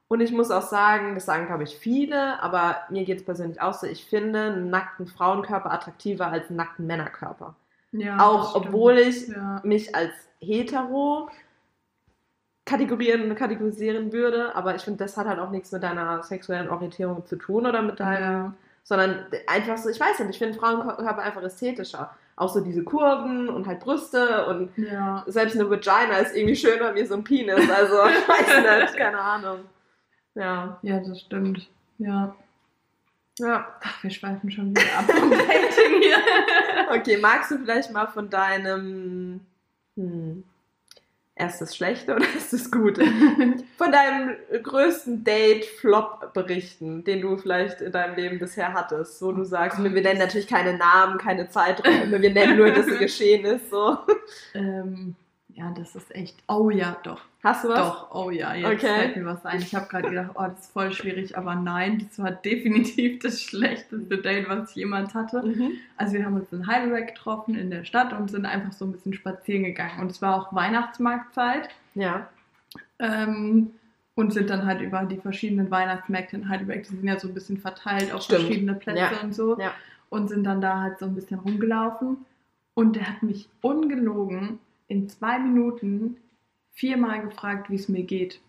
Und 0.08 0.20
ich 0.20 0.30
muss 0.30 0.52
auch 0.52 0.62
sagen, 0.62 1.16
das 1.16 1.26
sagen, 1.26 1.46
glaube 1.48 1.64
ich, 1.64 1.76
viele, 1.76 2.40
aber 2.40 2.76
mir 2.90 3.04
geht 3.04 3.18
es 3.18 3.24
persönlich 3.24 3.60
auch 3.60 3.74
so, 3.74 3.88
ich 3.88 4.04
finde 4.04 4.38
einen 4.52 4.70
nackten 4.70 5.08
Frauenkörper 5.08 5.72
attraktiver 5.72 6.28
als 6.28 6.46
einen 6.48 6.58
nackten 6.58 6.86
Männerkörper. 6.86 7.56
ja 7.90 8.18
auch 8.24 8.54
obwohl 8.54 8.98
ich 8.98 9.26
Ja. 9.28 9.60
mich 9.64 9.96
als 9.96 10.12
hetero 10.38 11.28
kategorieren, 12.64 13.34
kategorisieren 13.34 14.12
würde, 14.12 14.54
aber 14.54 14.74
ich 14.74 14.82
finde, 14.82 14.98
das 15.04 15.16
hat 15.16 15.26
halt 15.26 15.38
auch 15.38 15.50
nichts 15.50 15.72
mit 15.72 15.82
deiner 15.82 16.22
sexuellen 16.22 16.68
Orientierung 16.68 17.24
zu 17.26 17.36
tun 17.36 17.64
oder 17.66 17.80
mit 17.82 17.98
deinem 18.00 18.22
Ja. 18.44 18.52
Sondern 18.86 19.26
einfach 19.48 19.78
so, 19.78 19.88
ich 19.88 19.98
weiß 19.98 20.20
nicht, 20.20 20.30
ich 20.30 20.38
finde 20.38 20.56
Frauenkörper 20.56 21.20
einfach 21.20 21.42
ästhetischer. 21.42 22.14
Auch 22.36 22.54
so 22.54 22.60
diese 22.60 22.84
Kurven 22.84 23.48
und 23.48 23.66
halt 23.66 23.80
Brüste 23.80 24.46
und 24.46 24.70
ja. 24.76 25.24
selbst 25.26 25.56
eine 25.56 25.68
Vagina 25.68 26.18
ist 26.18 26.36
irgendwie 26.36 26.54
schöner 26.54 26.94
wie 26.94 27.04
so 27.04 27.14
ein 27.14 27.24
Penis. 27.24 27.68
Also, 27.68 27.94
ich 28.06 28.28
weiß 28.28 28.82
nicht, 28.82 28.96
keine 28.96 29.18
Ahnung. 29.18 29.60
Ja. 30.36 30.78
Ja, 30.82 31.00
das 31.00 31.20
stimmt. 31.20 31.68
Ja. 31.98 32.36
Ja. 33.40 33.66
Ach, 33.82 34.02
wir 34.04 34.10
schweifen 34.10 34.52
schon 34.52 34.70
wieder 34.70 34.98
ab 34.98 35.10
vom 35.10 35.30
Dating 35.30 36.00
hier. 36.00 36.18
Okay, 36.96 37.16
magst 37.16 37.50
du 37.50 37.58
vielleicht 37.58 37.90
mal 37.92 38.06
von 38.06 38.30
deinem 38.30 39.40
hm, 39.96 40.44
erstes 41.36 41.76
Schlechte 41.76 42.16
oder 42.16 42.24
erstes 42.34 42.70
Gute? 42.70 43.04
Von 43.76 43.92
deinem 43.92 44.36
größten 44.62 45.22
Date-Flop 45.22 46.32
berichten, 46.32 47.04
den 47.04 47.20
du 47.20 47.36
vielleicht 47.36 47.80
in 47.80 47.92
deinem 47.92 48.16
Leben 48.16 48.38
bisher 48.38 48.72
hattest, 48.72 49.22
wo 49.22 49.32
du 49.32 49.44
sagst, 49.44 49.82
wir 49.82 49.90
nennen 49.90 50.18
natürlich 50.18 50.48
keine 50.48 50.76
Namen, 50.76 51.18
keine 51.18 51.48
Zeiträume, 51.48 52.20
wir 52.20 52.32
nennen 52.32 52.56
nur, 52.56 52.70
dass 52.70 52.86
es 52.86 52.98
geschehen 52.98 53.44
ist. 53.44 53.70
So. 53.70 53.98
ähm, 54.54 55.14
ja, 55.56 55.70
das 55.72 55.96
ist 55.96 56.14
echt. 56.14 56.36
Oh 56.48 56.68
ja, 56.70 56.96
doch. 57.02 57.20
Hast 57.42 57.64
du 57.64 57.68
was? 57.68 57.78
Doch, 57.78 58.14
oh 58.14 58.30
ja, 58.30 58.54
jetzt 58.54 58.66
Okay. 58.84 58.94
fällt 58.94 59.16
mir 59.16 59.24
was 59.24 59.44
ein. 59.46 59.60
Ich 59.60 59.74
habe 59.74 59.86
gerade 59.88 60.10
gedacht, 60.10 60.30
oh, 60.34 60.42
das 60.42 60.60
ist 60.60 60.72
voll 60.72 60.92
schwierig, 60.92 61.36
aber 61.38 61.54
nein, 61.54 62.06
das 62.06 62.18
war 62.18 62.30
definitiv 62.30 63.20
das 63.20 63.40
schlechteste 63.42 64.18
Date, 64.18 64.48
was 64.48 64.70
ich 64.70 64.76
jemals 64.76 65.14
hatte. 65.14 65.42
Mhm. 65.42 65.72
Also 65.96 66.12
wir 66.14 66.24
haben 66.26 66.34
uns 66.34 66.52
in 66.52 66.66
Heidelberg 66.66 67.08
getroffen 67.14 67.54
in 67.54 67.70
der 67.70 67.84
Stadt 67.84 68.12
und 68.12 68.30
sind 68.30 68.44
einfach 68.46 68.72
so 68.72 68.84
ein 68.84 68.92
bisschen 68.92 69.14
spazieren 69.14 69.64
gegangen. 69.64 70.00
Und 70.00 70.10
es 70.10 70.20
war 70.20 70.34
auch 70.36 70.54
Weihnachtsmarktzeit 70.54 71.68
Ja. 71.94 72.28
ähm, 72.98 73.70
und 74.14 74.32
sind 74.32 74.50
dann 74.50 74.66
halt 74.66 74.80
über 74.80 75.02
die 75.04 75.18
verschiedenen 75.18 75.70
Weihnachtsmärkte 75.70 76.36
in 76.36 76.48
Heidelberg, 76.48 76.82
die 76.84 76.96
sind 76.96 77.04
ja 77.06 77.18
so 77.18 77.28
ein 77.28 77.34
bisschen 77.34 77.58
verteilt 77.58 78.12
auf 78.12 78.22
Stimmt. 78.22 78.42
verschiedene 78.42 78.74
Plätze 78.74 78.98
Ja. 79.00 79.20
und 79.22 79.34
so. 79.34 79.58
Ja. 79.58 79.72
Und 80.08 80.28
sind 80.28 80.44
dann 80.44 80.60
da 80.60 80.80
halt 80.80 80.98
so 80.98 81.04
ein 81.06 81.14
bisschen 81.14 81.38
rumgelaufen. 81.38 82.18
Und 82.74 82.96
der 82.96 83.08
hat 83.08 83.22
mich 83.22 83.48
ungelogen 83.62 84.58
in 84.88 85.08
zwei 85.08 85.38
Minuten 85.38 86.16
viermal 86.72 87.22
gefragt, 87.22 87.70
wie 87.70 87.76
es 87.76 87.88
mir 87.88 88.02
geht. 88.04 88.40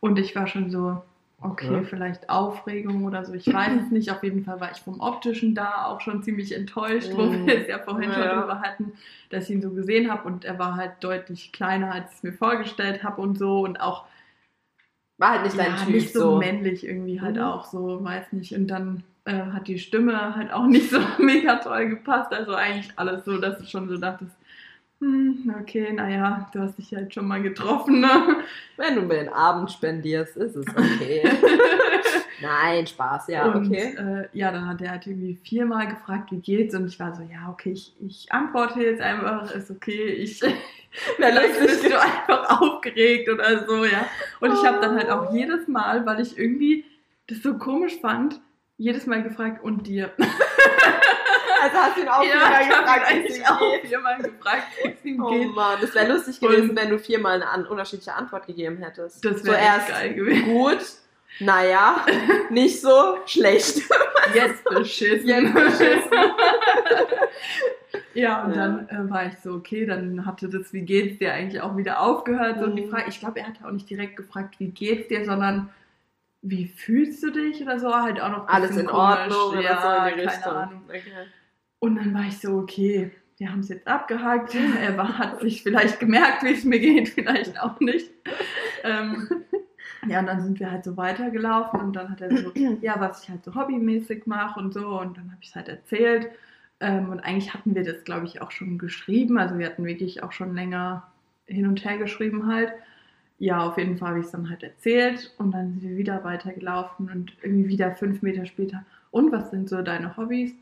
Und 0.00 0.18
ich 0.18 0.34
war 0.36 0.46
schon 0.46 0.70
so, 0.70 1.02
okay, 1.42 1.68
Okay. 1.68 1.84
vielleicht 1.84 2.30
Aufregung 2.30 3.04
oder 3.04 3.24
so, 3.24 3.34
ich 3.34 3.52
weiß 3.52 3.82
es 3.84 3.90
nicht. 3.90 4.10
Auf 4.10 4.22
jeden 4.22 4.44
Fall 4.44 4.60
war 4.60 4.70
ich 4.72 4.78
vom 4.78 5.00
Optischen 5.00 5.54
da 5.54 5.86
auch 5.86 6.00
schon 6.00 6.22
ziemlich 6.22 6.54
enttäuscht, 6.54 7.12
wo 7.14 7.26
Mm. 7.26 7.46
wir 7.46 7.60
es 7.60 7.68
ja 7.68 7.78
vorhin 7.80 8.12
schon 8.12 8.22
Ja. 8.22 8.40
drüber 8.40 8.60
hatten, 8.60 8.92
dass 9.30 9.44
ich 9.44 9.56
ihn 9.56 9.62
so 9.62 9.70
gesehen 9.70 10.10
habe 10.10 10.26
und 10.28 10.44
er 10.44 10.58
war 10.58 10.76
halt 10.76 10.92
deutlich 11.02 11.52
kleiner, 11.52 11.92
als 11.92 12.10
ich 12.12 12.16
es 12.18 12.22
mir 12.24 12.32
vorgestellt 12.32 13.02
habe 13.04 13.20
und 13.20 13.38
so 13.38 13.60
und 13.64 13.80
auch 13.80 14.06
War 15.18 15.30
halt 15.32 15.44
nicht 15.44 15.58
dein 15.58 15.76
ja, 15.76 15.76
Typ 15.76 15.88
nicht 15.94 16.12
so, 16.12 16.20
so. 16.32 16.36
männlich 16.38 16.84
irgendwie 16.84 17.20
halt 17.20 17.36
Mhm. 17.36 17.42
auch 17.42 17.64
so, 17.66 18.02
weiß 18.02 18.32
nicht. 18.32 18.54
Und 18.54 18.68
dann 18.68 19.04
äh, 19.24 19.32
hat 19.52 19.68
die 19.68 19.78
Stimme 19.78 20.34
halt 20.34 20.52
auch 20.52 20.66
nicht 20.66 20.90
so 20.90 20.98
mega 21.18 21.56
toll 21.56 21.88
gepasst. 21.88 22.32
Also 22.32 22.54
eigentlich 22.54 22.90
alles 22.96 23.24
so, 23.24 23.38
dass 23.38 23.58
du 23.58 23.66
schon 23.66 23.88
so 23.88 23.96
dachtest, 23.98 24.34
hm, 25.00 25.54
okay, 25.58 25.94
naja, 25.94 26.46
du 26.52 26.60
hast 26.60 26.76
dich 26.76 26.94
halt 26.94 27.14
schon 27.14 27.26
mal 27.26 27.40
getroffen, 27.40 28.00
ne? 28.00 28.44
Wenn 28.76 28.96
du 28.96 29.02
mir 29.02 29.14
den 29.14 29.30
Abend 29.30 29.70
spendierst, 29.70 30.36
ist 30.36 30.56
es 30.56 30.66
okay. 30.68 31.22
Nein, 32.42 32.86
Spaß, 32.86 33.28
ja, 33.28 33.46
und 33.46 33.66
okay. 33.66 33.94
äh, 33.96 34.28
ja, 34.34 34.52
dann 34.52 34.68
hat 34.68 34.82
er 34.82 34.90
halt 34.90 35.06
irgendwie 35.06 35.38
viermal 35.42 35.88
gefragt, 35.88 36.30
wie 36.32 36.40
geht's? 36.40 36.74
Und 36.74 36.86
ich 36.86 37.00
war 37.00 37.14
so, 37.14 37.22
ja, 37.22 37.48
okay, 37.50 37.72
ich, 37.72 37.94
ich 38.06 38.30
antworte 38.30 38.82
jetzt 38.82 39.00
einfach, 39.00 39.50
ist 39.54 39.70
okay, 39.70 40.04
ich 40.04 40.40
vielleicht 41.16 41.60
bist 41.60 41.84
du 41.84 41.98
einfach 41.98 42.60
aufgeregt 42.60 43.30
oder 43.30 43.66
so, 43.66 43.84
ja. 43.86 44.06
Und 44.40 44.52
ich 44.52 44.64
habe 44.66 44.80
dann 44.80 44.96
halt 44.96 45.08
auch 45.08 45.32
jedes 45.32 45.66
Mal, 45.66 46.04
weil 46.04 46.20
ich 46.20 46.36
irgendwie 46.36 46.84
das 47.26 47.42
so 47.42 47.56
komisch 47.56 47.98
fand, 48.02 48.38
jedes 48.76 49.06
Mal 49.06 49.22
gefragt, 49.22 49.64
und 49.64 49.86
dir? 49.86 50.10
Also 51.62 51.76
hast 51.76 51.96
du 51.96 52.00
ihn 52.02 52.08
auch 52.08 52.22
ja, 52.24 52.34
habe 52.40 52.68
gefragt, 52.68 53.06
wie 53.12 53.28
es 53.28 53.38
ihm 53.38 53.44
auch 53.44 53.80
viermal 53.82 54.16
gefragt, 54.18 54.62
wie 54.82 54.88
es 54.88 55.04
ihm 55.04 55.22
Oh 55.24 55.30
geht. 55.30 55.54
Mann, 55.54 55.78
das 55.80 55.94
wäre 55.94 56.12
lustig 56.12 56.40
gewesen, 56.40 56.70
Und- 56.70 56.76
wenn 56.76 56.90
du 56.90 56.98
viermal 56.98 57.34
eine 57.36 57.48
an 57.48 57.66
unterschiedliche 57.66 58.14
Antwort 58.14 58.46
gegeben 58.46 58.78
hättest. 58.78 59.24
Das 59.24 59.44
wäre 59.44 59.58
echt 59.58 59.88
geil 59.88 60.14
gewesen. 60.14 60.44
gut, 60.46 60.78
naja, 61.40 62.04
nicht 62.50 62.80
so, 62.80 63.18
schlecht. 63.26 63.82
Jetzt 64.34 64.64
beschissen. 64.64 65.26
Jetzt 65.28 65.54
beschissen. 65.54 66.10
Ja, 68.14 68.42
und 68.44 68.54
Ja. 68.54 68.56
dann 68.56 68.88
äh, 68.88 69.10
war 69.10 69.26
ich 69.26 69.34
so, 69.42 69.52
okay, 69.54 69.86
dann 69.86 70.26
hatte 70.26 70.48
das, 70.48 70.72
wie 70.72 70.82
geht's 70.82 71.18
dir 71.18 71.32
eigentlich 71.32 71.60
auch 71.62 71.76
wieder 71.76 72.00
aufgehört. 72.00 72.58
So, 72.58 72.64
und 72.64 72.76
die 72.76 72.82
Mhm. 72.82 72.90
Frage, 72.90 73.04
ich 73.08 73.20
glaube, 73.20 73.40
er 73.40 73.46
hatte 73.48 73.64
auch 73.66 73.70
nicht 73.70 73.88
direkt 73.88 74.16
gefragt, 74.16 74.56
wie 74.58 74.68
geht's 74.68 75.08
dir, 75.08 75.24
sondern 75.24 75.70
wie 76.42 76.66
fühlst 76.68 77.22
du 77.22 77.30
dich 77.30 77.62
oder 77.62 77.78
so, 77.78 77.94
halt 77.94 78.20
auch 78.20 78.30
noch 78.30 78.48
Alles 78.48 78.76
in 78.76 78.86
komisch. 78.86 78.94
Ordnung 78.94 79.48
oder 79.50 79.60
ja, 79.60 79.82
so 79.82 79.88
in 79.88 80.04
die 80.18 80.24
keine 80.24 80.32
Richtung. 80.32 80.52
Ahnung. 80.52 80.82
Okay. 80.88 81.02
Und 81.80 81.96
dann 81.96 82.14
war 82.14 82.26
ich 82.28 82.38
so, 82.38 82.58
okay, 82.58 83.10
wir 83.38 83.50
haben 83.50 83.60
es 83.60 83.70
jetzt 83.70 83.88
abgehakt. 83.88 84.54
Er 84.80 84.96
war, 84.96 85.18
hat 85.18 85.40
sich 85.40 85.62
vielleicht 85.62 85.98
gemerkt, 85.98 86.44
wie 86.44 86.52
es 86.52 86.64
mir 86.64 86.78
geht, 86.78 87.08
vielleicht 87.08 87.58
auch 87.60 87.80
nicht. 87.80 88.10
Ähm, 88.84 89.28
ja, 90.06 90.20
und 90.20 90.26
dann 90.26 90.42
sind 90.42 90.60
wir 90.60 90.70
halt 90.70 90.84
so 90.84 90.96
weitergelaufen 90.96 91.80
und 91.80 91.96
dann 91.96 92.10
hat 92.10 92.20
er 92.20 92.36
so, 92.36 92.52
ja, 92.80 93.00
was 93.00 93.22
ich 93.22 93.30
halt 93.30 93.44
so 93.44 93.54
hobbymäßig 93.54 94.26
mache 94.26 94.60
und 94.60 94.72
so. 94.72 95.00
Und 95.00 95.16
dann 95.16 95.30
habe 95.30 95.38
ich 95.40 95.48
es 95.48 95.54
halt 95.54 95.68
erzählt. 95.68 96.30
Ähm, 96.80 97.08
und 97.10 97.20
eigentlich 97.20 97.52
hatten 97.52 97.74
wir 97.74 97.82
das, 97.82 98.04
glaube 98.04 98.26
ich, 98.26 98.40
auch 98.42 98.50
schon 98.50 98.78
geschrieben. 98.78 99.38
Also 99.38 99.58
wir 99.58 99.66
hatten 99.66 99.84
wirklich 99.84 100.22
auch 100.22 100.32
schon 100.32 100.54
länger 100.54 101.06
hin 101.46 101.66
und 101.66 101.84
her 101.84 101.98
geschrieben 101.98 102.46
halt. 102.46 102.72
Ja, 103.38 103.66
auf 103.66 103.78
jeden 103.78 103.96
Fall 103.96 104.10
habe 104.10 104.20
ich 104.20 104.26
es 104.26 104.32
dann 104.32 104.50
halt 104.50 104.62
erzählt 104.62 105.34
und 105.38 105.52
dann 105.52 105.80
sind 105.80 105.82
wir 105.82 105.96
wieder 105.96 106.24
weitergelaufen 106.24 107.10
und 107.10 107.32
irgendwie 107.42 107.68
wieder 107.68 107.94
fünf 107.96 108.20
Meter 108.20 108.44
später. 108.44 108.84
Und 109.10 109.32
was 109.32 109.50
sind 109.50 109.68
so 109.68 109.80
deine 109.80 110.16
Hobbys? 110.18 110.52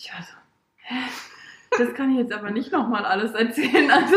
Ich 0.00 0.12
war 0.12 0.22
so, 0.22 0.34
hä? 0.76 0.94
Das 1.76 1.94
kann 1.94 2.12
ich 2.12 2.18
jetzt 2.18 2.32
aber 2.32 2.50
nicht 2.50 2.72
nochmal 2.72 3.04
alles 3.04 3.32
erzählen. 3.34 3.90
Also, 3.98 4.16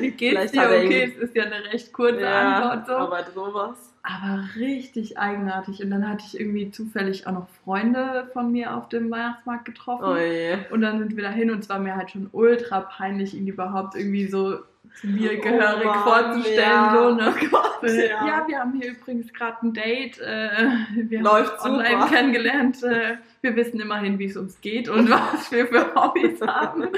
wie 0.00 0.10
geht's 0.12 0.52
Vielleicht 0.52 0.54
dir? 0.54 0.84
Okay, 0.84 1.12
es 1.14 1.22
ist 1.22 1.34
ja 1.34 1.44
eine 1.44 1.64
recht 1.72 1.92
kurze 1.92 2.26
Antwort 2.28 2.86
so. 2.86 2.92
aber 2.92 3.24
sowas. 3.34 3.92
Aber 4.02 4.44
richtig 4.56 5.18
eigenartig. 5.18 5.82
Und 5.82 5.90
dann 5.90 6.08
hatte 6.08 6.24
ich 6.26 6.38
irgendwie 6.38 6.70
zufällig 6.70 7.26
auch 7.26 7.32
noch 7.32 7.48
Freunde 7.64 8.30
von 8.32 8.50
mir 8.50 8.76
auf 8.76 8.88
dem 8.88 9.10
Weihnachtsmarkt 9.10 9.64
getroffen. 9.66 10.04
Oh 10.04 10.16
je. 10.16 10.56
Und 10.70 10.80
dann 10.80 10.98
sind 11.00 11.16
wir 11.16 11.24
da 11.24 11.30
hin 11.30 11.50
und 11.50 11.58
es 11.60 11.68
war 11.68 11.78
mir 11.78 11.96
halt 11.96 12.12
schon 12.12 12.28
ultra 12.32 12.80
peinlich, 12.80 13.34
ihn 13.34 13.46
überhaupt 13.46 13.94
irgendwie 13.94 14.26
so 14.26 14.60
zu 14.94 15.06
mir 15.06 15.36
gehörig 15.38 15.86
Oh 15.88 16.08
vorzustellen. 16.10 16.58
ja. 16.60 16.94
So, 16.94 17.14
ne? 17.14 17.34
Oh 17.34 17.48
Gott, 17.50 17.82
ja. 17.82 18.26
ja, 18.26 18.44
wir 18.46 18.58
haben 18.58 18.80
hier 18.80 18.90
übrigens 18.90 19.32
gerade 19.32 19.56
ein 19.62 19.72
Date. 19.72 20.18
Äh, 20.20 20.50
wir 20.94 21.20
Läuft 21.20 21.58
haben 21.60 21.74
uns 21.74 21.80
online 21.80 22.02
super. 22.02 22.14
kennengelernt. 22.14 22.82
Äh, 22.82 23.16
wir 23.42 23.56
wissen 23.56 23.80
immerhin, 23.80 24.18
wie 24.18 24.26
es 24.26 24.36
uns 24.36 24.60
geht 24.60 24.88
und 24.88 25.10
was 25.10 25.50
wir 25.50 25.66
für 25.66 25.94
Hobbys 25.94 26.40
haben. 26.42 26.88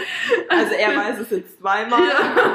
Also 0.48 0.74
er 0.74 0.96
weiß 0.96 1.20
es 1.20 1.30
jetzt 1.30 1.60
zweimal. 1.60 2.00
Ja. 2.00 2.46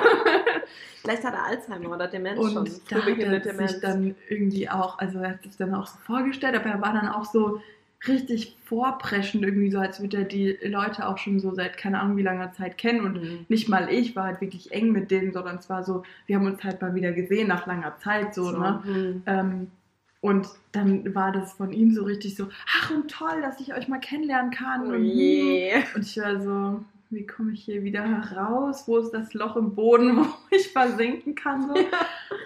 Vielleicht 1.02 1.24
hat 1.24 1.34
er 1.34 1.46
Alzheimer 1.46 1.96
oder 1.96 2.08
Demenz 2.08 2.38
schon. 2.52 2.58
Und 2.58 2.92
da 2.92 2.98
hat 2.98 3.46
er 3.46 3.68
sich 3.68 3.80
dann 3.80 4.16
irgendwie 4.28 4.70
auch, 4.70 5.00
also 5.00 5.20
er 5.20 5.32
hat 5.32 5.44
sich 5.44 5.56
dann 5.56 5.74
auch 5.74 5.88
so 5.88 5.98
vorgestellt, 6.06 6.56
aber 6.56 6.66
er 6.66 6.82
war 6.82 6.94
dann 6.94 7.08
auch 7.08 7.24
so 7.24 7.62
richtig 8.08 8.56
vorpreschend 8.66 9.44
irgendwie 9.44 9.72
so, 9.72 9.80
als 9.80 10.00
würde 10.02 10.18
er 10.18 10.24
die 10.26 10.58
Leute 10.64 11.08
auch 11.08 11.18
schon 11.18 11.40
so 11.40 11.54
seit 11.56 11.78
keine 11.78 12.00
Ahnung 12.00 12.18
wie 12.18 12.22
langer 12.24 12.52
Zeit 12.54 12.78
kennen 12.78 13.02
und 13.06 13.22
Mhm. 13.22 13.46
nicht 13.50 13.70
mal 13.70 13.90
ich 13.92 14.16
war 14.16 14.26
halt 14.26 14.42
wirklich 14.42 14.72
eng 14.72 14.92
mit 14.92 15.10
denen, 15.10 15.34
sondern 15.34 15.56
es 15.58 15.70
war 15.70 15.84
so, 15.84 16.04
wir 16.28 16.36
haben 16.36 16.46
uns 16.46 16.64
halt 16.64 16.82
mal 16.82 16.94
wieder 16.94 17.12
gesehen 17.12 17.48
nach 17.48 17.66
langer 17.66 17.98
Zeit 17.98 18.36
so, 18.36 18.52
ne? 18.52 18.82
Mhm. 18.86 19.24
Ähm, 19.26 19.72
Und 20.20 20.48
dann 20.72 21.14
war 21.16 21.32
das 21.32 21.54
von 21.54 21.72
ihm 21.72 21.92
so 21.94 22.04
richtig 22.04 22.36
so, 22.36 22.48
ach 22.80 22.92
und 22.92 23.10
toll, 23.10 23.40
dass 23.42 23.60
ich 23.60 23.74
euch 23.76 23.88
mal 23.88 24.00
kennenlernen 24.00 24.52
kann. 24.52 24.90
Oh 24.90 24.94
und, 24.94 25.06
je. 25.06 25.74
und 25.96 26.02
ich 26.06 26.18
war 26.18 26.42
so, 26.42 26.84
wie 27.12 27.26
komme 27.26 27.54
ich 27.54 27.64
hier 27.64 27.84
wieder 27.84 28.04
heraus? 28.04 28.88
Wo 28.88 28.98
ist 28.98 29.12
das 29.12 29.34
Loch 29.34 29.56
im 29.56 29.76
Boden, 29.76 30.18
wo 30.18 30.26
ich 30.52 30.68
versinken 30.70 31.36
kann? 31.36 31.68
So? 31.70 31.76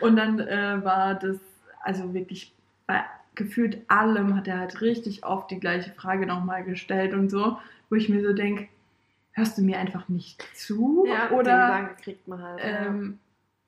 Und 0.06 0.18
dann 0.18 0.40
äh, 0.40 0.80
war 0.84 1.16
das, 1.16 1.38
also 1.82 2.14
wirklich 2.14 2.54
bei 2.88 3.04
gefühlt 3.36 3.80
allem 3.90 4.36
hat 4.36 4.48
er 4.48 4.60
halt 4.60 4.82
richtig 4.82 5.24
oft 5.26 5.52
die 5.52 5.60
gleiche 5.60 5.92
Frage 5.92 6.26
nochmal 6.26 6.64
gestellt 6.64 7.14
und 7.14 7.30
so, 7.30 7.58
wo 7.90 7.96
ich 7.96 8.10
mir 8.10 8.22
so 8.22 8.34
denke, 8.34 8.68
hörst 9.32 9.58
du 9.58 9.62
mir 9.62 9.80
einfach 9.80 10.10
nicht 10.10 10.44
zu? 10.54 11.06
Ja, 11.08 11.32
oder, 11.32 11.68
Gedanken 11.68 12.02
kriegt 12.02 12.28
man 12.28 12.42
halt. 12.42 12.62
ähm, 12.64 13.20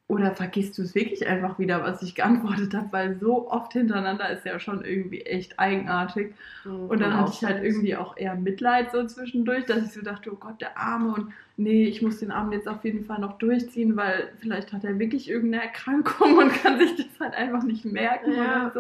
oder 0.08 0.32
vergisst 0.32 0.78
du 0.78 0.82
es 0.82 0.93
wirklich 0.95 1.26
einfach 1.28 1.58
wieder, 1.58 1.82
was 1.82 2.02
ich 2.04 2.13
geantwortet 2.13 2.73
habe? 2.73 2.91
Weil 2.91 3.17
so 3.19 3.49
oft 3.49 3.73
hintereinander 3.73 4.30
ist 4.30 4.45
ja 4.45 4.60
schon 4.60 4.84
irgendwie 4.84 5.21
echt 5.21 5.60
eigenartig. 5.60 6.36
ja. 6.65 6.71
Und 6.71 6.99
dann 7.02 7.17
hatte 7.17 7.32
ich 7.34 7.43
halt 7.43 7.63
irgendwie 7.63 7.95
auch 7.95 8.17
eher 8.17 8.36
Mitleid 8.36 8.91
so 8.91 9.06
zwischendurch, 9.06 9.65
dass 9.65 9.86
ich 9.86 9.93
so 9.93 10.02
dachte, 10.02 10.32
oh 10.32 10.36
Gott, 10.36 10.60
der 10.60 10.78
Arme 10.78 11.13
und 11.13 11.34
nee, 11.56 11.86
ich 11.86 12.02
muss 12.02 12.19
den 12.19 12.32
Arm 12.32 12.52
jetzt 12.52 12.67
auf 12.67 12.84
jeden 12.84 13.06
Fall 13.06 13.19
noch 13.19 13.38
durchziehen, 13.38 13.95
weil 13.95 14.30
vielleicht 14.39 14.73
hat 14.73 14.84
er 14.84 14.99
wirklich 14.99 15.30
irgendeine 15.30 15.63
Erkrankung 15.63 16.38
und 16.38 16.54
kann 16.62 16.78
sich 16.80 16.95
das 16.95 17.19
halt 17.19 17.34
einfach 17.34 17.63
nicht 17.63 17.86
merken 17.86 18.34
ja, 18.34 18.67
oder 18.67 18.71
so. 18.73 18.80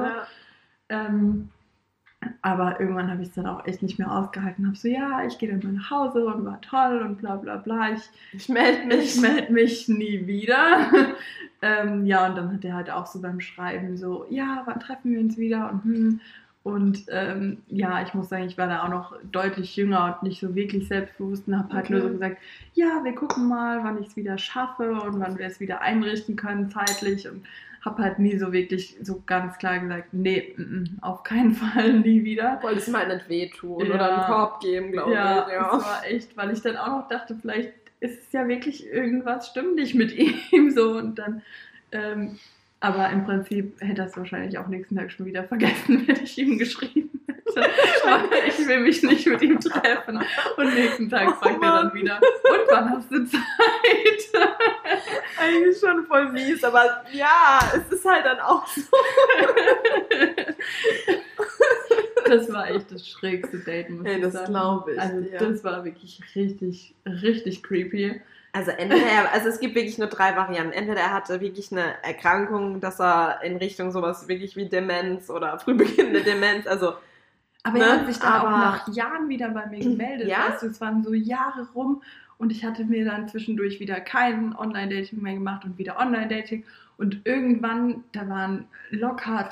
Ähm, 0.93 1.49
aber 2.41 2.79
irgendwann 2.79 3.09
habe 3.09 3.21
ich 3.21 3.29
es 3.29 3.33
dann 3.35 3.47
auch 3.47 3.65
echt 3.65 3.81
nicht 3.81 3.99
mehr 3.99 4.11
ausgehalten. 4.11 4.65
Habe 4.65 4.77
so, 4.77 4.87
ja, 4.87 5.25
ich 5.25 5.37
gehe 5.37 5.49
dann 5.49 5.59
mal 5.63 5.73
nach 5.79 5.89
Hause 5.91 6.25
und 6.25 6.45
war 6.45 6.61
toll 6.61 7.01
und 7.03 7.17
bla 7.17 7.35
bla 7.35 7.57
bla. 7.57 7.91
Ich, 7.93 8.01
Ich 8.31 8.49
melde 8.49 8.85
mich. 8.87 9.15
ich 9.15 9.21
melde 9.21 9.51
mich 9.51 9.87
nie 9.89 10.25
wieder. 10.27 10.89
ähm, 11.61 12.05
ja, 12.05 12.27
und 12.27 12.35
dann 12.37 12.53
hat 12.53 12.63
er 12.65 12.75
halt 12.75 12.89
auch 12.89 13.05
so 13.05 13.21
beim 13.21 13.39
Schreiben 13.39 13.97
so, 13.97 14.25
ja, 14.29 14.63
wann 14.65 14.79
treffen 14.79 15.11
wir 15.11 15.19
uns 15.19 15.37
wieder? 15.37 15.69
Und, 15.71 15.83
hm. 15.83 16.19
und 16.63 17.05
ähm, 17.09 17.57
ja, 17.67 18.01
ich 18.03 18.13
muss 18.13 18.29
sagen, 18.29 18.43
ich 18.45 18.57
war 18.57 18.67
da 18.67 18.83
auch 18.83 18.89
noch 18.89 19.15
deutlich 19.31 19.75
jünger 19.75 20.05
und 20.15 20.23
nicht 20.23 20.39
so 20.39 20.55
wirklich 20.55 20.87
selbstbewusst 20.87 21.47
und 21.47 21.57
habe 21.57 21.73
halt 21.73 21.85
Okay. 21.85 21.93
nur 21.93 22.01
so 22.03 22.09
gesagt, 22.09 22.37
ja, 22.73 23.03
wir 23.03 23.15
gucken 23.15 23.47
mal, 23.47 23.83
wann 23.83 23.99
ich 24.01 24.07
es 24.07 24.15
wieder 24.15 24.37
schaffe 24.37 24.93
und 24.93 25.19
wann 25.19 25.37
wir 25.37 25.45
es 25.45 25.59
wieder 25.59 25.81
einrichten 25.81 26.35
können 26.35 26.69
zeitlich 26.69 27.27
und 27.29 27.43
habe 27.85 28.01
halt 28.03 28.19
nie 28.19 28.37
so 28.37 28.51
wirklich 28.53 28.95
so 29.01 29.21
ganz 29.25 29.57
klar 29.57 29.79
gesagt, 29.79 30.13
nee, 30.13 30.53
mm, 30.57 30.61
mm, 30.61 30.97
auf 31.01 31.23
keinen 31.23 31.51
Fall 31.53 31.93
nie 31.99 32.23
wieder. 32.23 32.59
Wollte 32.61 32.79
es 32.79 32.87
mal 32.87 33.07
nicht 33.13 33.27
wehtun 33.29 33.85
Ja. 33.85 33.95
oder 33.95 34.13
einen 34.15 34.25
Korb 34.25 34.61
geben, 34.61 34.91
glaube 34.91 35.13
Ja, 35.13 35.45
ich. 35.47 35.53
Ja. 35.53 35.77
es 35.77 35.83
war 35.83 36.05
echt, 36.05 36.37
weil 36.37 36.51
ich 36.51 36.61
dann 36.61 36.77
auch 36.77 36.87
noch 37.01 37.07
dachte, 37.07 37.35
vielleicht 37.39 37.73
ist 37.99 38.21
es 38.23 38.31
ja 38.33 38.47
wirklich 38.47 38.85
irgendwas 38.87 39.47
stimmt 39.49 39.75
nicht 39.75 39.95
mit 39.95 40.13
ihm 40.51 40.71
so 40.71 40.97
und 40.97 41.17
dann, 41.19 41.41
ähm, 41.91 42.37
aber 42.79 43.09
im 43.11 43.23
Prinzip 43.23 43.79
hätte 43.79 44.01
er 44.01 44.07
es 44.07 44.17
wahrscheinlich 44.17 44.57
auch 44.57 44.67
nächsten 44.67 44.95
Tag 44.97 45.11
schon 45.11 45.25
wieder 45.25 45.43
vergessen, 45.45 46.03
wenn 46.07 46.23
ich 46.23 46.37
ihm 46.37 46.57
geschrieben 46.57 47.21
hätte. 47.27 47.32
Ich 48.47 48.67
will 48.67 48.79
mich 48.81 49.03
nicht 49.03 49.25
mit 49.27 49.41
ihm 49.41 49.59
treffen. 49.59 50.23
Und 50.57 50.73
nächsten 50.75 51.09
Tag 51.09 51.27
Oh 51.29 51.33
fragt 51.43 51.63
er 51.63 51.71
dann 51.83 51.93
wieder, 51.93 52.15
und 52.17 52.59
wann 52.69 52.89
hast 52.91 53.11
du 53.11 53.25
Zeit? 53.25 53.41
Eigentlich 55.39 55.79
schon 55.79 56.05
voll 56.05 56.31
mies, 56.31 56.63
aber 56.63 57.03
ja, 57.11 57.59
es 57.75 57.91
ist 57.93 58.05
halt 58.05 58.25
dann 58.25 58.39
auch 58.39 58.65
so. 58.67 58.81
Das 62.25 62.51
war 62.51 62.69
echt 62.69 62.91
das 62.91 63.07
schrägste 63.07 63.59
Date, 63.59 63.89
muss 63.89 64.05
Ey, 64.07 64.15
ich 64.17 64.21
das 64.23 64.33
sagen. 64.33 64.51
glaub 64.53 64.87
ich 64.87 64.99
Also 64.99 65.21
dir. 65.21 65.37
das 65.37 65.63
war 65.63 65.83
wirklich 65.83 66.19
richtig, 66.35 66.95
richtig 67.05 67.63
creepy. 67.63 68.21
Also 68.53 68.71
entweder 68.71 69.05
er, 69.05 69.31
also 69.33 69.49
es 69.49 69.59
gibt 69.59 69.75
wirklich 69.75 69.97
nur 69.97 70.07
drei 70.07 70.35
Varianten. 70.35 70.73
Entweder 70.73 71.01
er 71.01 71.13
hatte 71.13 71.41
wirklich 71.41 71.71
eine 71.71 71.95
Erkrankung, 72.03 72.79
dass 72.79 72.99
er 73.01 73.39
in 73.43 73.57
Richtung 73.57 73.91
sowas 73.91 74.27
wirklich 74.27 74.55
wie 74.55 74.69
Demenz 74.69 75.29
oder 75.29 75.57
frühbeginnende 75.59 76.21
Demenz, 76.21 76.67
also 76.67 76.93
Aber 77.63 77.77
Ne? 77.77 77.83
er 77.85 77.99
hat 77.99 78.07
sich 78.07 78.19
dann 78.19 78.31
Aber- 78.33 78.47
auch 78.47 78.57
nach 78.57 78.87
Jahren 78.93 79.29
wieder 79.29 79.49
bei 79.49 79.65
mir 79.67 79.79
gemeldet. 79.79 80.27
Ja? 80.27 80.49
Weißt 80.49 80.63
du, 80.63 80.67
es 80.67 80.81
waren 80.81 81.03
so 81.03 81.13
Jahre 81.13 81.67
rum 81.73 82.01
und 82.37 82.51
ich 82.51 82.65
hatte 82.65 82.83
mir 82.85 83.05
dann 83.05 83.27
zwischendurch 83.29 83.79
wieder 83.79 83.99
kein 84.01 84.55
Online-Dating 84.55 85.21
mehr 85.21 85.35
gemacht 85.35 85.63
und 85.65 85.77
wieder 85.77 85.97
Online-Dating. 85.99 86.65
Und 86.97 87.21
irgendwann, 87.25 88.03
da 88.11 88.27
waren 88.29 88.65
locker 88.91 89.49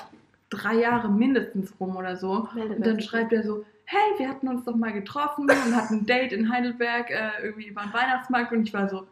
drei 0.50 0.76
Jahre 0.76 1.10
mindestens 1.10 1.74
rum 1.80 1.95
oder 1.95 2.15
so. 2.17 2.50
Und 2.54 2.86
dann 2.86 3.00
schreibt 3.02 3.32
er 3.34 3.43
so, 3.43 3.65
hey, 3.86 4.00
wir 4.19 4.28
hatten 4.30 4.47
uns 4.47 4.65
doch 4.65 4.76
mal 4.76 4.91
getroffen 4.93 5.43
und 5.50 5.76
hatten 5.76 6.00
ein 6.00 6.06
Date 6.06 6.34
in 6.34 6.52
Heidelberg, 6.52 7.10
äh, 7.10 7.30
irgendwie 7.43 7.67
über 7.67 7.82
den 7.82 7.93
Weihnachtsmarkt. 7.93 8.52
Und 8.52 8.63
ich 8.67 8.74
war 8.74 8.88
so, 8.89 9.08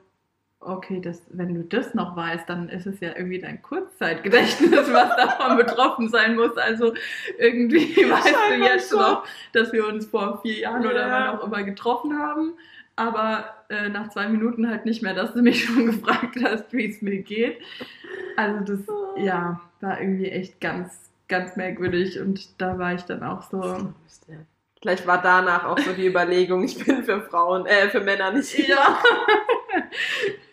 okay, 0.61 0.99
das, 1.01 1.21
wenn 1.29 1.53
du 1.55 1.63
das 1.63 1.93
noch 1.93 2.15
weißt, 2.15 2.47
dann 2.49 2.69
ist 2.69 2.85
es 2.85 2.99
ja 2.99 3.09
irgendwie 3.15 3.39
dein 3.39 3.61
Kurzzeitgedächtnis, 3.61 4.71
was 4.93 5.15
davon 5.15 5.57
betroffen 5.57 6.09
sein 6.09 6.35
muss. 6.35 6.57
Also 6.57 6.93
irgendwie 7.37 7.95
weißt 8.09 8.27
du 8.27 8.33
Scheinbar 8.33 8.69
jetzt 8.69 8.89
schon. 8.89 8.99
noch, 8.99 9.25
dass 9.53 9.71
wir 9.71 9.87
uns 9.87 10.05
vor 10.07 10.41
vier 10.41 10.59
Jahren 10.59 10.85
oder 10.85 11.07
Ja. 11.07 11.11
wann 11.33 11.39
auch 11.39 11.43
immer 11.45 11.63
getroffen 11.63 12.17
haben. 12.19 12.53
Aber 12.95 13.45
äh, 13.69 13.87
nach 13.89 14.09
zwei 14.09 14.27
Minuten 14.27 14.69
halt 14.69 14.85
nicht 14.85 15.01
mehr, 15.01 15.13
dass 15.13 15.33
du 15.33 15.41
mich 15.41 15.63
schon 15.65 15.85
gefragt 15.85 16.35
hast, 16.43 16.73
wie 16.73 16.89
es 16.89 17.01
mir 17.01 17.19
geht. 17.21 17.59
Also 18.35 18.75
das, 18.75 18.85
ja, 19.17 19.61
war 19.81 19.99
irgendwie 20.01 20.29
echt 20.29 20.59
ganz, 20.59 21.09
ganz 21.29 21.55
merkwürdig. 21.55 22.19
Und 22.19 22.61
da 22.61 22.77
war 22.77 22.93
ich 22.93 23.03
dann 23.03 23.23
auch 23.23 23.43
so, 23.43 23.93
Vielleicht 24.81 25.05
war 25.05 25.21
danach 25.21 25.65
auch 25.65 25.77
so 25.77 25.91
die 25.91 26.07
Überlegung, 26.07 26.63
ich 26.63 26.83
bin 26.85 27.03
für 27.03 27.21
Frauen, 27.21 27.65
äh, 27.65 27.89
für 27.89 27.99
Männer 27.99 28.31
nicht. 28.31 28.57
ja, 28.67 28.97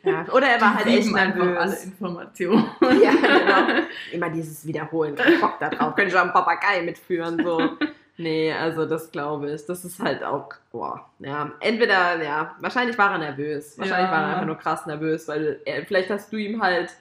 Ja. 0.07 0.25
Oder 0.33 0.47
er 0.47 0.61
war 0.61 0.71
die 0.71 0.77
halt 0.77 0.87
echt 0.87 1.15
einfach 1.15 1.41
alle 1.41 1.53
nervös. 1.53 1.85
Informationen. 1.85 2.65
Ja, 3.03 3.11
genau. 3.11 3.83
Immer 4.13 4.31
dieses 4.31 4.67
Wiederholen. 4.67 5.15
Kein 5.17 5.41
Bock 5.41 5.59
da 5.59 5.69
drauf. 5.69 5.95
Könnte 5.95 6.11
ich 6.13 6.17
auch 6.17 6.23
einen 6.23 6.33
Papagei 6.33 6.83
mitführen. 6.83 7.43
So. 7.43 7.61
Nee, 8.19 8.51
also 8.51 8.87
das 8.87 9.11
glaube 9.13 9.51
ich. 9.51 9.67
Das 9.67 9.85
ist 9.85 10.01
halt 10.01 10.25
auch, 10.25 10.49
boah, 10.73 11.05
ja. 11.19 11.53
Entweder, 11.61 12.23
ja, 12.23 12.55
wahrscheinlich 12.61 12.97
war 12.97 13.13
er 13.13 13.19
nervös. 13.19 13.79
Wahrscheinlich 13.79 14.09
Ja. 14.09 14.11
war 14.17 14.23
er 14.23 14.29
einfach 14.29 14.47
nur 14.47 14.57
krass 14.57 14.87
nervös, 14.87 15.29
weil 15.29 15.61
er, 15.67 15.85
vielleicht 15.85 16.09
hast 16.09 16.33
du 16.33 16.39
ihm 16.39 16.63
halt 16.63 16.95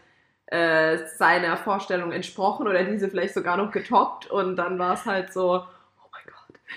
äh, 0.48 0.98
seiner 1.18 1.56
Vorstellung 1.56 2.12
entsprochen 2.12 2.68
oder 2.68 2.84
diese 2.84 3.08
vielleicht 3.08 3.34
sogar 3.34 3.56
noch 3.56 3.72
getoppt 3.72 4.28
und 4.30 4.58
dann 4.58 4.78
war 4.78 4.96
es 4.96 5.06
halt 5.06 5.32
so. 5.32 5.64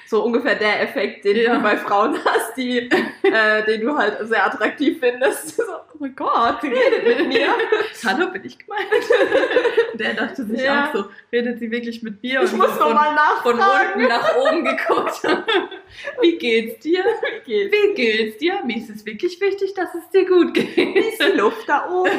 So 0.07 0.23
ungefähr 0.25 0.55
der 0.55 0.83
Effekt, 0.83 1.25
den 1.25 1.37
Ja. 1.37 1.55
du 1.57 1.63
bei 1.63 1.77
Frauen 1.77 2.17
hast, 2.25 2.57
die, 2.57 2.91
äh, 3.23 3.65
den 3.67 3.81
du 3.83 3.97
halt 3.97 4.17
sehr 4.29 4.47
attraktiv 4.47 4.99
findest. 5.01 5.57
So, 5.69 5.73
oh 5.95 5.97
mein 5.99 6.15
Gott, 6.15 6.63
die 6.63 6.69
redet 6.69 7.19
mit 7.19 7.29
mir. 7.29 7.49
Hallo, 8.07 8.31
bin 8.31 8.45
ich 8.45 8.59
gemeint? 8.59 8.87
Der 9.95 10.15
dachte 10.15 10.45
sich 10.45 10.61
Ja. 10.63 10.87
auch 10.89 10.95
so, 10.95 11.05
redet 11.33 11.59
sie 11.59 11.71
wirklich 11.71 12.03
mit 12.03 12.23
mir? 12.23 12.43
Ich 12.43 12.53
Und 12.53 12.59
muss 12.59 12.71
von, 12.73 12.95
mal 12.95 13.17
von 13.43 13.57
nachfragen. 13.57 13.95
unten 13.95 14.09
nach 14.09 14.37
oben 14.37 14.65
geguckt. 14.65 15.23
Wie 16.21 16.39
geht's 16.39 16.81
dir? 16.81 17.03
Geht's? 17.45 17.75
Wie 17.75 17.95
geht's 17.95 18.39
dir? 18.39 18.63
Mir 18.65 18.77
ist 18.79 18.91
es 18.91 19.05
wirklich 19.05 19.41
wichtig, 19.41 19.75
dass 19.75 19.95
es 19.95 20.09
dir 20.11 20.27
gut 20.27 20.55
geht. 20.55 20.97
Ist 20.97 21.21
die 21.23 21.37
Luft 21.37 21.69
da 21.69 21.89
oben? 21.91 22.11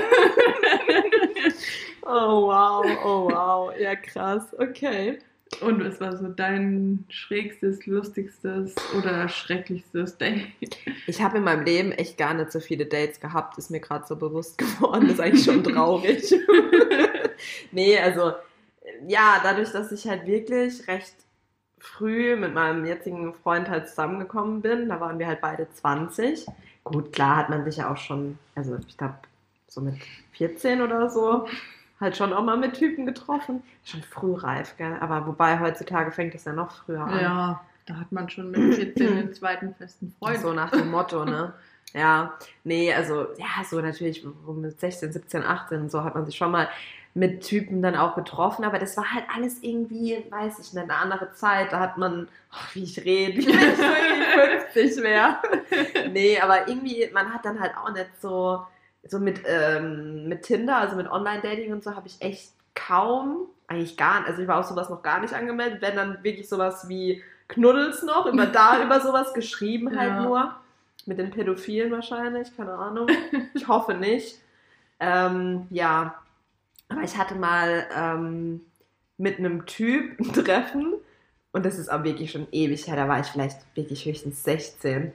oh 2.04 2.48
wow, 2.48 2.86
oh 3.04 3.30
wow. 3.32 3.72
Ja, 3.80 3.96
krass. 3.96 4.44
Okay. 4.58 5.20
Und 5.62 5.84
was 5.84 6.00
war 6.00 6.16
so 6.16 6.28
dein 6.28 7.06
schrägstes, 7.10 7.86
lustigstes 7.86 8.76
oder 8.98 9.28
schrecklichstes 9.28 10.18
Date? 10.18 10.78
Ich 11.08 11.22
habe 11.22 11.38
in 11.38 11.44
meinem 11.44 11.66
Leben 11.66 11.92
echt 11.92 12.18
gar 12.18 12.34
nicht 12.34 12.52
so 12.52 12.60
viele 12.60 12.86
Dates 12.86 13.20
gehabt, 13.20 13.58
ist 13.58 13.72
mir 13.72 13.80
gerade 13.80 14.06
so 14.08 14.16
bewusst 14.16 14.58
geworden. 14.58 15.08
Das 15.08 15.14
ist 15.14 15.20
eigentlich 15.20 15.44
schon 15.44 15.64
traurig. 15.64 16.34
nee, 17.72 17.98
also 17.98 18.34
ja, 19.08 19.40
dadurch, 19.44 19.72
dass 19.72 19.92
ich 19.92 20.08
halt 20.08 20.26
wirklich 20.26 20.88
recht 20.88 21.16
früh 21.80 22.36
mit 22.36 22.54
meinem 22.54 22.86
jetzigen 22.86 23.34
Freund 23.34 23.70
halt 23.70 23.90
zusammengekommen 23.90 24.62
bin, 24.62 24.90
da 24.90 25.00
waren 25.00 25.20
wir 25.20 25.28
halt 25.28 25.42
beide 25.42 25.70
20. 25.70 26.46
Gut, 26.84 27.12
klar 27.14 27.38
hat 27.38 27.50
man 27.50 27.66
sich 27.66 27.78
ja 27.78 27.92
auch 27.92 27.98
schon, 27.98 28.38
also 28.56 28.78
ich 28.88 28.98
glaube 28.98 29.16
so 29.68 29.82
mit 29.82 29.96
14 30.34 30.82
oder 30.82 31.10
so, 31.10 31.48
halt 32.00 32.18
schon 32.18 32.34
auch 32.34 32.44
mal 32.44 32.58
mit 32.58 32.74
Typen 32.76 33.06
getroffen. 33.06 33.64
Schon 33.84 34.02
frühreif, 34.04 34.76
gell? 34.78 34.98
Aber 35.00 35.28
wobei 35.28 35.60
heutzutage 35.60 36.12
fängt 36.12 36.36
es 36.36 36.46
ja 36.46 36.54
noch 36.54 36.72
früher 36.72 37.02
an. 37.02 37.20
Ja, 37.20 37.62
da 37.86 37.96
hat 37.96 38.12
man 38.12 38.30
schon 38.30 38.52
mit 38.52 38.76
14 38.76 39.16
den 39.16 39.34
zweiten 39.34 39.76
festen 39.76 40.14
Freund. 40.20 40.40
So 40.40 40.54
nach 40.54 40.72
dem 40.72 40.92
Motto, 40.92 41.26
ne? 41.26 41.54
Ja, 41.94 42.34
nee, 42.64 42.94
also, 42.94 43.28
ja, 43.38 43.64
so 43.68 43.82
natürlich 43.82 44.24
mit 44.48 44.80
16, 44.80 45.12
17, 45.12 45.44
18 45.44 45.82
und 45.82 45.92
so 45.92 46.04
hat 46.04 46.14
man 46.14 46.26
sich 46.26 46.38
schon 46.38 46.52
mal 46.52 46.70
mit 47.16 47.42
Typen 47.42 47.82
dann 47.82 47.96
auch 47.96 48.14
getroffen, 48.14 48.64
aber 48.64 48.78
das 48.78 48.96
war 48.96 49.12
halt 49.12 49.26
alles 49.36 49.64
irgendwie, 49.64 50.24
weiß 50.30 50.60
ich 50.60 50.74
nicht, 50.74 50.84
eine 50.84 50.96
andere 50.96 51.34
Zeit. 51.34 51.72
Da 51.72 51.80
hat 51.80 51.98
man, 51.98 52.28
ach, 52.52 52.76
wie 52.76 52.84
ich 52.84 53.04
rede, 53.04 53.40
ich 53.40 53.46
so 53.46 53.52
irgendwie 53.52 54.72
50 54.72 55.04
wäre. 55.04 55.38
Nee, 56.12 56.40
aber 56.40 56.68
irgendwie, 56.68 57.10
man 57.12 57.34
hat 57.34 57.44
dann 57.44 57.60
halt 57.60 57.76
auch 57.76 57.92
nicht 57.92 58.10
so, 58.22 58.62
so 59.04 59.20
mit, 59.20 59.42
ähm, 59.46 60.28
mit 60.28 60.44
Tinder, 60.44 60.78
also 60.78 60.96
mit 60.96 61.10
Online-Dating 61.10 61.72
und 61.74 61.84
so, 61.84 61.96
habe 61.96 62.08
ich 62.08 62.22
echt 62.22 62.52
kaum, 62.76 63.48
eigentlich 63.68 63.98
gar 63.98 64.20
nicht, 64.20 64.30
also 64.30 64.42
ich 64.42 64.48
war 64.48 64.60
auf 64.60 64.66
sowas 64.66 64.90
noch 64.90 65.02
gar 65.04 65.20
nicht 65.22 65.34
angemeldet, 65.34 65.82
wenn 65.82 65.96
dann 65.96 66.24
wirklich 66.24 66.48
sowas 66.50 66.88
wie 66.90 67.24
Knuddels 67.48 68.04
noch, 68.04 68.26
über 68.26 68.46
da 68.48 68.84
über 68.84 69.00
sowas 69.02 69.34
geschrieben 69.34 69.98
halt 69.98 70.10
Ja. 70.10 70.24
nur. 70.24 70.56
Mit 71.06 71.18
den 71.18 71.32
Pädophilen 71.32 71.92
wahrscheinlich, 71.92 72.56
keine 72.56 72.74
Ahnung. 72.74 73.08
Ich 73.54 73.68
hoffe 73.68 73.94
nicht. 73.96 74.38
Ähm, 75.00 75.66
ja, 75.72 76.16
aber 76.90 77.02
ich 77.02 77.18
hatte 77.18 77.36
mal 77.36 77.88
ähm, 77.96 78.62
mit 79.18 79.40
einem 79.40 79.66
Typ 79.66 80.20
ein 80.20 80.34
Treffen. 80.34 80.94
Und 81.52 81.66
das 81.66 81.80
ist 81.80 81.90
auch 81.90 82.04
wirklich 82.04 82.32
schon 82.32 82.48
ewig 82.52 82.86
her. 82.88 82.96
Da 82.96 83.08
war 83.08 83.20
ich 83.20 83.28
vielleicht 83.28 83.60
wirklich 83.76 84.06
höchstens 84.06 84.44
16. 84.44 85.14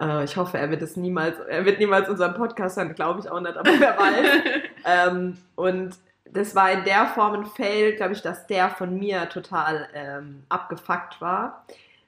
Äh, 0.00 0.24
ich 0.24 0.36
hoffe, 0.36 0.58
er 0.58 0.70
wird 0.70 0.82
es 0.82 0.96
niemals, 0.96 1.38
er 1.40 1.64
wird 1.64 1.78
niemals 1.78 2.08
unseren 2.08 2.34
Podcast 2.34 2.76
hören, 2.76 2.94
glaube 2.94 3.20
ich 3.20 3.30
auch 3.30 3.40
nicht, 3.40 3.56
aber 3.56 3.70
wer 3.78 3.98
weiß. 3.98 4.26
ähm, 4.84 5.38
und 5.54 5.96
das 6.24 6.54
war 6.54 6.70
in 6.72 6.84
der 6.84 7.06
Form 7.06 7.34
ein 7.34 7.46
Fail, 7.46 7.94
glaube 7.94 8.14
ich, 8.14 8.22
dass 8.22 8.46
der 8.46 8.70
von 8.70 8.98
mir 8.98 9.28
total 9.28 9.88
ähm, 9.94 10.44
abgefuckt 10.48 11.20
war, 11.20 11.66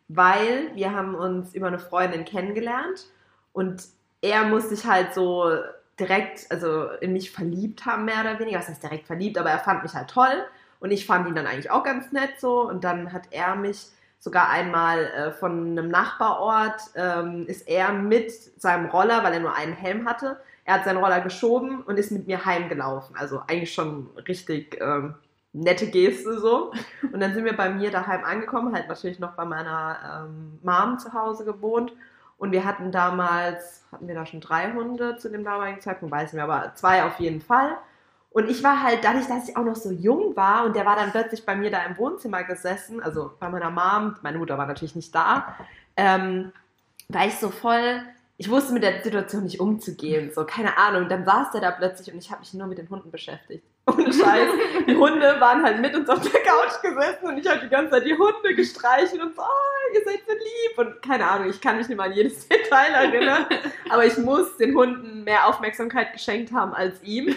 weil 0.08 0.70
wir 0.74 0.92
haben 0.92 1.14
uns 1.14 1.54
über 1.54 1.66
eine 1.66 1.78
Freundin 1.78 2.24
kennengelernt 2.24 3.06
und 3.52 3.84
er 4.22 4.44
musste 4.44 4.74
sich 4.74 4.86
halt 4.86 5.12
so 5.12 5.52
direkt, 6.00 6.50
also 6.50 6.88
in 7.00 7.12
mich 7.12 7.30
verliebt 7.30 7.84
haben, 7.84 8.06
mehr 8.06 8.20
oder 8.20 8.38
weniger. 8.38 8.58
Was 8.58 8.68
heißt 8.68 8.82
direkt 8.82 9.06
verliebt, 9.06 9.38
aber 9.38 9.50
er 9.50 9.58
fand 9.58 9.82
mich 9.82 9.94
halt 9.94 10.08
toll 10.08 10.44
und 10.80 10.90
ich 10.90 11.06
fand 11.06 11.28
ihn 11.28 11.34
dann 11.34 11.46
eigentlich 11.46 11.70
auch 11.70 11.84
ganz 11.84 12.10
nett 12.10 12.40
so 12.40 12.68
und 12.68 12.84
dann 12.84 13.12
hat 13.12 13.28
er 13.30 13.54
mich 13.54 13.88
sogar 14.24 14.48
einmal 14.48 15.04
äh, 15.04 15.32
von 15.32 15.52
einem 15.72 15.90
Nachbarort, 15.90 16.80
ähm, 16.94 17.44
ist 17.46 17.68
er 17.68 17.92
mit 17.92 18.32
seinem 18.58 18.86
Roller, 18.86 19.22
weil 19.22 19.34
er 19.34 19.40
nur 19.40 19.54
einen 19.54 19.74
Helm 19.74 20.08
hatte, 20.08 20.40
er 20.64 20.76
hat 20.76 20.84
seinen 20.84 20.96
Roller 20.96 21.20
geschoben 21.20 21.82
und 21.82 21.98
ist 21.98 22.10
mit 22.10 22.26
mir 22.26 22.46
heimgelaufen. 22.46 23.14
Also 23.16 23.40
eigentlich 23.40 23.74
schon 23.74 24.08
richtig 24.26 24.80
ähm, 24.80 25.16
nette 25.52 25.88
Geste 25.88 26.38
so. 26.38 26.72
Und 27.12 27.20
dann 27.20 27.34
sind 27.34 27.44
wir 27.44 27.54
bei 27.54 27.68
mir 27.68 27.90
daheim 27.90 28.24
angekommen, 28.24 28.74
halt 28.74 28.88
natürlich 28.88 29.18
noch 29.18 29.32
bei 29.32 29.44
meiner 29.44 30.26
ähm, 30.26 30.58
Mom 30.62 30.98
zu 30.98 31.12
Hause 31.12 31.44
gewohnt. 31.44 31.92
Und 32.38 32.50
wir 32.50 32.64
hatten 32.64 32.92
damals, 32.92 33.84
hatten 33.92 34.08
wir 34.08 34.14
da 34.14 34.24
schon 34.24 34.40
drei 34.40 34.72
Hunde 34.72 35.18
zu 35.18 35.28
dem 35.28 35.44
damaligen 35.44 35.82
Zeitpunkt, 35.82 36.14
weiß 36.14 36.28
ich 36.28 36.32
nicht 36.32 36.42
mehr, 36.42 36.44
aber 36.44 36.74
zwei 36.74 37.04
auf 37.04 37.20
jeden 37.20 37.42
Fall. 37.42 37.76
Und 38.34 38.50
ich 38.50 38.64
war 38.64 38.82
halt, 38.82 39.04
dadurch, 39.04 39.28
dass 39.28 39.48
ich 39.48 39.56
auch 39.56 39.62
noch 39.62 39.76
so 39.76 39.92
jung 39.92 40.34
war 40.34 40.64
und 40.64 40.74
der 40.74 40.84
war 40.84 40.96
dann 40.96 41.12
plötzlich 41.12 41.46
bei 41.46 41.54
mir 41.54 41.70
da 41.70 41.84
im 41.84 41.96
Wohnzimmer 41.96 42.42
gesessen, 42.42 43.00
also 43.00 43.30
bei 43.38 43.48
meiner 43.48 43.70
Mom, 43.70 44.16
meine 44.22 44.38
Mutter 44.38 44.58
war 44.58 44.66
natürlich 44.66 44.96
nicht 44.96 45.14
da, 45.14 45.54
ähm, 45.96 46.52
war 47.08 47.26
ich 47.28 47.36
so 47.36 47.50
voll, 47.50 48.02
ich 48.36 48.50
wusste 48.50 48.72
mit 48.72 48.82
der 48.82 49.04
Situation 49.04 49.44
nicht 49.44 49.60
umzugehen, 49.60 50.32
so 50.34 50.44
keine 50.44 50.76
Ahnung. 50.76 51.08
Dann 51.08 51.24
saß 51.24 51.52
der 51.52 51.60
da 51.60 51.70
plötzlich 51.70 52.12
und 52.12 52.18
ich 52.18 52.32
habe 52.32 52.40
mich 52.40 52.52
nur 52.54 52.66
mit 52.66 52.78
den 52.78 52.90
Hunden 52.90 53.12
beschäftigt. 53.12 53.64
Ohne 53.86 54.12
Scheiß. 54.12 54.48
Die 54.88 54.96
Hunde 54.96 55.36
waren 55.40 55.62
halt 55.62 55.80
mit 55.80 55.94
uns 55.94 56.08
auf 56.08 56.20
der 56.20 56.40
Couch 56.40 56.80
gesessen 56.82 57.26
und 57.26 57.38
ich 57.38 57.46
habe 57.46 57.60
die 57.60 57.68
ganze 57.68 57.92
Zeit 57.92 58.06
die 58.06 58.16
Hunde 58.16 58.54
gestreichelt 58.54 59.22
und 59.22 59.36
so, 59.36 59.42
oh, 59.42 59.94
ihr 59.94 60.04
seid 60.04 60.20
so 60.26 60.32
lieb. 60.32 60.78
Und 60.78 61.02
keine 61.02 61.26
Ahnung, 61.26 61.50
ich 61.50 61.60
kann 61.60 61.76
mich 61.76 61.88
nicht 61.88 61.96
mal 61.96 62.08
an 62.08 62.14
jedes 62.14 62.48
Detail 62.48 62.92
erinnern. 62.92 63.46
Aber 63.90 64.06
ich 64.06 64.16
muss 64.18 64.56
den 64.56 64.74
Hunden 64.74 65.24
mehr 65.24 65.46
Aufmerksamkeit 65.46 66.12
geschenkt 66.12 66.52
haben 66.52 66.72
als 66.72 67.02
ihm. 67.02 67.34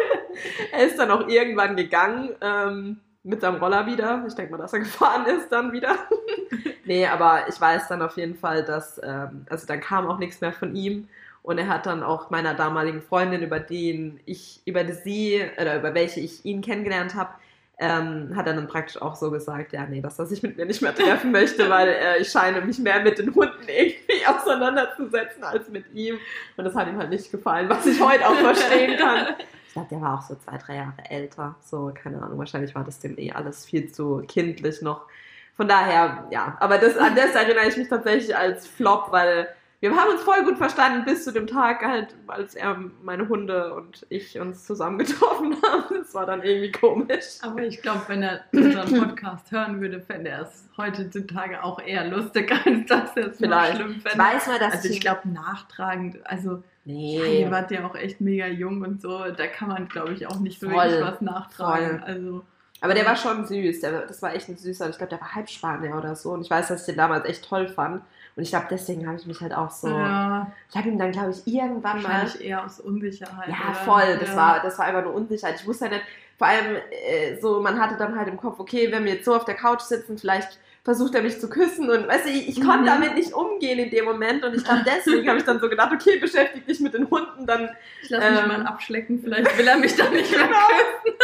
er 0.72 0.86
ist 0.86 0.98
dann 0.98 1.10
auch 1.10 1.28
irgendwann 1.28 1.76
gegangen. 1.76 2.34
Ähm, 2.40 3.00
mit 3.26 3.40
seinem 3.40 3.56
Roller 3.56 3.86
wieder. 3.86 4.24
Ich 4.26 4.34
denke 4.34 4.52
mal, 4.52 4.58
dass 4.58 4.72
er 4.72 4.78
gefahren 4.78 5.26
ist 5.26 5.50
dann 5.50 5.72
wieder. 5.72 5.96
nee, 6.84 7.06
aber 7.06 7.48
ich 7.48 7.60
weiß 7.60 7.88
dann 7.88 8.00
auf 8.00 8.16
jeden 8.16 8.36
Fall, 8.36 8.64
dass, 8.64 9.00
ähm, 9.02 9.44
also 9.50 9.66
dann 9.66 9.80
kam 9.80 10.06
auch 10.06 10.18
nichts 10.18 10.40
mehr 10.40 10.52
von 10.52 10.74
ihm. 10.76 11.08
Und 11.46 11.58
er 11.58 11.68
hat 11.68 11.86
dann 11.86 12.02
auch 12.02 12.28
meiner 12.30 12.54
damaligen 12.54 13.00
Freundin, 13.00 13.42
über 13.42 13.60
den 13.60 14.20
ich, 14.26 14.60
über 14.66 14.84
sie, 14.92 15.42
oder 15.60 15.78
über 15.78 15.94
welche 15.94 16.20
ich 16.20 16.44
ihn 16.44 16.60
kennengelernt 16.60 17.14
habe, 17.14 17.30
ähm, 17.78 18.34
hat 18.34 18.46
er 18.46 18.54
dann 18.54 18.66
praktisch 18.66 19.00
auch 19.00 19.14
so 19.14 19.30
gesagt, 19.30 19.72
ja, 19.72 19.86
nee, 19.86 20.00
dass 20.00 20.18
er 20.18 20.26
sich 20.26 20.42
mit 20.42 20.56
mir 20.56 20.66
nicht 20.66 20.82
mehr 20.82 20.94
treffen 20.94 21.30
möchte, 21.30 21.70
weil 21.70 21.88
äh, 21.88 22.18
ich 22.18 22.28
scheine 22.28 22.60
mich 22.60 22.78
mehr 22.78 23.00
mit 23.00 23.18
den 23.18 23.34
Hunden 23.34 23.68
irgendwie 23.68 24.26
auseinanderzusetzen 24.26 25.44
als 25.44 25.68
mit 25.68 25.84
ihm. 25.94 26.18
Und 26.56 26.64
das 26.64 26.74
hat 26.74 26.88
ihm 26.88 26.98
halt 26.98 27.10
nicht 27.10 27.30
gefallen, 27.30 27.68
was 27.68 27.86
ich 27.86 28.00
heute 28.00 28.26
auch 28.26 28.34
verstehen 28.34 28.98
kann 28.98 29.36
glaube, 29.76 29.88
der 29.90 30.00
war 30.00 30.18
auch 30.18 30.22
so 30.22 30.34
zwei, 30.36 30.56
drei 30.56 30.76
Jahre 30.76 31.10
älter. 31.10 31.54
So, 31.62 31.92
keine 31.94 32.22
Ahnung, 32.22 32.38
wahrscheinlich 32.38 32.74
war 32.74 32.82
das 32.82 32.98
dem 32.98 33.18
eh 33.18 33.32
alles 33.32 33.66
viel 33.66 33.92
zu 33.92 34.22
kindlich 34.26 34.80
noch. 34.80 35.06
Von 35.54 35.68
daher, 35.68 36.26
ja, 36.30 36.56
aber 36.60 36.78
das, 36.78 36.96
an 36.96 37.14
das 37.14 37.34
erinnere 37.34 37.68
ich 37.68 37.76
mich 37.76 37.88
tatsächlich 37.88 38.34
als 38.34 38.66
Flop, 38.66 39.08
weil 39.10 39.48
wir 39.80 39.94
haben 39.94 40.10
uns 40.10 40.22
voll 40.22 40.42
gut 40.44 40.58
verstanden 40.58 41.04
bis 41.04 41.24
zu 41.24 41.32
dem 41.32 41.46
Tag 41.46 41.84
halt, 41.84 42.14
als 42.26 42.54
er 42.54 42.76
meine 43.02 43.28
Hunde 43.28 43.74
und 43.74 44.06
ich 44.08 44.38
uns 44.38 44.64
zusammen 44.64 44.98
getroffen 44.98 45.56
haben. 45.62 45.96
Das 45.98 46.14
war 46.14 46.26
dann 46.26 46.42
irgendwie 46.42 46.72
komisch. 46.72 47.38
Aber 47.42 47.62
ich 47.62 47.82
glaube, 47.82 48.02
wenn 48.08 48.22
er 48.22 48.40
unseren 48.52 48.98
Podcast 49.08 49.50
hören 49.52 49.80
würde, 49.80 50.00
fände 50.00 50.30
er 50.30 50.42
es 50.42 50.68
heutzutage 50.76 51.62
auch 51.62 51.80
eher 51.80 52.06
lustig, 52.08 52.50
als 52.64 52.86
dass 52.86 53.16
er 53.16 53.26
es 53.28 53.36
Vielleicht. 53.38 53.76
schlimm 53.76 54.00
fände. 54.00 54.18
Weiß 54.18 54.46
man, 54.46 54.58
dass 54.60 54.74
also 54.74 54.88
ich 54.88 55.00
glaube, 55.00 55.28
nachtragend, 55.28 56.18
also 56.26 56.62
Nee. 56.88 57.18
Ja, 57.18 57.24
ihr 57.24 57.50
wart 57.50 57.72
ja 57.72 57.84
auch 57.84 57.96
echt 57.96 58.20
mega 58.20 58.46
jung 58.46 58.80
und 58.82 59.02
so. 59.02 59.18
Da 59.36 59.48
kann 59.48 59.68
man, 59.68 59.88
glaube 59.88 60.12
ich, 60.12 60.28
auch 60.28 60.38
nicht 60.38 60.60
so 60.60 60.70
Voll. 60.70 60.84
wirklich 60.84 61.02
was 61.02 61.20
nachtragen. 61.20 61.98
Voll. 61.98 62.08
Also, 62.08 62.44
aber 62.80 62.94
der 62.94 63.04
war 63.04 63.16
schon 63.16 63.44
süß. 63.44 63.80
Der, 63.80 64.02
das 64.02 64.22
war 64.22 64.34
echt 64.36 64.48
ein 64.48 64.56
süßer. 64.56 64.88
Ich 64.90 64.96
glaube, 64.96 65.10
der 65.10 65.20
war 65.20 65.34
Halbspanier 65.34 65.96
oder 65.96 66.14
so. 66.14 66.30
Und 66.30 66.42
ich 66.42 66.50
weiß, 66.50 66.68
dass 66.68 66.82
ich 66.82 66.86
den 66.86 66.96
damals 66.96 67.24
echt 67.24 67.44
toll 67.44 67.66
fand. 67.66 68.02
Und 68.36 68.42
ich 68.42 68.50
glaube, 68.50 68.66
deswegen 68.70 69.06
habe 69.06 69.16
ich 69.16 69.26
mich 69.26 69.40
halt 69.40 69.54
auch 69.54 69.70
so. 69.70 69.88
Ja. 69.88 70.52
Ich 70.70 70.76
habe 70.76 70.88
ihm 70.88 70.98
dann, 70.98 71.10
glaube 71.10 71.30
ich, 71.30 71.46
irgendwann 71.46 72.02
mal. 72.02 72.30
eher 72.38 72.64
aus 72.64 72.80
Unsicherheit. 72.80 73.48
Ja, 73.48 73.70
oder? 73.70 73.74
voll. 73.74 74.18
Das, 74.20 74.28
ja. 74.28 74.36
War, 74.36 74.62
das 74.62 74.78
war 74.78 74.84
einfach 74.84 75.04
nur 75.04 75.14
Unsicherheit. 75.14 75.58
Ich 75.58 75.66
wusste 75.66 75.86
ja 75.86 75.92
nicht, 75.92 76.04
vor 76.36 76.46
allem 76.46 76.76
äh, 76.90 77.40
so, 77.40 77.60
man 77.62 77.80
hatte 77.80 77.96
dann 77.96 78.14
halt 78.16 78.28
im 78.28 78.36
Kopf, 78.36 78.60
okay, 78.60 78.92
wenn 78.92 79.04
wir 79.04 79.14
jetzt 79.14 79.24
so 79.24 79.34
auf 79.34 79.46
der 79.46 79.54
Couch 79.54 79.80
sitzen, 79.80 80.18
vielleicht 80.18 80.58
versucht 80.86 81.16
er 81.16 81.22
mich 81.22 81.40
zu 81.40 81.50
küssen 81.50 81.90
und 81.90 82.06
weißt 82.06 82.26
du, 82.26 82.30
ich, 82.30 82.48
ich 82.48 82.60
konnte 82.60 82.82
mhm. 82.82 82.86
damit 82.86 83.14
nicht 83.16 83.32
umgehen 83.32 83.80
in 83.80 83.90
dem 83.90 84.04
Moment 84.04 84.44
und 84.44 84.54
ich 84.54 84.62
glaube 84.62 84.84
deswegen 84.86 85.28
habe 85.28 85.40
ich 85.40 85.44
dann 85.44 85.58
so 85.58 85.68
gedacht, 85.68 85.92
okay, 85.92 86.16
beschäftige 86.20 86.64
dich 86.64 86.78
mit 86.78 86.94
den 86.94 87.10
Hunden, 87.10 87.44
dann 87.44 87.70
ich 88.04 88.08
lasse 88.08 88.30
mich 88.30 88.40
ähm, 88.40 88.48
mal 88.48 88.66
abschlecken, 88.66 89.20
vielleicht 89.20 89.58
will 89.58 89.66
er 89.66 89.78
mich 89.78 89.96
dann 89.96 90.12
nicht 90.12 90.30
mehr 90.30 90.46
genau. 90.46 90.68
küssen. 90.68 91.18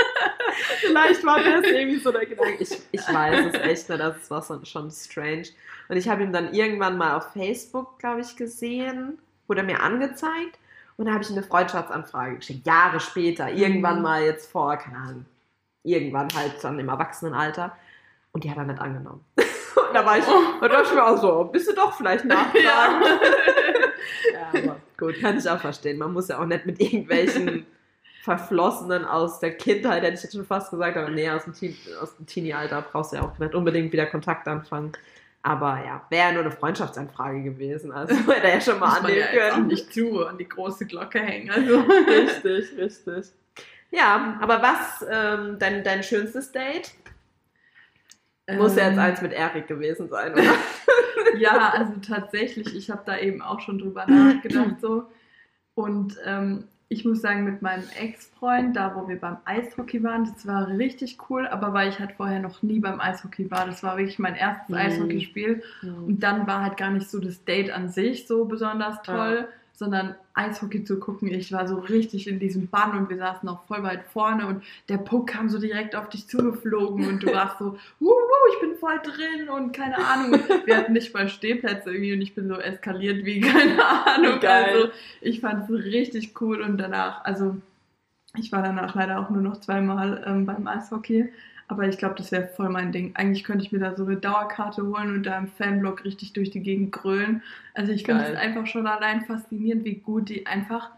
vielleicht 0.80 1.24
war 1.24 1.44
das 1.44 1.64
irgendwie 1.64 2.00
so 2.00 2.10
der 2.10 2.26
Gedanke. 2.26 2.56
Ich, 2.58 2.76
ich 2.90 3.00
weiß 3.02 3.54
es 3.54 3.60
echt 3.60 3.88
nicht, 3.88 4.00
das 4.00 4.28
war 4.32 4.42
schon 4.64 4.90
strange. 4.90 5.44
Und 5.88 5.96
ich 5.96 6.08
habe 6.08 6.24
ihn 6.24 6.32
dann 6.32 6.52
irgendwann 6.52 6.98
mal 6.98 7.14
auf 7.14 7.32
Facebook, 7.32 8.00
glaube 8.00 8.22
ich, 8.22 8.34
gesehen, 8.34 9.20
wurde 9.46 9.60
er 9.60 9.66
mir 9.66 9.80
angezeigt 9.80 10.58
und 10.96 11.06
da 11.06 11.12
habe 11.12 11.22
ich 11.22 11.30
eine 11.30 11.44
Freundschaftsanfrage 11.44 12.34
geschickt, 12.38 12.66
Jahre 12.66 12.98
später, 12.98 13.48
irgendwann 13.48 13.98
mhm. 13.98 14.02
mal 14.02 14.24
jetzt 14.24 14.50
vor, 14.50 14.76
keine 14.76 14.96
Ahnung, 14.96 15.26
irgendwann 15.84 16.26
halt 16.34 16.54
dann 16.62 16.80
im 16.80 16.88
Erwachsenenalter. 16.88 17.76
Und 18.32 18.44
die 18.44 18.50
hat 18.50 18.56
er 18.56 18.64
nicht 18.64 18.80
angenommen. 18.80 19.24
Und 19.36 19.94
da 19.94 20.04
war 20.04 20.18
ich, 20.18 20.24
oh. 20.26 20.60
da 20.60 20.68
dachte 20.68 20.88
ich 20.88 20.94
mir 20.94 21.06
auch 21.06 21.20
so, 21.20 21.44
bist 21.44 21.68
du 21.68 21.74
doch 21.74 21.94
vielleicht 21.94 22.24
nachfragen. 22.24 22.62
Ja. 22.62 23.02
ja, 24.32 24.62
aber 24.64 24.76
gut, 24.98 25.20
kann 25.20 25.38
ich 25.38 25.48
auch 25.48 25.60
verstehen. 25.60 25.98
Man 25.98 26.12
muss 26.12 26.28
ja 26.28 26.38
auch 26.38 26.46
nicht 26.46 26.66
mit 26.66 26.80
irgendwelchen 26.80 27.66
Verflossenen 28.22 29.04
aus 29.04 29.40
der 29.40 29.56
Kindheit, 29.56 30.02
hätte 30.02 30.14
ich 30.14 30.22
jetzt 30.22 30.34
schon 30.34 30.46
fast 30.46 30.70
gesagt, 30.70 30.96
aber 30.96 31.10
nee, 31.10 31.28
aus 31.28 31.44
dem, 31.44 31.54
Teen, 31.54 31.76
aus 32.00 32.16
dem 32.16 32.26
Teenie-Alter 32.26 32.82
brauchst 32.82 33.12
du 33.12 33.16
ja 33.16 33.22
auch 33.22 33.36
nicht 33.38 33.54
unbedingt 33.54 33.92
wieder 33.92 34.06
Kontakt 34.06 34.46
anfangen. 34.46 34.92
Aber 35.42 35.82
ja, 35.84 36.06
wäre 36.08 36.28
ja 36.28 36.32
nur 36.32 36.42
eine 36.42 36.52
Freundschaftsanfrage 36.52 37.42
gewesen. 37.42 37.90
Also 37.90 38.14
hätte 38.32 38.46
er 38.46 38.54
ja 38.54 38.60
schon 38.60 38.78
mal 38.78 38.98
annehmen 38.98 39.18
ja 39.18 39.26
können. 39.26 39.64
Auch 39.64 39.66
nicht 39.66 39.92
zu 39.92 40.24
an 40.24 40.38
die 40.38 40.48
große 40.48 40.86
Glocke 40.86 41.18
hängen. 41.18 41.50
Also. 41.50 41.80
richtig, 41.80 42.78
richtig. 42.78 43.32
Ja, 43.90 44.38
aber 44.40 44.62
was 44.62 45.04
ähm, 45.10 45.58
dein, 45.58 45.82
dein 45.82 46.02
schönstes 46.02 46.52
Date? 46.52 46.92
Muss 48.50 48.76
ja 48.76 48.86
jetzt 48.86 48.94
ähm. 48.94 48.98
eins 48.98 49.22
mit 49.22 49.32
Erik 49.32 49.68
gewesen 49.68 50.08
sein, 50.08 50.32
oder? 50.32 50.42
ja, 51.38 51.70
also 51.70 51.92
tatsächlich, 52.06 52.74
ich 52.74 52.90
habe 52.90 53.02
da 53.06 53.18
eben 53.18 53.40
auch 53.40 53.60
schon 53.60 53.78
drüber 53.78 54.06
nachgedacht 54.06 54.80
so. 54.80 55.04
Und 55.74 56.16
ähm, 56.24 56.64
ich 56.88 57.04
muss 57.04 57.22
sagen, 57.22 57.44
mit 57.44 57.62
meinem 57.62 57.84
Ex-Freund, 57.98 58.76
da 58.76 58.94
wo 58.94 59.08
wir 59.08 59.18
beim 59.18 59.38
Eishockey 59.44 60.02
waren, 60.02 60.24
das 60.24 60.46
war 60.46 60.68
richtig 60.68 61.18
cool, 61.30 61.46
aber 61.46 61.72
weil 61.72 61.88
ich 61.88 61.98
halt 61.98 62.12
vorher 62.12 62.40
noch 62.40 62.62
nie 62.62 62.80
beim 62.80 63.00
Eishockey 63.00 63.50
war, 63.50 63.64
das 63.64 63.82
war 63.82 63.96
wirklich 63.96 64.18
mein 64.18 64.34
erstes 64.34 64.68
mhm. 64.68 64.74
Eishockeyspiel. 64.74 65.62
Mhm. 65.80 66.04
Und 66.04 66.22
dann 66.22 66.46
war 66.46 66.62
halt 66.62 66.76
gar 66.76 66.90
nicht 66.90 67.08
so 67.08 67.20
das 67.20 67.44
Date 67.44 67.70
an 67.70 67.88
sich 67.88 68.26
so 68.26 68.44
besonders 68.44 69.00
toll. 69.02 69.46
Ja 69.48 69.61
sondern 69.82 70.14
Eishockey 70.34 70.84
zu 70.84 71.00
gucken. 71.00 71.34
Ich 71.34 71.50
war 71.50 71.66
so 71.66 71.74
richtig 71.76 72.28
in 72.28 72.38
diesem 72.38 72.68
Bann 72.68 72.96
und 72.96 73.10
wir 73.10 73.16
saßen 73.16 73.48
auch 73.48 73.64
voll 73.64 73.82
weit 73.82 74.04
vorne 74.04 74.46
und 74.46 74.62
der 74.88 74.98
Puck 74.98 75.30
kam 75.30 75.48
so 75.48 75.58
direkt 75.58 75.96
auf 75.96 76.08
dich 76.08 76.28
zugeflogen 76.28 77.08
und 77.08 77.20
du 77.24 77.26
warst 77.32 77.58
so, 77.58 77.76
wuhu, 77.98 78.14
ich 78.54 78.60
bin 78.60 78.76
voll 78.76 79.00
drin 79.02 79.48
und 79.48 79.72
keine 79.72 79.98
Ahnung. 79.98 80.40
Wir 80.64 80.76
hatten 80.76 80.92
nicht 80.92 81.12
mal 81.12 81.28
Stehplätze 81.28 81.90
irgendwie 81.90 82.12
und 82.12 82.22
ich 82.22 82.32
bin 82.32 82.46
so 82.46 82.54
eskaliert 82.54 83.24
wie 83.24 83.40
keine 83.40 83.84
Ahnung. 83.84 84.38
Geil. 84.38 84.64
Also 84.64 84.92
ich 85.20 85.40
fand 85.40 85.68
es 85.68 85.84
richtig 85.84 86.40
cool 86.40 86.60
und 86.60 86.78
danach, 86.78 87.24
also 87.24 87.56
ich 88.38 88.52
war 88.52 88.62
danach 88.62 88.94
leider 88.94 89.18
auch 89.18 89.30
nur 89.30 89.42
noch 89.42 89.58
zweimal 89.58 90.22
ähm, 90.24 90.46
beim 90.46 90.68
Eishockey. 90.68 91.32
Aber 91.72 91.88
ich 91.88 91.96
glaube, 91.96 92.16
das 92.18 92.30
wäre 92.30 92.48
voll 92.48 92.68
mein 92.68 92.92
Ding. 92.92 93.12
Eigentlich 93.14 93.44
könnte 93.44 93.64
ich 93.64 93.72
mir 93.72 93.78
da 93.78 93.96
so 93.96 94.04
eine 94.04 94.16
Dauerkarte 94.16 94.86
holen 94.86 95.14
und 95.14 95.22
da 95.22 95.38
im 95.38 95.48
Fanblock 95.48 96.04
richtig 96.04 96.34
durch 96.34 96.50
die 96.50 96.60
Gegend 96.60 96.92
grölen. 96.92 97.42
Also 97.72 97.92
ich 97.92 98.04
finde 98.04 98.24
es 98.24 98.36
einfach 98.36 98.66
schon 98.66 98.86
allein 98.86 99.24
faszinierend, 99.24 99.82
wie 99.86 99.94
gut 99.94 100.28
die 100.28 100.46
einfach 100.46 100.90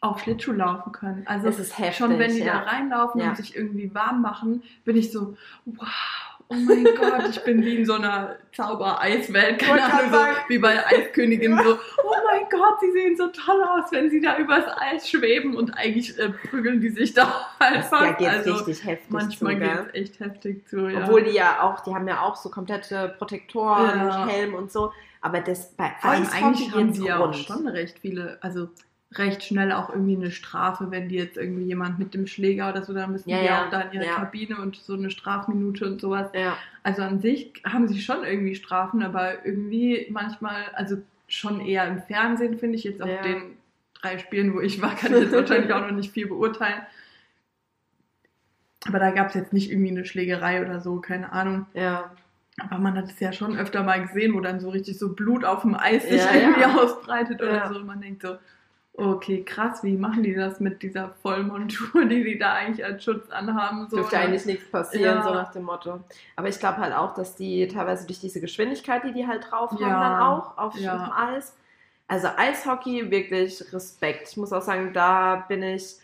auf 0.00 0.20
Schlittschuh 0.20 0.52
laufen 0.52 0.92
können. 0.92 1.24
Also 1.26 1.48
heftig, 1.48 1.94
schon 1.94 2.18
wenn 2.18 2.32
die 2.32 2.38
ja. 2.38 2.54
da 2.54 2.58
reinlaufen 2.60 3.20
ja. 3.20 3.28
und 3.28 3.36
sich 3.36 3.54
irgendwie 3.54 3.94
warm 3.94 4.22
machen, 4.22 4.62
bin 4.86 4.96
ich 4.96 5.12
so, 5.12 5.36
wow, 5.66 6.33
oh 6.48 6.54
mein 6.54 6.84
Gott, 6.84 7.28
ich 7.30 7.42
bin 7.44 7.64
wie 7.64 7.76
in 7.76 7.86
so 7.86 7.94
einer 7.94 8.36
Zaubereiswelt, 8.52 9.58
keine 9.58 9.84
Ahnung, 9.84 10.12
so 10.12 10.18
wie 10.48 10.58
bei 10.58 10.74
der 10.74 10.86
Eiskönigin, 10.88 11.58
so, 11.58 11.74
oh 11.74 12.14
mein 12.26 12.48
Gott, 12.50 12.80
sie 12.80 12.92
sehen 12.92 13.16
so 13.16 13.28
toll 13.28 13.62
aus, 13.62 13.90
wenn 13.90 14.10
sie 14.10 14.20
da 14.20 14.38
übers 14.38 14.64
Eis 14.78 15.08
schweben 15.08 15.56
und 15.56 15.70
eigentlich 15.72 16.18
äh, 16.18 16.30
prügeln 16.30 16.80
die 16.80 16.90
sich 16.90 17.14
da 17.14 17.46
einfach. 17.58 18.02
Ja, 18.02 18.12
geht's 18.12 18.30
also, 18.30 18.52
richtig 18.54 18.84
heftig 18.84 19.10
manchmal 19.10 19.54
zu, 19.54 19.60
geht 19.60 19.70
es 19.70 19.94
echt 19.94 20.20
heftig 20.20 20.68
zu, 20.68 20.88
ja. 20.88 21.04
Obwohl 21.04 21.24
die 21.24 21.32
ja 21.32 21.62
auch, 21.62 21.80
die 21.80 21.94
haben 21.94 22.08
ja 22.08 22.22
auch 22.22 22.36
so 22.36 22.50
komplette 22.50 23.14
Protektoren, 23.18 24.06
Ja. 24.06 24.26
Helm 24.26 24.54
und 24.54 24.70
so. 24.70 24.92
Aber 25.20 25.40
das 25.40 25.72
bei 25.72 25.92
Eishockey 26.02 26.44
eigentlich 26.44 26.72
haben 26.72 26.92
sie 26.92 27.06
ja 27.06 27.18
auch 27.18 27.32
schon 27.32 27.66
recht 27.66 27.98
viele, 27.98 28.36
also 28.42 28.68
recht 29.18 29.42
schnell 29.44 29.72
auch 29.72 29.90
irgendwie 29.90 30.16
eine 30.16 30.30
Strafe, 30.30 30.90
wenn 30.90 31.08
die 31.08 31.16
jetzt 31.16 31.36
irgendwie 31.36 31.64
jemand 31.64 31.98
mit 31.98 32.14
dem 32.14 32.26
Schläger 32.26 32.68
oder 32.70 32.82
so, 32.82 32.92
dann 32.92 33.12
müssen 33.12 33.28
Ja, 33.30 33.38
die 33.40 33.44
ja, 33.46 33.64
auch 33.66 33.70
da 33.70 33.80
in 33.82 33.92
ihre 33.92 34.06
ja. 34.06 34.14
Kabine 34.16 34.56
und 34.60 34.76
so 34.76 34.94
eine 34.94 35.10
Strafminute 35.10 35.86
und 35.86 36.00
sowas. 36.00 36.30
Ja, 36.34 36.56
Also 36.82 37.02
an 37.02 37.20
sich 37.20 37.52
haben 37.64 37.88
sie 37.88 38.00
schon 38.00 38.24
irgendwie 38.24 38.54
Strafen, 38.54 39.02
aber 39.02 39.44
irgendwie 39.46 40.06
manchmal, 40.10 40.64
also 40.74 40.96
schon 41.28 41.60
eher 41.60 41.86
im 41.88 42.02
Fernsehen, 42.02 42.58
finde 42.58 42.76
ich, 42.76 42.84
jetzt 42.84 43.00
auf 43.02 43.08
den 43.22 43.56
drei 44.00 44.18
Spielen, 44.18 44.54
wo 44.54 44.60
ich 44.60 44.80
war, 44.82 44.94
kann 44.94 45.14
ich 45.14 45.20
jetzt 45.22 45.32
wahrscheinlich 45.32 45.72
auch 45.72 45.80
noch 45.80 45.92
nicht 45.92 46.12
viel 46.12 46.26
beurteilen. 46.28 46.82
Aber 48.86 48.98
da 48.98 49.10
gab 49.10 49.28
es 49.28 49.34
jetzt 49.34 49.52
nicht 49.52 49.70
irgendwie 49.70 49.90
eine 49.90 50.04
Schlägerei 50.04 50.60
oder 50.62 50.80
so, 50.80 51.00
keine 51.00 51.32
Ahnung. 51.32 51.66
ja. 51.74 52.10
Aber 52.56 52.78
man 52.78 52.96
hat 52.96 53.06
es 53.06 53.18
ja 53.18 53.32
schon 53.32 53.58
öfter 53.58 53.82
mal 53.82 54.00
gesehen, 54.06 54.32
wo 54.32 54.38
dann 54.38 54.60
so 54.60 54.70
richtig 54.70 54.96
so 54.96 55.12
Blut 55.12 55.44
auf 55.44 55.62
dem 55.62 55.74
Eis 55.74 56.04
sich 56.08 56.22
irgendwie 56.24 56.64
ausbreitet 56.64 57.42
oder 57.42 57.68
so. 57.68 57.80
Und 57.80 57.86
man 57.86 58.00
denkt 58.00 58.22
so, 58.22 58.36
okay, 58.96 59.42
krass, 59.44 59.82
wie 59.82 59.96
machen 59.96 60.22
die 60.22 60.34
das 60.34 60.60
mit 60.60 60.82
dieser 60.82 61.10
Vollmontur, 61.22 62.04
die 62.04 62.22
die 62.24 62.38
da 62.38 62.52
eigentlich 62.54 62.84
als 62.84 63.02
Schutz 63.04 63.28
anhaben? 63.30 63.88
So, 63.88 63.96
Dürfte 63.96 64.16
ne? 64.16 64.22
eigentlich 64.22 64.46
nichts 64.46 64.70
passieren, 64.70 65.18
Ja. 65.18 65.22
so 65.24 65.34
nach 65.34 65.52
dem 65.52 65.64
Motto. 65.64 66.00
Aber 66.36 66.48
ich 66.48 66.58
glaube 66.58 66.78
halt 66.78 66.94
auch, 66.94 67.14
dass 67.14 67.34
die 67.34 67.66
teilweise 67.68 68.06
durch 68.06 68.20
diese 68.20 68.40
Geschwindigkeit, 68.40 69.02
die 69.04 69.12
die 69.12 69.26
halt 69.26 69.50
drauf 69.50 69.70
haben, 69.72 69.80
Ja. 69.80 70.00
dann 70.00 70.22
auch 70.22 70.58
auf, 70.58 70.76
Ja. 70.78 71.12
Eis. 71.16 71.56
Also 72.06 72.28
Eishockey, 72.36 73.10
wirklich 73.10 73.64
Respekt. 73.72 74.28
Ich 74.30 74.36
muss 74.36 74.52
auch 74.52 74.62
sagen, 74.62 74.92
da 74.92 75.44
bin 75.48 75.62
ich, 75.62 75.96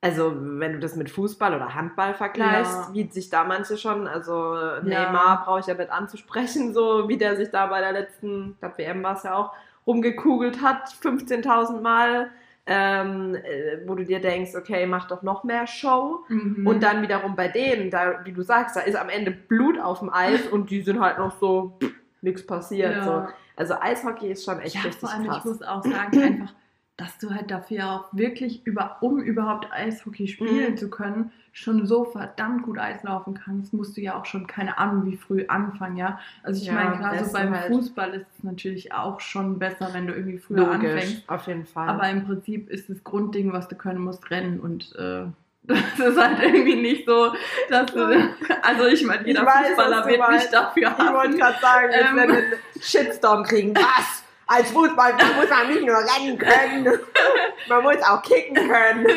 also 0.00 0.34
wenn 0.36 0.72
du 0.74 0.80
das 0.80 0.96
mit 0.96 1.08
Fußball 1.10 1.54
oder 1.54 1.74
Handball 1.74 2.12
vergleichst, 2.12 2.88
Ja. 2.88 2.92
wie 2.92 3.08
sich 3.08 3.30
da 3.30 3.44
manche 3.44 3.78
schon, 3.78 4.06
also 4.06 4.54
Neymar 4.82 5.44
brauche 5.44 5.60
ich 5.60 5.66
ja 5.66 5.74
nicht 5.74 5.90
anzusprechen, 5.90 6.74
so 6.74 7.08
wie 7.08 7.16
der 7.16 7.36
sich 7.36 7.50
da 7.50 7.66
bei 7.66 7.80
der 7.80 7.92
letzten, 7.92 8.50
ich 8.52 8.58
glaube 8.60 8.76
WM 8.78 9.02
war 9.02 9.14
es 9.16 9.22
ja 9.22 9.34
auch, 9.34 9.52
rumgekugelt 9.86 10.62
hat, 10.62 10.88
15.000 11.02 11.80
Mal. 11.80 12.30
Ähm, 12.66 13.34
äh, 13.34 13.86
wo 13.86 13.94
du 13.94 14.06
dir 14.06 14.20
denkst, 14.20 14.54
okay, 14.54 14.86
mach 14.86 15.06
doch 15.06 15.20
noch 15.20 15.44
mehr 15.44 15.66
Show. 15.66 16.24
Mhm. 16.28 16.66
Und 16.66 16.82
dann 16.82 17.02
wiederum 17.02 17.36
bei 17.36 17.48
denen, 17.48 17.90
da, 17.90 18.24
wie 18.24 18.32
du 18.32 18.40
sagst, 18.40 18.74
da 18.74 18.80
ist 18.80 18.96
am 18.96 19.10
Ende 19.10 19.32
Blut 19.32 19.78
auf 19.78 19.98
dem 19.98 20.08
Eis 20.10 20.46
und 20.50 20.70
die 20.70 20.80
sind 20.80 20.98
halt 20.98 21.18
noch 21.18 21.38
so, 21.38 21.78
nichts 22.22 22.46
passiert. 22.46 22.96
Ja. 22.96 23.04
So. 23.04 23.26
Also 23.56 23.74
Eishockey 23.78 24.30
ist 24.32 24.46
schon 24.46 24.60
echt 24.60 24.76
ja, 24.76 24.80
richtig 24.80 25.00
vor 25.00 25.10
allem, 25.10 25.26
krass. 25.26 25.38
ich 25.40 25.44
muss 25.44 25.62
auch 25.62 25.82
sagen, 25.82 26.22
einfach, 26.22 26.54
dass 26.96 27.18
du 27.18 27.34
halt 27.34 27.50
dafür 27.50 27.90
auch 27.90 28.04
wirklich 28.12 28.64
über, 28.66 28.98
um 29.00 29.18
überhaupt 29.20 29.66
Eishockey 29.72 30.28
spielen 30.28 30.72
Mhm. 30.72 30.76
zu 30.76 30.88
können, 30.90 31.32
schon 31.52 31.86
so 31.86 32.04
verdammt 32.04 32.62
gut 32.62 32.78
Eislaufen 32.78 33.34
kannst, 33.34 33.72
musst 33.72 33.96
du 33.96 34.00
ja 34.00 34.14
auch 34.18 34.26
schon, 34.26 34.46
keine 34.46 34.78
Ahnung, 34.78 35.04
wie 35.06 35.16
früh 35.16 35.44
anfangen, 35.48 35.96
ja. 35.96 36.20
Also 36.44 36.60
ich 36.60 36.68
Ja, 36.68 36.74
meine, 36.74 36.96
gerade 36.98 37.24
so 37.24 37.32
beim 37.32 37.54
halt. 37.54 37.66
Fußball 37.66 38.14
ist 38.14 38.26
es 38.38 38.44
natürlich 38.44 38.92
auch 38.92 39.20
schon 39.20 39.58
besser, 39.58 39.90
wenn 39.92 40.06
du 40.06 40.14
irgendwie 40.14 40.38
früher 40.38 40.70
anfängst. 40.70 41.28
auf 41.28 41.46
jeden 41.48 41.66
Fall. 41.66 41.88
Aber 41.88 42.08
im 42.08 42.24
Prinzip 42.26 42.68
ist 42.70 42.88
das 42.88 43.02
Grundding, 43.02 43.52
was 43.52 43.68
du 43.68 43.74
können 43.76 44.00
musst, 44.00 44.30
rennen 44.30 44.60
und 44.60 44.94
äh, 44.96 45.24
das 45.66 45.98
ist 45.98 46.20
halt 46.20 46.42
irgendwie 46.42 46.76
nicht 46.76 47.06
so, 47.06 47.32
dass 47.70 47.90
du, 47.92 48.00
also 48.62 48.86
ich 48.86 49.04
meine, 49.04 49.26
jeder 49.26 49.40
Ich 49.42 49.46
weiß, 49.46 49.68
Fußballer 49.68 50.06
wird 50.06 50.30
mich 50.30 50.44
dafür 50.50 50.82
ich 50.92 50.98
wollte 50.98 51.14
haben. 51.16 51.38
gerade 51.38 51.58
sagen, 51.60 51.88
Ähm. 51.92 52.16
wir 52.16 52.22
einen 52.22 52.42
Shitstorm 52.80 53.42
kriegen. 53.44 53.74
Was? 53.76 54.23
Als 54.46 54.70
Fußballer 54.70 55.16
muss 55.36 55.48
man 55.50 55.68
nicht 55.68 55.84
nur 55.86 55.96
rennen 55.96 56.38
können, 56.38 56.98
man 57.68 57.82
muss 57.82 57.96
auch 58.02 58.22
kicken 58.22 58.54
können. 58.68 59.06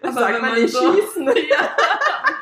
Das 0.00 0.16
Aber 0.16 0.20
sagt 0.20 0.34
wenn 0.34 0.40
man 0.42 0.50
man 0.52 0.62
nicht 0.62 0.72
so- 0.74 0.94
schießen. 0.94 1.26
Ja, 1.50 1.76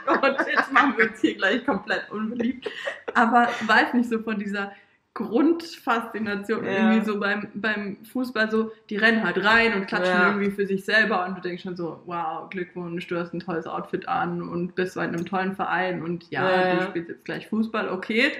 oh 0.08 0.16
Gott, 0.20 0.36
jetzt 0.46 0.70
machen 0.72 0.94
wir 0.96 1.08
uns 1.10 1.20
hier 1.20 1.34
gleich 1.34 1.64
komplett 1.64 2.10
unbeliebt. 2.10 2.70
Aber 3.14 3.48
weiß 3.66 3.94
nicht 3.94 4.08
so 4.10 4.18
von 4.20 4.38
dieser 4.38 4.72
Grundfaszination 5.14 6.64
Ja. 6.64 6.70
irgendwie 6.72 7.04
so 7.04 7.18
beim, 7.18 7.48
beim 7.54 8.04
Fußball 8.12 8.50
so, 8.50 8.70
die 8.90 8.96
rennen 8.96 9.24
halt 9.24 9.42
rein 9.42 9.72
und 9.74 9.86
klatschen 9.86 10.14
Ja. 10.14 10.28
irgendwie 10.28 10.50
für 10.50 10.66
sich 10.66 10.84
selber 10.84 11.24
und 11.26 11.36
du 11.38 11.40
denkst 11.40 11.62
schon 11.62 11.76
so, 11.76 12.02
wow, 12.06 12.48
Glückwunsch, 12.50 13.06
du 13.06 13.18
hast 13.18 13.32
ein 13.32 13.40
tolles 13.40 13.66
Outfit 13.66 14.06
an 14.08 14.42
und 14.42 14.74
bist 14.74 14.94
bei 14.94 15.02
einem 15.02 15.24
tollen 15.24 15.56
Verein 15.56 16.02
und 16.02 16.30
ja, 16.30 16.50
Ja. 16.50 16.74
du 16.76 16.82
spielst 16.82 17.08
jetzt 17.08 17.24
gleich 17.24 17.48
Fußball, 17.48 17.88
okay. 17.88 18.32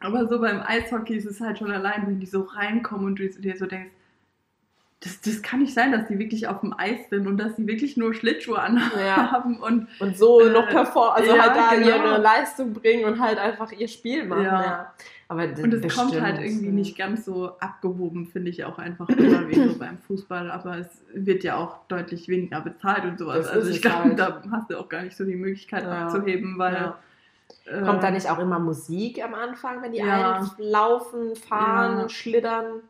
Aber 0.00 0.28
so 0.28 0.40
beim 0.40 0.60
Eishockey 0.64 1.14
ist 1.16 1.26
es 1.26 1.40
halt 1.40 1.58
schon 1.58 1.70
allein, 1.72 2.06
wenn 2.06 2.20
die 2.20 2.26
so 2.26 2.42
reinkommen 2.42 3.06
und 3.06 3.18
du 3.18 3.28
dir 3.28 3.56
so 3.56 3.66
denkst, 3.66 3.90
das, 5.00 5.20
das 5.20 5.42
kann 5.42 5.60
nicht 5.60 5.74
sein, 5.74 5.92
dass 5.92 6.08
die 6.08 6.18
wirklich 6.18 6.48
auf 6.48 6.60
dem 6.60 6.74
Eis 6.76 7.08
sind 7.08 7.28
und 7.28 7.36
dass 7.38 7.54
die 7.54 7.66
wirklich 7.68 7.96
nur 7.96 8.14
Schlittschuhe 8.14 8.58
anhaben 8.60 9.54
Ja. 9.60 9.66
und 9.66 9.86
Und 10.00 10.16
so 10.18 10.40
Äh, 10.40 10.50
noch 10.50 10.68
performen, 10.68 11.14
also 11.22 11.36
ja, 11.36 11.42
halt 11.42 11.56
da 11.56 11.74
genau. 11.76 11.86
ihre 12.14 12.20
Leistung 12.20 12.72
bringen 12.72 13.04
und 13.04 13.20
halt 13.20 13.38
einfach 13.38 13.70
ihr 13.70 13.86
Spiel 13.86 14.24
machen. 14.26 14.42
Ja. 14.42 14.62
Ja. 14.62 14.94
Aber 15.28 15.42
Und 15.44 15.72
es 15.74 15.94
kommt 15.94 16.20
halt 16.20 16.40
irgendwie 16.40 16.68
nicht 16.70 16.96
ganz 16.98 17.26
so 17.26 17.50
abgehoben, 17.60 18.26
finde 18.26 18.50
ich 18.50 18.64
auch 18.64 18.78
einfach 18.78 19.08
immer 19.10 19.46
wie 19.48 19.54
so 19.68 19.74
beim 19.78 19.98
Fußball. 19.98 20.50
Aber 20.50 20.78
es 20.78 20.88
wird 21.14 21.44
ja 21.44 21.56
auch 21.56 21.86
deutlich 21.86 22.26
weniger 22.28 22.60
bezahlt 22.62 23.04
und 23.04 23.18
sowas. 23.18 23.46
Das 23.46 23.54
Also 23.54 23.70
ich 23.70 23.82
glaube, 23.82 24.04
halt. 24.04 24.18
da 24.18 24.42
hast 24.50 24.70
du 24.70 24.78
auch 24.78 24.88
gar 24.88 25.02
nicht 25.02 25.16
so 25.16 25.24
die 25.24 25.36
Möglichkeit 25.36 25.84
abzuheben, 25.84 26.58
weil. 26.58 26.94
Äh, 27.70 27.82
Kommt 27.84 28.02
da 28.02 28.10
nicht 28.10 28.28
auch 28.30 28.38
immer 28.38 28.58
Musik 28.58 29.22
am 29.22 29.34
Anfang, 29.34 29.82
wenn 29.82 29.92
die 29.92 29.98
Ja. 29.98 30.40
einlaufen, 30.58 31.36
fahren, 31.36 31.98
Ja. 32.00 32.08
schlittern? 32.08 32.82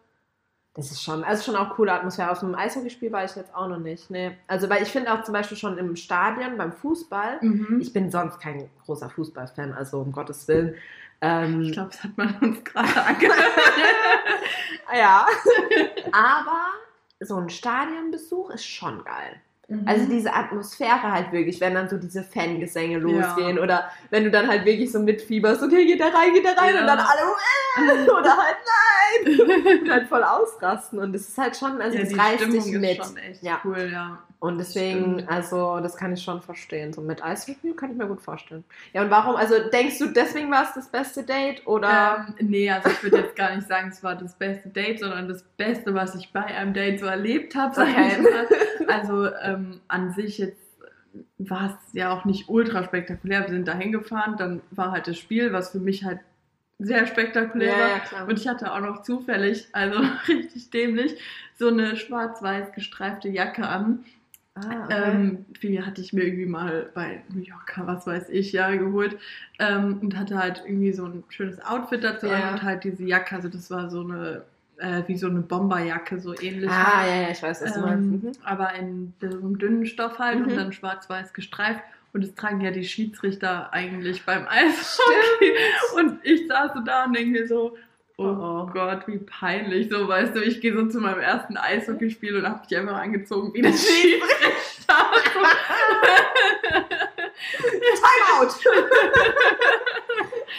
Das 0.74 0.92
ist 0.92 1.02
schon, 1.02 1.24
also 1.24 1.42
schon 1.42 1.56
auch 1.60 1.74
coole 1.74 1.92
Atmosphäre. 1.92 2.30
Auf 2.30 2.40
einem 2.42 2.54
Eishockeyspiel 2.54 3.10
war 3.10 3.24
ich 3.24 3.34
jetzt 3.34 3.52
auch 3.52 3.66
noch 3.66 3.78
nicht. 3.80 4.10
Nee. 4.10 4.36
Also, 4.46 4.70
weil 4.70 4.82
ich 4.82 4.88
finde 4.90 5.12
auch 5.12 5.24
zum 5.24 5.32
Beispiel 5.32 5.56
schon 5.56 5.76
im 5.76 5.96
Stadion 5.96 6.56
beim 6.56 6.72
Fußball, 6.72 7.38
Mhm. 7.40 7.80
ich 7.80 7.92
bin 7.92 8.10
sonst 8.12 8.38
kein 8.38 8.70
großer 8.84 9.10
Fußballfan, 9.10 9.72
also 9.72 9.98
um 10.00 10.12
Gottes 10.12 10.46
Willen. 10.46 10.76
Ähm, 11.20 11.62
Ich 11.62 11.72
glaube, 11.72 11.90
das 11.90 12.04
hat 12.04 12.16
man 12.16 12.32
uns 12.40 12.62
gerade 12.62 12.88
angehört. 13.06 13.38
ja. 14.94 15.26
Aber 16.12 16.60
so 17.20 17.34
ein 17.36 17.50
Stadionbesuch 17.50 18.50
ist 18.50 18.64
schon 18.64 19.02
geil. 19.04 19.40
Also 19.84 20.04
Mhm. 20.06 20.08
diese 20.10 20.32
Atmosphäre 20.32 21.02
halt 21.12 21.30
wirklich, 21.30 21.60
wenn 21.60 21.74
dann 21.74 21.90
so 21.90 21.98
diese 21.98 22.22
Fangesänge 22.22 22.98
losgehen 22.98 23.58
oder 23.58 23.90
wenn 24.08 24.24
du 24.24 24.30
dann 24.30 24.48
halt 24.48 24.64
wirklich 24.64 24.90
so 24.90 24.98
mitfieberst, 24.98 25.62
okay, 25.62 25.84
geht 25.84 26.00
da 26.00 26.06
rein, 26.06 26.32
geht 26.32 26.46
da 26.46 26.52
rein 26.52 26.74
Ja. 26.74 26.80
und 26.80 26.86
dann 26.86 26.98
alle 27.00 28.00
äh, 28.06 28.10
oder 28.10 28.36
halt 28.36 28.56
nein 28.64 29.40
und 29.82 29.90
halt 29.90 30.08
voll 30.08 30.22
ausrasten 30.22 30.98
und 31.00 31.12
das 31.12 31.28
ist 31.28 31.36
halt 31.36 31.54
schon, 31.54 31.82
also 31.82 31.98
ja, 31.98 32.04
das 32.04 32.18
reißt 32.18 32.46
dich 32.46 32.64
ist 32.66 32.80
mit. 32.80 32.96
schon 33.04 33.16
echt 33.18 33.42
Ja. 33.42 33.60
cool, 33.62 33.90
ja. 33.92 34.18
Und 34.40 34.58
deswegen, 34.58 35.14
Stimmt. 35.14 35.30
also 35.30 35.80
das 35.80 35.96
kann 35.96 36.12
ich 36.12 36.22
schon 36.22 36.40
verstehen. 36.40 36.92
So 36.92 37.00
mit 37.00 37.24
Eishockey 37.24 37.74
kann 37.74 37.90
ich 37.90 37.96
mir 37.96 38.06
gut 38.06 38.20
vorstellen. 38.20 38.62
Ja, 38.92 39.02
und 39.02 39.10
warum, 39.10 39.34
also 39.34 39.54
denkst 39.72 39.98
du, 39.98 40.06
deswegen 40.06 40.48
war 40.50 40.62
es 40.62 40.74
das 40.74 40.88
beste 40.88 41.24
Date 41.24 41.66
oder? 41.66 42.26
Ähm, 42.38 42.48
nee, 42.48 42.70
also 42.70 42.88
ich 42.88 43.02
würde 43.02 43.18
jetzt 43.18 43.34
gar 43.34 43.56
nicht 43.56 43.66
sagen, 43.66 43.88
es 43.88 44.02
war 44.04 44.14
das 44.14 44.34
beste 44.36 44.68
Date, 44.68 45.00
sondern 45.00 45.28
das 45.28 45.42
Beste, 45.56 45.92
was 45.92 46.14
ich 46.14 46.32
bei 46.32 46.44
einem 46.44 46.72
Date 46.72 47.00
so 47.00 47.06
erlebt 47.06 47.56
habe. 47.56 47.80
Okay. 47.80 48.24
Also 48.86 49.28
ähm, 49.42 49.80
an 49.88 50.12
sich 50.12 50.38
jetzt 50.38 50.62
war 51.38 51.66
es 51.66 51.92
ja 51.92 52.12
auch 52.12 52.24
nicht 52.24 52.48
ultra 52.48 52.84
spektakulär. 52.84 53.42
Wir 53.42 53.48
sind 53.48 53.66
da 53.66 53.74
hingefahren, 53.74 54.36
dann 54.36 54.62
war 54.70 54.92
halt 54.92 55.08
das 55.08 55.18
Spiel, 55.18 55.52
was 55.52 55.70
für 55.70 55.80
mich 55.80 56.04
halt 56.04 56.20
sehr 56.78 57.06
spektakulär 57.06 57.72
war. 57.72 57.88
ja, 57.88 57.98
klar. 57.98 58.28
Und 58.28 58.38
ich 58.38 58.46
hatte 58.46 58.72
auch 58.72 58.80
noch 58.80 59.02
zufällig, 59.02 59.68
also 59.72 60.00
richtig 60.28 60.70
dämlich, 60.70 61.16
so 61.58 61.68
eine 61.68 61.96
schwarz-weiß 61.96 62.72
gestreifte 62.72 63.28
Jacke 63.28 63.66
an. 63.66 64.04
Ah, 64.58 64.84
okay. 64.84 65.10
Ähm, 65.10 65.46
die 65.62 65.82
hatte 65.82 66.00
ich 66.00 66.12
mir 66.12 66.24
irgendwie 66.24 66.46
mal 66.46 66.88
bei 66.94 67.22
New 67.34 67.42
Yorker, 67.42 67.86
was 67.86 68.06
weiß 68.06 68.28
ich, 68.30 68.52
ja, 68.52 68.70
geholt. 68.74 69.16
Ähm, 69.58 69.98
und 70.00 70.16
hatte 70.18 70.38
halt 70.38 70.62
irgendwie 70.66 70.92
so 70.92 71.04
ein 71.06 71.24
schönes 71.28 71.60
Outfit 71.64 72.04
dazu 72.04 72.28
an 72.28 72.54
und 72.54 72.62
halt 72.62 72.84
diese 72.84 73.04
Jacke, 73.04 73.34
also 73.36 73.48
das 73.48 73.70
war 73.70 73.90
so 73.90 74.02
eine, 74.02 74.42
äh, 74.78 75.02
wie 75.06 75.16
so 75.16 75.26
eine 75.28 75.40
Bomberjacke, 75.40 76.20
so 76.20 76.34
ähnlich. 76.40 76.70
ah, 76.70 77.04
ja, 77.06 77.22
ja, 77.22 77.30
ich 77.30 77.42
weiß, 77.42 77.62
was 77.62 77.74
du 77.74 77.80
meinst. 77.80 78.04
ähm, 78.04 78.20
Mhm. 78.22 78.32
Aber 78.44 78.74
in 78.74 79.12
so 79.20 79.26
einem 79.26 79.58
dünnen 79.58 79.86
Stoff 79.86 80.18
halt 80.18 80.36
und 80.40 80.52
Mhm. 80.52 80.56
dann 80.56 80.72
schwarz-weiß 80.72 81.32
gestreift. 81.32 81.82
Und 82.14 82.24
das 82.24 82.34
tragen 82.34 82.60
ja 82.62 82.70
die 82.70 82.84
Schiedsrichter 82.84 83.72
eigentlich 83.72 84.24
beim 84.24 84.46
Eishockey. 84.48 85.52
Und 85.96 86.18
ich 86.24 86.46
saß 86.48 86.72
so 86.74 86.80
da 86.80 87.04
und 87.04 87.14
denke 87.16 87.30
mir 87.32 87.46
so, 87.46 87.76
oh, 88.18 88.24
Oh. 88.24 88.70
Gott, 88.72 89.06
wie 89.06 89.18
peinlich. 89.18 89.88
So, 89.90 90.06
weißt 90.06 90.34
du, 90.34 90.42
ich 90.42 90.60
gehe 90.60 90.74
so 90.74 90.86
zu 90.86 90.98
meinem 90.98 91.20
ersten 91.20 91.56
Eishockeyspiel 91.56 92.36
und 92.36 92.48
habe 92.48 92.60
mich 92.60 92.76
einfach 92.76 92.98
angezogen 92.98 93.54
wie 93.54 93.62
der 93.62 93.70
Schiedsrichter. 93.70 94.58
Timeout! 97.98 98.52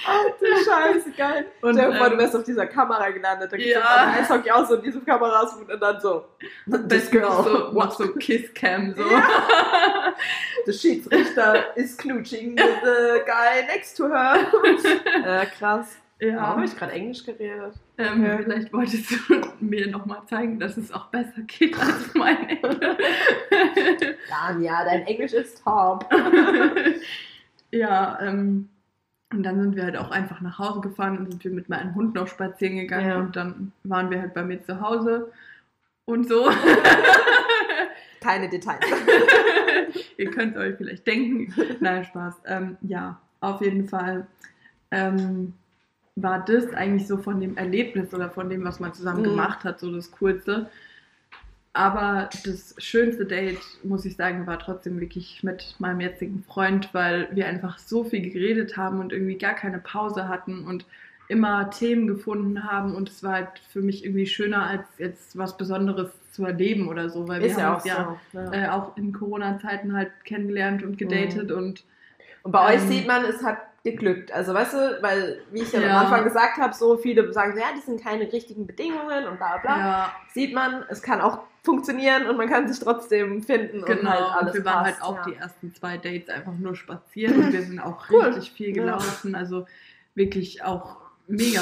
Ach 0.06 0.26
du 0.40 0.46
Scheiße, 0.64 1.12
geil. 1.12 1.46
Und, 1.62 1.74
Stell 1.76 1.92
dir 1.92 1.98
vor, 1.98 2.08
ähm, 2.08 2.14
du 2.14 2.18
wärst 2.20 2.36
auf 2.36 2.44
dieser 2.44 2.68
Kamera 2.68 3.10
gelandet. 3.10 3.52
Da 3.52 3.58
gibt 3.58 3.70
es 3.70 3.76
Ja. 3.76 3.80
ja. 3.82 4.14
Eishockey 4.20 4.52
auch 4.52 4.68
so 4.68 4.76
in 4.76 4.84
diesem 4.84 5.06
Kameras 5.06 5.54
und 5.56 5.82
dann 5.82 6.00
so. 6.00 6.26
Girl, 6.66 7.22
noch 7.22 7.46
so, 7.46 7.76
what 7.76 7.94
so 7.94 8.08
Kisscam. 8.14 8.94
So. 8.96 9.04
the 10.66 10.74
Schiedsrichter 10.74 11.76
is 11.76 11.98
knutsching 11.98 12.56
with 12.56 12.82
the 12.84 13.22
guy 13.26 13.66
next 13.68 13.96
to 13.98 14.08
her. 14.08 14.48
äh, 15.26 15.46
krass. 15.58 15.98
Ja. 16.22 16.48
Habe 16.48 16.66
ich 16.66 16.76
gerade 16.76 16.92
Englisch 16.92 17.24
geredet? 17.24 17.76
Ähm, 17.98 18.26
ja. 18.26 18.38
Vielleicht 18.38 18.74
wolltest 18.74 19.10
du 19.12 19.42
mir 19.62 19.88
nochmal 19.88 20.22
zeigen, 20.28 20.60
dass 20.60 20.76
es 20.76 20.92
auch 20.92 21.06
besser 21.06 21.42
geht 21.48 21.80
als 21.80 22.14
mein 22.14 22.50
Englisch. 22.50 22.78
ja, 24.60 24.84
dein 24.84 25.08
Englisch 25.08 25.32
ist 25.32 25.64
top. 25.64 26.06
ja, 27.72 28.20
ähm, 28.22 28.68
und 29.32 29.44
dann 29.44 29.62
sind 29.62 29.76
wir 29.76 29.84
halt 29.84 29.96
auch 29.96 30.12
einfach 30.12 30.42
nach 30.42 30.60
Hause 30.60 30.82
gefahren 30.82 31.20
und 31.20 31.32
sind 31.32 31.44
wir 31.44 31.52
mit 31.52 31.70
meinem 31.70 31.96
Hund 31.96 32.16
noch 32.16 32.28
spazieren 32.28 32.78
gegangen 32.78 33.08
ja. 33.08 33.18
und 33.18 33.36
dann 33.36 33.72
waren 33.84 34.10
wir 34.10 34.20
halt 34.22 34.34
bei 34.34 34.44
mir 34.44 34.62
zu 34.62 34.82
Hause 34.82 35.32
und 36.06 36.28
so. 36.28 36.50
Keine 38.20 38.50
Details. 38.50 38.86
Ihr 40.18 40.32
könnt 40.32 40.58
euch 40.58 40.76
vielleicht 40.76 41.08
denken. 41.08 41.54
Nein, 41.80 42.04
Spaß. 42.04 42.42
Ähm, 42.46 42.78
ja, 42.82 43.22
auf 43.40 43.62
jeden 43.62 43.88
Fall 43.88 44.28
ähm, 44.92 45.54
war 46.22 46.44
das 46.46 46.74
eigentlich 46.74 47.08
so 47.08 47.18
von 47.18 47.40
dem 47.40 47.58
Erlebnis 47.58 48.14
oder 48.14 48.30
von 48.30 48.50
dem, 48.50 48.64
was 48.64 48.80
man 48.80 48.94
zusammen 48.94 49.22
mhm. 49.22 49.30
gemacht 49.32 49.64
hat, 49.64 49.80
so 49.80 49.92
das 49.94 50.12
Coolste. 50.12 50.70
Aber 51.74 52.30
das 52.46 52.76
schönste 52.80 53.26
Date, 53.26 53.62
muss 53.84 54.04
ich 54.06 54.16
sagen, 54.16 54.48
war 54.48 54.60
trotzdem 54.60 55.00
wirklich 55.00 55.44
mit 55.44 55.76
meinem 55.80 56.00
jetzigen 56.02 56.44
Freund, 56.44 56.94
weil 56.94 57.30
wir 57.32 57.48
einfach 57.48 57.78
so 57.78 58.04
viel 58.04 58.22
geredet 58.22 58.76
haben 58.76 59.00
und 59.00 59.14
irgendwie 59.14 59.38
gar 59.38 59.54
keine 59.54 59.78
Pause 59.78 60.28
hatten 60.28 60.66
und 60.66 60.86
immer 61.28 61.70
Themen 61.70 62.08
gefunden 62.08 62.64
haben. 62.64 62.96
Und 62.96 63.10
es 63.10 63.24
war 63.24 63.34
halt 63.34 63.62
für 63.72 63.82
mich 63.82 64.04
irgendwie 64.04 64.26
schöner, 64.26 64.66
als 64.66 64.84
jetzt 64.98 65.38
was 65.38 65.58
Besonderes 65.58 66.10
zu 66.32 66.44
erleben 66.44 66.90
oder 66.90 67.10
so, 67.10 67.28
weil 67.28 67.42
wir 67.42 67.54
haben 67.54 67.60
ja 67.60 67.74
uns 67.76 67.86
ja, 67.86 68.18
so, 68.34 68.40
ja. 68.40 68.54
Äh, 68.54 68.70
auch 68.70 68.98
in 68.98 69.14
Corona-Zeiten 69.14 69.96
halt 69.96 70.12
kennengelernt 70.24 70.84
und 70.84 70.98
gedatet 70.98 71.52
mhm. 71.52 71.58
und 71.58 71.84
und 72.44 72.52
bei 72.52 72.74
ähm, 72.74 72.80
euch 72.80 72.88
sieht 72.88 73.08
man, 73.08 73.26
es 73.26 73.44
hat 73.44 73.58
geglückt. 73.84 74.32
Also 74.32 74.54
weißt 74.54 74.74
du, 74.74 75.00
weil, 75.02 75.42
wie 75.52 75.62
ich 75.62 75.72
ja, 75.72 75.82
ja. 75.82 75.92
am 75.92 76.06
Anfang 76.06 76.24
gesagt 76.24 76.58
habe, 76.58 76.74
so 76.74 76.98
viele 76.98 77.32
sagen, 77.34 77.58
ja, 77.58 77.68
die 77.76 77.82
sind 77.82 78.04
keine 78.04 78.32
richtigen 78.32 78.68
Bedingungen 78.68 79.28
und 79.28 79.38
bla 79.38 79.58
bla. 79.58 79.78
Ja. 79.78 80.14
Sieht 80.34 80.54
man, 80.54 80.84
es 80.90 81.02
kann 81.02 81.22
auch 81.22 81.40
funktionieren 81.64 82.28
und 82.28 82.38
man 82.38 82.50
kann 82.50 82.68
sich 82.68 82.80
trotzdem 82.80 83.44
finden 83.44 83.84
genau, 83.86 84.02
und 84.02 84.10
halt 84.10 84.22
alles 84.22 84.56
und 84.56 84.60
wir 84.60 84.66
waren 84.66 84.84
passt, 84.86 85.02
halt 85.02 85.04
auch 85.04 85.16
ja. 85.18 85.24
die 85.26 85.36
ersten 85.36 85.74
zwei 85.74 85.98
Dates 85.98 86.30
einfach 86.30 86.54
nur 86.54 86.76
spazieren 86.76 87.44
und 87.44 87.54
wir 87.54 87.62
sind 87.62 87.80
auch 87.80 88.06
cool. 88.10 88.22
richtig 88.24 88.52
viel 88.52 88.74
gelaufen. 88.74 89.36
Also 89.36 89.66
wirklich 90.16 90.64
auch 90.64 90.98
mega 91.28 91.62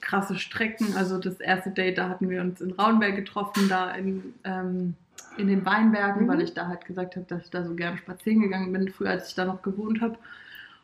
krasse 0.00 0.36
Strecken. 0.36 0.96
Also 0.96 1.18
das 1.18 1.40
erste 1.40 1.70
Date, 1.70 1.98
da 1.98 2.08
hatten 2.08 2.30
wir 2.30 2.40
uns 2.40 2.60
in 2.60 2.72
Raunberg 2.72 3.16
getroffen, 3.16 3.68
da 3.68 3.90
in, 3.92 4.34
ähm, 4.44 4.94
in 5.36 5.48
den 5.48 5.64
Weinbergen, 5.64 6.24
mhm. 6.24 6.28
weil 6.28 6.40
ich 6.42 6.54
da 6.54 6.68
halt 6.68 6.84
gesagt 6.84 7.16
habe, 7.16 7.26
dass 7.28 7.44
ich 7.44 7.50
da 7.50 7.64
so 7.64 7.74
gerne 7.74 7.96
spazieren 7.98 8.42
gegangen 8.42 8.72
bin, 8.72 8.88
früher 8.88 9.10
als 9.10 9.28
ich 9.28 9.34
da 9.34 9.44
noch 9.44 9.62
gewohnt 9.62 10.00
habe. 10.00 10.16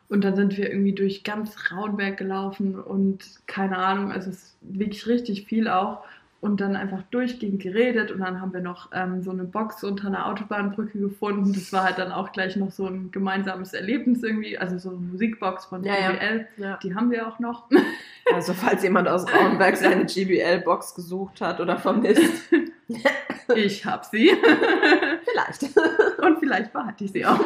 Und 0.07 0.23
dann 0.23 0.35
sind 0.35 0.57
wir 0.57 0.69
irgendwie 0.69 0.93
durch 0.93 1.23
ganz 1.23 1.71
Raunberg 1.71 2.17
gelaufen 2.17 2.79
und 2.79 3.25
keine 3.47 3.77
Ahnung, 3.77 4.11
also 4.11 4.29
es 4.29 4.37
ist 4.37 4.57
wirklich 4.61 5.07
richtig 5.07 5.45
viel 5.47 5.67
auch. 5.67 6.03
Und 6.41 6.61
dann 6.61 6.75
einfach 6.75 7.01
durchgehend 7.09 7.59
geredet 7.59 8.11
und 8.11 8.19
dann 8.19 8.39
haben 8.39 8.53
wir 8.53 8.61
noch 8.61 8.91
ähm, 8.93 9.23
so 9.23 9.31
eine 9.31 9.45
Box 9.45 9.83
unter 9.83 10.07
einer 10.07 10.27
Autobahnbrücke 10.27 10.99
gefunden. 10.99 11.53
Das 11.53 11.73
war 11.73 11.85
halt 11.85 11.97
dann 11.97 12.11
auch 12.11 12.33
gleich 12.33 12.55
noch 12.55 12.71
so 12.71 12.85
ein 12.85 13.09
gemeinsames 13.09 13.73
Erlebnis 13.73 14.21
irgendwie, 14.21 14.55
also 14.55 14.77
so 14.77 14.89
eine 14.89 14.99
Musikbox 14.99 15.65
von 15.65 15.83
ja, 15.83 15.95
GBL, 15.95 16.47
ja. 16.57 16.77
die 16.83 16.93
haben 16.93 17.09
wir 17.09 17.27
auch 17.27 17.39
noch. 17.39 17.67
Also 18.33 18.53
falls 18.55 18.81
jemand 18.81 19.07
aus 19.07 19.31
Raunberg 19.31 19.77
seine 19.77 20.05
GBL-Box 20.05 20.95
gesucht 20.95 21.41
hat 21.41 21.59
oder 21.59 21.77
vermisst. 21.77 22.51
ich 23.55 23.85
hab 23.85 24.05
sie. 24.05 24.31
Vielleicht. 25.25 25.77
Und 26.19 26.39
vielleicht 26.39 26.73
behalte 26.73 27.03
ich 27.03 27.11
sie 27.11 27.25
auch. 27.25 27.39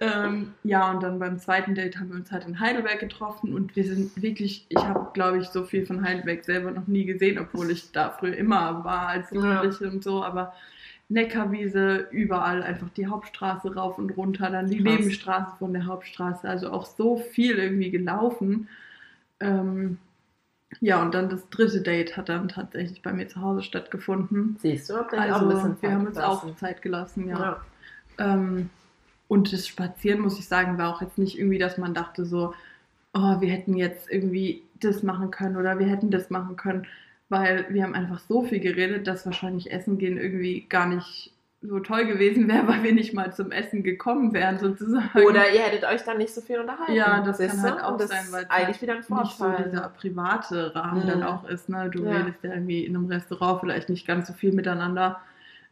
Ähm, 0.00 0.52
ja, 0.62 0.90
und 0.90 1.02
dann 1.02 1.18
beim 1.18 1.38
zweiten 1.38 1.74
Date 1.74 1.98
haben 1.98 2.10
wir 2.10 2.16
uns 2.16 2.30
halt 2.30 2.46
in 2.46 2.60
Heidelberg 2.60 3.00
getroffen 3.00 3.54
und 3.54 3.76
wir 3.76 3.84
sind 3.84 4.20
wirklich, 4.20 4.66
ich 4.68 4.78
habe, 4.78 5.10
glaube 5.14 5.38
ich, 5.38 5.48
so 5.48 5.64
viel 5.64 5.86
von 5.86 6.02
Heidelberg 6.02 6.44
selber 6.44 6.70
noch 6.70 6.86
nie 6.86 7.06
gesehen, 7.06 7.38
obwohl 7.38 7.70
ich 7.70 7.92
da 7.92 8.10
früher 8.10 8.36
immer 8.36 8.84
war 8.84 9.08
als 9.08 9.30
Jugendliche 9.30 9.84
ja. 9.84 9.90
und 9.90 10.04
so, 10.04 10.22
aber 10.22 10.52
Neckarwiese, 11.08 12.08
überall 12.10 12.62
einfach 12.62 12.90
die 12.90 13.06
Hauptstraße 13.06 13.74
rauf 13.74 13.96
und 13.98 14.16
runter, 14.16 14.50
dann 14.50 14.68
die 14.68 14.82
Krass. 14.82 14.98
Nebenstraße 14.98 15.56
von 15.58 15.72
der 15.72 15.86
Hauptstraße, 15.86 16.48
also 16.48 16.70
auch 16.70 16.84
so 16.84 17.16
viel 17.16 17.58
irgendwie 17.58 17.90
gelaufen. 17.90 18.68
Ähm, 19.40 19.98
ja, 20.80 21.00
und 21.00 21.14
dann 21.14 21.28
das 21.28 21.48
dritte 21.48 21.80
Date 21.80 22.16
hat 22.16 22.28
dann 22.28 22.48
tatsächlich 22.48 23.02
bei 23.02 23.12
mir 23.12 23.28
zu 23.28 23.40
Hause 23.40 23.62
stattgefunden. 23.62 24.56
Siehst 24.58 24.90
du, 24.90 24.96
habt 24.96 25.12
ihr 25.12 25.20
also, 25.20 25.36
auch 25.36 25.40
ein 25.42 25.48
bisschen 25.48 25.72
Zeit 25.74 25.82
wir 25.82 25.92
haben 25.92 26.06
uns 26.06 26.18
auch 26.18 26.56
Zeit 26.56 26.82
gelassen, 26.82 27.28
ja. 27.28 27.38
ja. 27.38 27.60
Ähm, 28.18 28.70
und 29.28 29.52
das 29.52 29.66
Spazieren, 29.66 30.20
muss 30.20 30.38
ich 30.38 30.46
sagen, 30.46 30.78
war 30.78 30.94
auch 30.94 31.02
jetzt 31.02 31.18
nicht 31.18 31.38
irgendwie, 31.38 31.58
dass 31.58 31.78
man 31.78 31.94
dachte 31.94 32.24
so, 32.24 32.54
oh, 33.14 33.40
wir 33.40 33.50
hätten 33.50 33.76
jetzt 33.76 34.10
irgendwie 34.10 34.62
das 34.80 35.02
machen 35.02 35.30
können 35.30 35.56
oder 35.56 35.78
wir 35.78 35.86
hätten 35.86 36.10
das 36.10 36.30
machen 36.30 36.56
können, 36.56 36.86
weil 37.28 37.66
wir 37.70 37.82
haben 37.82 37.94
einfach 37.94 38.20
so 38.20 38.42
viel 38.42 38.60
geredet, 38.60 39.06
dass 39.06 39.26
wahrscheinlich 39.26 39.72
Essen 39.72 39.98
gehen 39.98 40.16
irgendwie 40.16 40.66
gar 40.68 40.86
nicht 40.86 41.32
so 41.62 41.80
toll 41.80 42.06
gewesen 42.06 42.46
wäre, 42.48 42.68
weil 42.68 42.82
wir 42.82 42.92
nicht 42.92 43.14
mal 43.14 43.32
zum 43.32 43.50
Essen 43.50 43.82
gekommen 43.82 44.32
wären 44.32 44.58
sozusagen. 44.58 45.24
Oder 45.26 45.52
ihr 45.52 45.60
hättet 45.62 45.84
euch 45.84 46.02
dann 46.04 46.18
nicht 46.18 46.34
so 46.34 46.40
viel 46.40 46.60
unterhalten. 46.60 46.92
Ja, 46.92 47.20
das 47.22 47.38
kann 47.38 47.62
halt 47.62 47.82
auch 47.82 47.98
sein, 47.98 48.26
weil 48.30 48.44
es 48.44 48.50
eigentlich 48.50 48.82
wieder 48.82 48.94
ein 48.94 49.02
Vorteil. 49.02 49.24
nicht 49.24 49.58
so 49.58 49.70
dieser 49.70 49.88
private 49.88 50.74
Rahmen 50.74 51.02
mhm. 51.02 51.08
dann 51.08 51.22
auch 51.22 51.48
ist. 51.48 51.68
Ne? 51.68 51.90
Du 51.90 52.04
ja. 52.04 52.12
redest 52.12 52.38
ja 52.42 52.52
irgendwie 52.52 52.84
in 52.84 52.94
einem 52.94 53.06
Restaurant 53.06 53.60
vielleicht 53.60 53.88
nicht 53.88 54.06
ganz 54.06 54.28
so 54.28 54.34
viel 54.34 54.52
miteinander. 54.52 55.20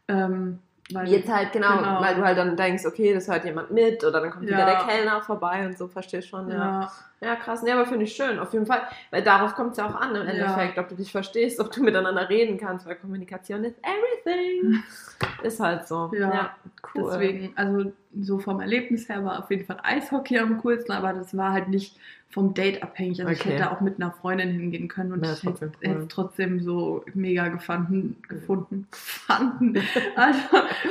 Ähm, 0.07 0.59
weil, 0.91 1.07
Jetzt 1.07 1.29
halt, 1.29 1.51
genau, 1.51 1.77
genau, 1.77 2.01
weil 2.01 2.15
du 2.15 2.23
halt 2.23 2.37
dann 2.37 2.55
denkst, 2.55 2.85
okay, 2.85 3.13
das 3.13 3.27
hört 3.27 3.43
jemand 3.43 3.71
mit 3.71 4.03
oder 4.03 4.21
dann 4.21 4.29
kommt 4.29 4.47
ja. 4.47 4.55
wieder 4.55 4.65
der 4.65 4.75
Kellner 4.83 5.21
vorbei 5.21 5.65
und 5.65 5.77
so, 5.77 5.87
verstehst 5.87 6.27
schon, 6.27 6.49
ja. 6.49 6.55
ja. 6.81 6.91
Ja, 7.21 7.35
krass. 7.35 7.63
Nee, 7.63 7.71
aber 7.71 7.85
finde 7.85 8.03
ich 8.03 8.15
schön, 8.15 8.39
auf 8.39 8.53
jeden 8.53 8.65
Fall. 8.65 8.81
Weil 9.09 9.23
darauf 9.23 9.55
kommt 9.55 9.71
es 9.71 9.77
ja 9.77 9.87
auch 9.87 9.95
an 9.95 10.15
im 10.15 10.27
Endeffekt, 10.27 10.77
ja. 10.77 10.83
ob 10.83 10.89
du 10.89 10.95
dich 10.95 11.11
verstehst, 11.11 11.59
ob 11.59 11.71
du 11.71 11.81
miteinander 11.81 12.29
reden 12.29 12.57
kannst, 12.57 12.85
weil 12.85 12.95
Kommunikation 12.95 13.63
ist 13.63 13.77
everything. 13.81 14.83
ist 15.43 15.59
halt 15.59 15.87
so. 15.87 16.11
Ja, 16.13 16.33
ja, 16.33 16.55
cool. 16.93 17.11
Deswegen, 17.11 17.53
also 17.55 17.93
so 18.21 18.39
vom 18.39 18.59
Erlebnis 18.59 19.07
her 19.09 19.23
war 19.23 19.39
auf 19.39 19.49
jeden 19.49 19.65
Fall 19.65 19.79
Eishockey 19.81 20.37
am 20.39 20.61
coolsten, 20.61 20.91
aber 20.91 21.13
das 21.13 21.35
war 21.35 21.53
halt 21.53 21.69
nicht 21.69 21.97
vom 22.29 22.53
Date 22.53 22.83
abhängig. 22.83 23.21
Also 23.21 23.31
okay. 23.31 23.41
ich 23.41 23.53
hätte 23.53 23.71
auch 23.71 23.79
mit 23.79 23.95
einer 23.95 24.11
Freundin 24.11 24.51
hingehen 24.51 24.89
können 24.89 25.13
und 25.13 25.25
ja, 25.25 25.33
ich 25.33 25.43
hätte 25.43 25.71
es 25.81 26.07
trotzdem 26.09 26.59
so 26.59 27.05
mega 27.13 27.47
gefunden, 27.47 28.21
gefunden, 28.27 28.87
fanden, 28.91 29.81
also 30.15 30.39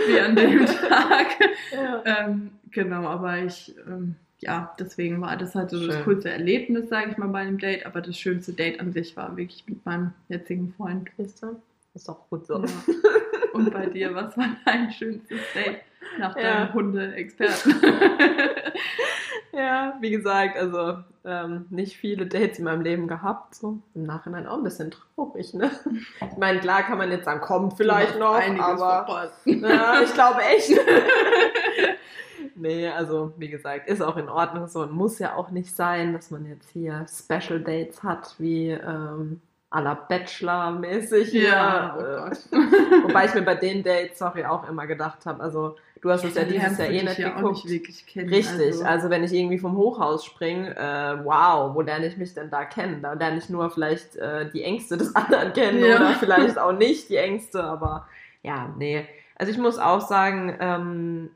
wie 0.08 0.20
an 0.20 0.36
dem 0.36 0.64
Tag. 0.88 1.26
Ja. 1.70 2.02
Ähm, 2.04 2.52
genau, 2.70 3.06
aber 3.06 3.38
ich, 3.38 3.74
ähm, 3.86 4.16
ja, 4.40 4.74
deswegen 4.78 5.20
war 5.20 5.36
das 5.36 5.54
halt 5.54 5.70
so 5.70 5.78
Schön. 5.78 5.88
das 5.88 6.04
coolste 6.04 6.30
Erlebnis, 6.30 6.88
sage 6.88 7.10
ich 7.10 7.16
mal, 7.16 7.28
bei 7.28 7.40
einem 7.40 7.58
Date, 7.58 7.86
aber 7.86 8.00
das 8.00 8.18
schönste 8.18 8.52
Date 8.52 8.80
an 8.80 8.92
sich 8.92 9.16
war 9.16 9.36
wirklich 9.36 9.64
mit 9.66 9.84
meinem 9.86 10.12
jetzigen 10.28 10.72
Freund. 10.76 11.08
Ist 11.18 11.42
das? 11.42 11.56
Ist 11.94 12.08
doch 12.08 12.28
gut 12.28 12.46
so. 12.46 12.58
Ja. 12.58 12.70
Und 13.52 13.72
bei 13.72 13.86
dir, 13.86 14.14
was 14.14 14.36
war 14.36 14.48
dein 14.64 14.90
schönstes 14.90 15.38
Date 15.54 15.80
nach 16.18 16.34
deinem 16.34 16.66
ja. 16.66 16.74
Hunde-Experten? 16.74 17.72
ja, 19.52 19.96
wie 20.00 20.10
gesagt, 20.10 20.58
also 20.58 20.98
ähm, 21.24 21.66
nicht 21.70 21.96
viele 21.96 22.26
Dates 22.26 22.58
in 22.58 22.64
meinem 22.64 22.82
Leben 22.82 23.06
gehabt. 23.06 23.54
So 23.54 23.78
im 23.94 24.02
Nachhinein 24.02 24.48
auch 24.48 24.58
ein 24.58 24.64
bisschen 24.64 24.90
traurig, 24.90 25.54
ne? 25.54 25.70
Ich 26.20 26.36
meine, 26.36 26.58
klar 26.58 26.82
kann 26.82 26.98
man 26.98 27.12
jetzt 27.12 27.26
sagen, 27.26 27.40
kommt 27.40 27.76
vielleicht 27.76 28.18
noch, 28.18 28.34
aber 28.34 29.32
ja, 29.44 30.02
ich 30.02 30.12
glaube 30.12 30.40
echt. 30.42 30.70
nee, 32.56 32.88
also 32.88 33.32
wie 33.36 33.48
gesagt, 33.48 33.88
ist 33.88 34.02
auch 34.02 34.16
in 34.16 34.28
Ordnung 34.28 34.66
so 34.68 34.80
und 34.80 34.92
muss 34.92 35.18
ja 35.18 35.34
auch 35.36 35.50
nicht 35.50 35.74
sein, 35.74 36.12
dass 36.12 36.30
man 36.30 36.46
jetzt 36.46 36.70
hier 36.70 37.06
Special 37.08 37.60
Dates 37.60 38.02
hat, 38.02 38.34
wie 38.38 38.70
ähm, 38.70 39.40
à 39.74 39.80
la 39.80 39.94
Bachelor-mäßig. 39.94 41.32
Ja, 41.32 41.96
ja. 41.98 42.30
Oh 42.52 42.56
wobei 43.08 43.26
ich 43.26 43.34
mir 43.34 43.42
bei 43.42 43.56
den 43.56 43.82
Dates, 43.82 44.18
sorry, 44.18 44.44
auch 44.44 44.68
immer 44.68 44.86
gedacht 44.86 45.26
habe, 45.26 45.42
also 45.42 45.76
du 46.00 46.10
hast 46.10 46.24
es 46.24 46.34
ja 46.36 46.44
dieses 46.44 46.78
Jahr 46.78 46.88
eh 46.88 47.02
nicht 47.02 47.18
ja 47.18 47.30
geguckt. 47.30 47.64
Nicht 47.64 48.06
kennen, 48.06 48.28
Richtig, 48.28 48.66
also. 48.66 48.84
also. 48.84 49.10
wenn 49.10 49.24
ich 49.24 49.32
irgendwie 49.32 49.58
vom 49.58 49.76
Hochhaus 49.76 50.24
springe, 50.24 50.76
äh, 50.76 51.24
wow, 51.24 51.74
wo 51.74 51.80
lerne 51.80 52.06
ich 52.06 52.16
mich 52.16 52.34
denn 52.34 52.50
da 52.50 52.64
kennen? 52.64 53.02
Da 53.02 53.14
lerne 53.14 53.38
ich 53.38 53.48
nur 53.48 53.68
vielleicht 53.70 54.14
äh, 54.16 54.48
die 54.50 54.62
Ängste 54.62 54.96
des 54.96 55.14
anderen 55.16 55.52
kennen 55.52 55.84
ja. 55.84 55.96
oder 55.96 56.14
vielleicht 56.14 56.58
auch 56.58 56.72
nicht 56.72 57.08
die 57.08 57.16
Ängste, 57.16 57.64
aber 57.64 58.06
ja, 58.42 58.72
nee. 58.78 59.04
Also 59.36 59.50
ich 59.50 59.58
muss 59.58 59.78
auch 59.78 60.02
sagen, 60.02 60.56
ähm, 60.60 61.30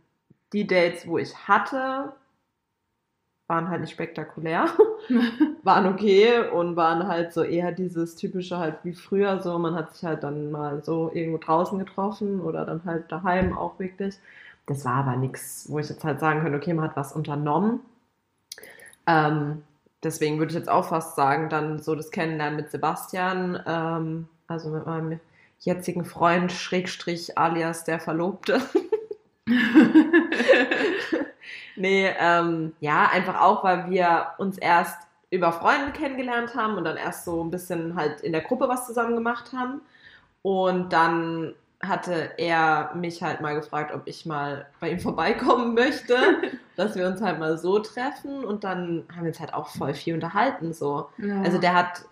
die 0.53 0.66
Dates, 0.66 1.07
wo 1.07 1.18
ich 1.18 1.34
hatte, 1.49 2.12
waren 3.49 3.68
halt 3.70 3.80
nicht 3.80 3.92
spektakulär, 3.92 4.66
waren 5.62 5.86
okay 5.86 6.49
und 6.51 6.76
waren 6.76 7.09
halt 7.09 7.32
so 7.32 7.42
eher 7.42 7.72
dieses 7.72 8.16
typische 8.16 8.59
halt 8.59 8.76
wie 8.84 8.92
früher 8.92 9.40
so, 9.40 9.59
man 9.59 9.74
hat 9.74 9.94
sich 9.94 10.05
halt 10.05 10.22
dann 10.22 10.51
mal 10.51 10.84
so 10.84 11.11
irgendwo 11.12 11.38
draußen 11.38 11.78
getroffen 11.78 12.40
oder 12.40 12.66
dann 12.66 12.84
halt 12.84 13.11
daheim 13.11 13.57
auch 13.57 13.78
wirklich. 13.78 14.18
Das 14.66 14.84
war 14.84 14.96
aber 14.96 15.16
nichts, 15.16 15.66
wo 15.70 15.78
ich 15.78 15.88
jetzt 15.88 16.05
halt 16.05 16.20
sagen 16.20 16.42
könnte, 16.42 16.59
okay, 16.59 16.74
man 16.74 16.84
hat 16.84 16.96
was 16.96 17.14
unternommen. 17.14 17.80
Ähm, 19.07 19.62
deswegen 20.03 20.38
würde 20.38 20.51
ich 20.51 20.59
jetzt 20.59 20.68
auch 20.68 20.84
fast 20.84 21.16
sagen, 21.16 21.49
dann 21.49 21.78
so 21.78 21.94
das 21.94 22.11
Kennenlernen 22.11 22.57
mit 22.57 22.70
Sebastian, 22.70 23.62
ähm, 23.66 24.28
also 24.46 24.68
mit 24.68 24.84
meinem 24.84 25.20
jetzigen 25.61 26.05
Freund, 26.05 26.53
Schrägstrich 26.53 27.38
alias 27.38 27.84
der 27.84 27.99
Verlobte. 27.99 28.61
Nee, 31.78 32.09
ähm, 32.18 32.72
ja, 32.80 33.09
einfach 33.12 33.40
auch, 33.40 33.62
weil 33.62 33.88
wir 33.88 34.32
uns 34.38 34.59
erst 34.59 34.99
über 35.30 35.53
Freunde 35.53 35.92
kennengelernt 35.92 36.55
haben 36.57 36.76
und 36.76 36.84
dann 36.84 36.96
erst 36.96 37.24
so 37.24 37.42
ein 37.42 37.51
bisschen 37.51 37.94
halt 37.94 38.20
in 38.20 38.32
der 38.32 38.40
Gruppe 38.40 38.68
was 38.68 38.86
zusammen 38.86 39.14
gemacht 39.14 39.53
haben. 39.53 39.80
Und 40.42 40.92
dann 40.92 41.55
hatte 41.80 42.32
er 42.38 42.92
mich 42.96 43.22
halt 43.22 43.40
mal 43.40 43.55
gefragt, 43.55 43.94
ob 43.94 44.03
ich 44.07 44.26
mal 44.26 44.66
bei 44.80 44.90
ihm 44.90 44.99
vorbeikommen 45.01 45.74
möchte, 45.74 46.16
dass 46.74 46.96
wir 46.96 47.07
uns 47.07 47.22
halt 47.22 47.38
mal 47.38 47.57
so 47.57 47.78
treffen 47.78 48.44
und 48.44 48.64
dann 48.64 49.05
haben 49.12 49.22
wir 49.22 49.28
uns 49.28 49.40
halt 49.40 49.55
auch 49.55 49.68
voll 49.68 49.94
viel 49.94 50.14
unterhalten 50.14 50.72
so. 50.72 51.09
Ja. 51.18 51.42
Also 51.42 51.59
der 51.59 51.74
hat, 51.74 52.03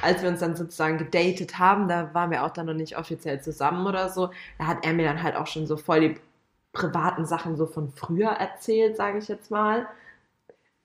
als 0.00 0.22
wir 0.22 0.28
uns 0.28 0.40
dann 0.40 0.56
sozusagen 0.56 0.98
gedatet 0.98 1.60
haben, 1.60 1.86
da 1.86 2.12
waren 2.14 2.32
wir 2.32 2.42
auch 2.42 2.50
dann 2.50 2.66
noch 2.66 2.74
nicht 2.74 2.98
offiziell 2.98 3.40
zusammen 3.40 3.86
oder 3.86 4.08
so, 4.08 4.30
da 4.58 4.66
hat 4.66 4.84
er 4.84 4.92
mir 4.92 5.06
dann 5.06 5.22
halt 5.22 5.36
auch 5.36 5.46
schon 5.46 5.68
so 5.68 5.76
voll 5.76 6.00
die 6.00 6.20
privaten 6.72 7.26
Sachen 7.26 7.56
so 7.56 7.66
von 7.66 7.90
früher 7.92 8.30
erzählt, 8.30 8.96
sage 8.96 9.18
ich 9.18 9.28
jetzt 9.28 9.50
mal. 9.50 9.86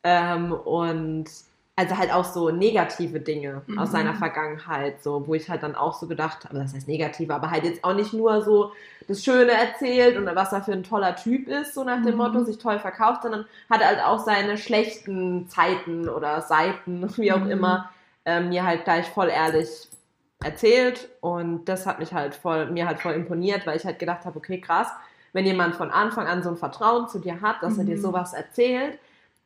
Ähm, 0.04 0.52
und 0.52 1.30
also 1.78 1.96
halt 1.96 2.12
auch 2.12 2.26
so 2.26 2.50
negative 2.50 3.20
Dinge 3.20 3.62
mhm. 3.68 3.78
aus 3.78 3.92
seiner 3.92 4.16
Vergangenheit, 4.16 5.04
so, 5.04 5.28
wo 5.28 5.36
ich 5.36 5.48
halt 5.48 5.62
dann 5.62 5.76
auch 5.76 5.94
so 5.94 6.08
gedacht 6.08 6.44
habe, 6.44 6.58
das 6.58 6.74
heißt 6.74 6.88
negative, 6.88 7.34
aber 7.34 7.52
halt 7.52 7.66
jetzt 7.66 7.84
auch 7.84 7.94
nicht 7.94 8.14
nur 8.14 8.42
so 8.42 8.72
das 9.08 9.24
Schöne 9.24 9.52
erzählt 9.52 10.18
und 10.18 10.26
was 10.36 10.52
er 10.52 10.64
für 10.64 10.74
ein 10.74 10.84
toller 10.84 11.16
Typ 11.16 11.48
ist, 11.48 11.76
so 11.76 11.84
nach 11.84 12.02
dem 12.02 12.14
mhm. 12.14 12.18
Motto, 12.18 12.44
sich 12.44 12.58
toll 12.58 12.80
verkauft, 12.80 13.22
sondern 13.22 13.46
hat 13.70 13.86
halt 13.86 14.00
auch 14.04 14.18
seine 14.18 14.58
schlechten 14.58 15.48
Zeiten 15.50 16.10
oder 16.10 16.42
Seiten, 16.42 17.08
wie 17.18 17.32
auch 17.32 17.44
mhm. 17.44 17.52
immer, 17.52 17.90
äh, 18.26 18.42
mir 18.42 18.66
halt 18.66 18.84
gleich 18.84 19.08
voll 19.08 19.30
ehrlich 19.30 19.88
erzählt 20.44 21.10
und 21.22 21.66
das 21.66 21.86
hat 21.86 22.00
mich 22.00 22.12
halt 22.12 22.34
voll, 22.34 22.72
mir 22.72 22.88
halt 22.88 23.00
voll 23.00 23.14
imponiert, 23.14 23.68
weil 23.68 23.78
ich 23.78 23.86
halt 23.86 24.00
gedacht 24.00 24.26
habe, 24.26 24.38
okay, 24.38 24.60
krass, 24.60 24.88
wenn 25.34 25.46
jemand 25.46 25.76
von 25.76 25.92
Anfang 25.92 26.28
an 26.28 26.44
so 26.44 26.50
ein 26.50 26.58
Vertrauen 26.58 27.08
zu 27.08 27.20
dir 27.20 27.42
hat, 27.42 27.62
dass 27.62 27.78
er 27.78 27.84
dir 27.84 27.98
mhm. 27.98 28.02
sowas 28.02 28.34
erzählt, 28.34 28.98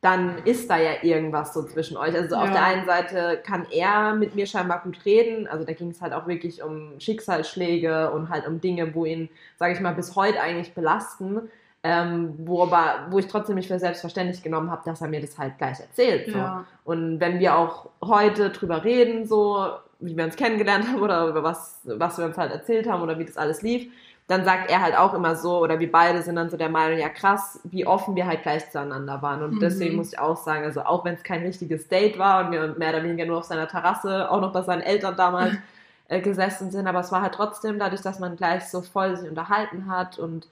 dann 0.01 0.39
ist 0.45 0.67
da 0.67 0.77
ja 0.77 1.03
irgendwas 1.03 1.53
so 1.53 1.63
zwischen 1.63 1.95
euch. 1.95 2.15
Also 2.15 2.35
ja. 2.35 2.41
auf 2.41 2.51
der 2.51 2.63
einen 2.63 2.85
Seite 2.87 3.39
kann 3.45 3.67
er 3.69 4.15
mit 4.15 4.33
mir 4.33 4.47
scheinbar 4.47 4.81
gut 4.83 5.05
reden. 5.05 5.47
Also 5.47 5.63
da 5.63 5.73
ging 5.73 5.91
es 5.91 6.01
halt 6.01 6.13
auch 6.13 6.27
wirklich 6.27 6.63
um 6.63 6.99
Schicksalsschläge 6.99 8.11
und 8.11 8.29
halt 8.29 8.47
um 8.47 8.59
Dinge, 8.59 8.95
wo 8.95 9.05
ihn, 9.05 9.29
sage 9.57 9.73
ich 9.73 9.79
mal, 9.79 9.93
bis 9.93 10.15
heute 10.15 10.41
eigentlich 10.41 10.73
belasten. 10.73 11.49
Ähm, 11.83 12.33
wo, 12.37 12.63
aber, 12.63 13.07
wo 13.09 13.17
ich 13.17 13.27
trotzdem 13.27 13.55
nicht 13.55 13.67
für 13.67 13.79
selbstverständlich 13.79 14.43
genommen 14.43 14.69
habe, 14.69 14.83
dass 14.85 15.01
er 15.01 15.07
mir 15.07 15.21
das 15.21 15.37
halt 15.37 15.57
gleich 15.57 15.79
erzählt. 15.79 16.31
So. 16.31 16.37
Ja. 16.37 16.65
Und 16.83 17.19
wenn 17.19 17.39
wir 17.39 17.57
auch 17.57 17.89
heute 18.03 18.51
drüber 18.51 18.83
reden, 18.83 19.25
so 19.25 19.67
wie 19.99 20.17
wir 20.17 20.23
uns 20.23 20.35
kennengelernt 20.35 20.87
haben 20.87 21.01
oder 21.01 21.27
über 21.27 21.43
was, 21.43 21.79
was 21.83 22.17
wir 22.17 22.25
uns 22.25 22.37
halt 22.37 22.51
erzählt 22.51 22.89
haben 22.89 23.01
oder 23.01 23.17
wie 23.19 23.25
das 23.25 23.37
alles 23.37 23.61
lief, 23.61 23.91
dann 24.31 24.45
sagt 24.45 24.71
er 24.71 24.81
halt 24.81 24.97
auch 24.97 25.13
immer 25.13 25.35
so, 25.35 25.59
oder 25.59 25.79
wir 25.79 25.91
beide 25.91 26.21
sind 26.21 26.37
dann 26.37 26.49
so 26.49 26.55
der 26.55 26.69
Meinung, 26.69 26.97
ja 26.97 27.09
krass, 27.09 27.59
wie 27.65 27.85
offen 27.85 28.15
wir 28.15 28.25
halt 28.25 28.43
gleich 28.43 28.69
zueinander 28.71 29.21
waren. 29.21 29.43
Und 29.43 29.55
mhm. 29.55 29.59
deswegen 29.59 29.97
muss 29.97 30.13
ich 30.13 30.19
auch 30.19 30.37
sagen, 30.37 30.63
also 30.63 30.83
auch 30.83 31.03
wenn 31.03 31.15
es 31.15 31.23
kein 31.23 31.41
richtiges 31.41 31.89
Date 31.89 32.17
war 32.17 32.45
und 32.45 32.51
wir 32.53 32.75
mehr 32.77 32.91
oder 32.91 33.03
weniger 33.03 33.25
nur 33.25 33.39
auf 33.39 33.43
seiner 33.43 33.67
Terrasse, 33.67 34.31
auch 34.31 34.39
noch 34.39 34.53
bei 34.53 34.61
seinen 34.61 34.81
Eltern 34.81 35.17
damals 35.17 35.55
äh, 36.07 36.21
gesessen 36.21 36.71
sind, 36.71 36.87
aber 36.87 37.01
es 37.01 37.11
war 37.11 37.21
halt 37.21 37.33
trotzdem 37.33 37.77
dadurch, 37.77 38.01
dass 38.01 38.19
man 38.19 38.37
gleich 38.37 38.69
so 38.69 38.81
voll 38.81 39.17
sich 39.17 39.29
unterhalten 39.29 39.87
hat 39.87 40.17
und 40.17 40.47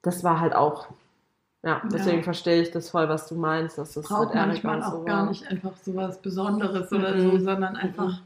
das 0.00 0.24
war 0.24 0.40
halt 0.40 0.54
auch 0.54 0.86
ja, 1.62 1.82
deswegen 1.92 2.18
ja. 2.18 2.22
verstehe 2.22 2.62
ich 2.62 2.70
das 2.70 2.90
voll, 2.90 3.08
was 3.08 3.26
du 3.26 3.34
meinst. 3.34 3.76
Dass 3.76 3.94
das 3.94 4.06
braucht 4.06 4.34
manchmal 4.34 4.84
auch 4.84 4.92
so 4.92 5.04
gar 5.04 5.22
war. 5.22 5.28
nicht 5.30 5.50
einfach 5.50 5.72
so 5.82 5.96
was 5.96 6.22
Besonderes 6.22 6.92
mhm. 6.92 6.98
oder 6.98 7.20
so, 7.20 7.38
sondern 7.38 7.74
einfach 7.74 8.06
mhm 8.06 8.18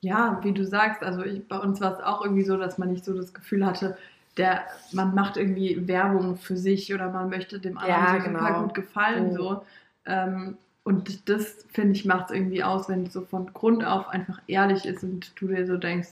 ja, 0.00 0.40
wie 0.42 0.52
du 0.52 0.64
sagst, 0.64 1.02
also 1.02 1.24
ich, 1.24 1.46
bei 1.48 1.58
uns 1.58 1.80
war 1.80 1.92
es 1.92 2.00
auch 2.00 2.22
irgendwie 2.22 2.44
so, 2.44 2.56
dass 2.56 2.78
man 2.78 2.90
nicht 2.90 3.04
so 3.04 3.14
das 3.14 3.34
Gefühl 3.34 3.64
hatte, 3.64 3.96
der, 4.36 4.64
man 4.92 5.14
macht 5.14 5.36
irgendwie 5.36 5.88
Werbung 5.88 6.36
für 6.36 6.56
sich 6.56 6.92
oder 6.92 7.10
man 7.10 7.30
möchte 7.30 7.58
dem 7.58 7.78
anderen 7.78 8.02
ja, 8.04 8.20
so 8.20 8.26
genau. 8.26 8.38
super 8.38 8.62
gut 8.62 8.74
gefallen. 8.74 9.30
Oh. 9.30 9.36
So. 9.36 9.62
Ähm, 10.04 10.58
und 10.84 11.28
das, 11.28 11.64
finde 11.72 11.92
ich, 11.92 12.04
macht 12.04 12.26
es 12.30 12.36
irgendwie 12.36 12.62
aus, 12.62 12.88
wenn 12.88 13.04
es 13.04 13.12
so 13.12 13.22
von 13.22 13.52
Grund 13.52 13.84
auf 13.84 14.08
einfach 14.08 14.40
ehrlich 14.46 14.84
ist 14.84 15.02
und 15.02 15.32
du 15.40 15.48
dir 15.48 15.66
so 15.66 15.78
denkst, 15.78 16.10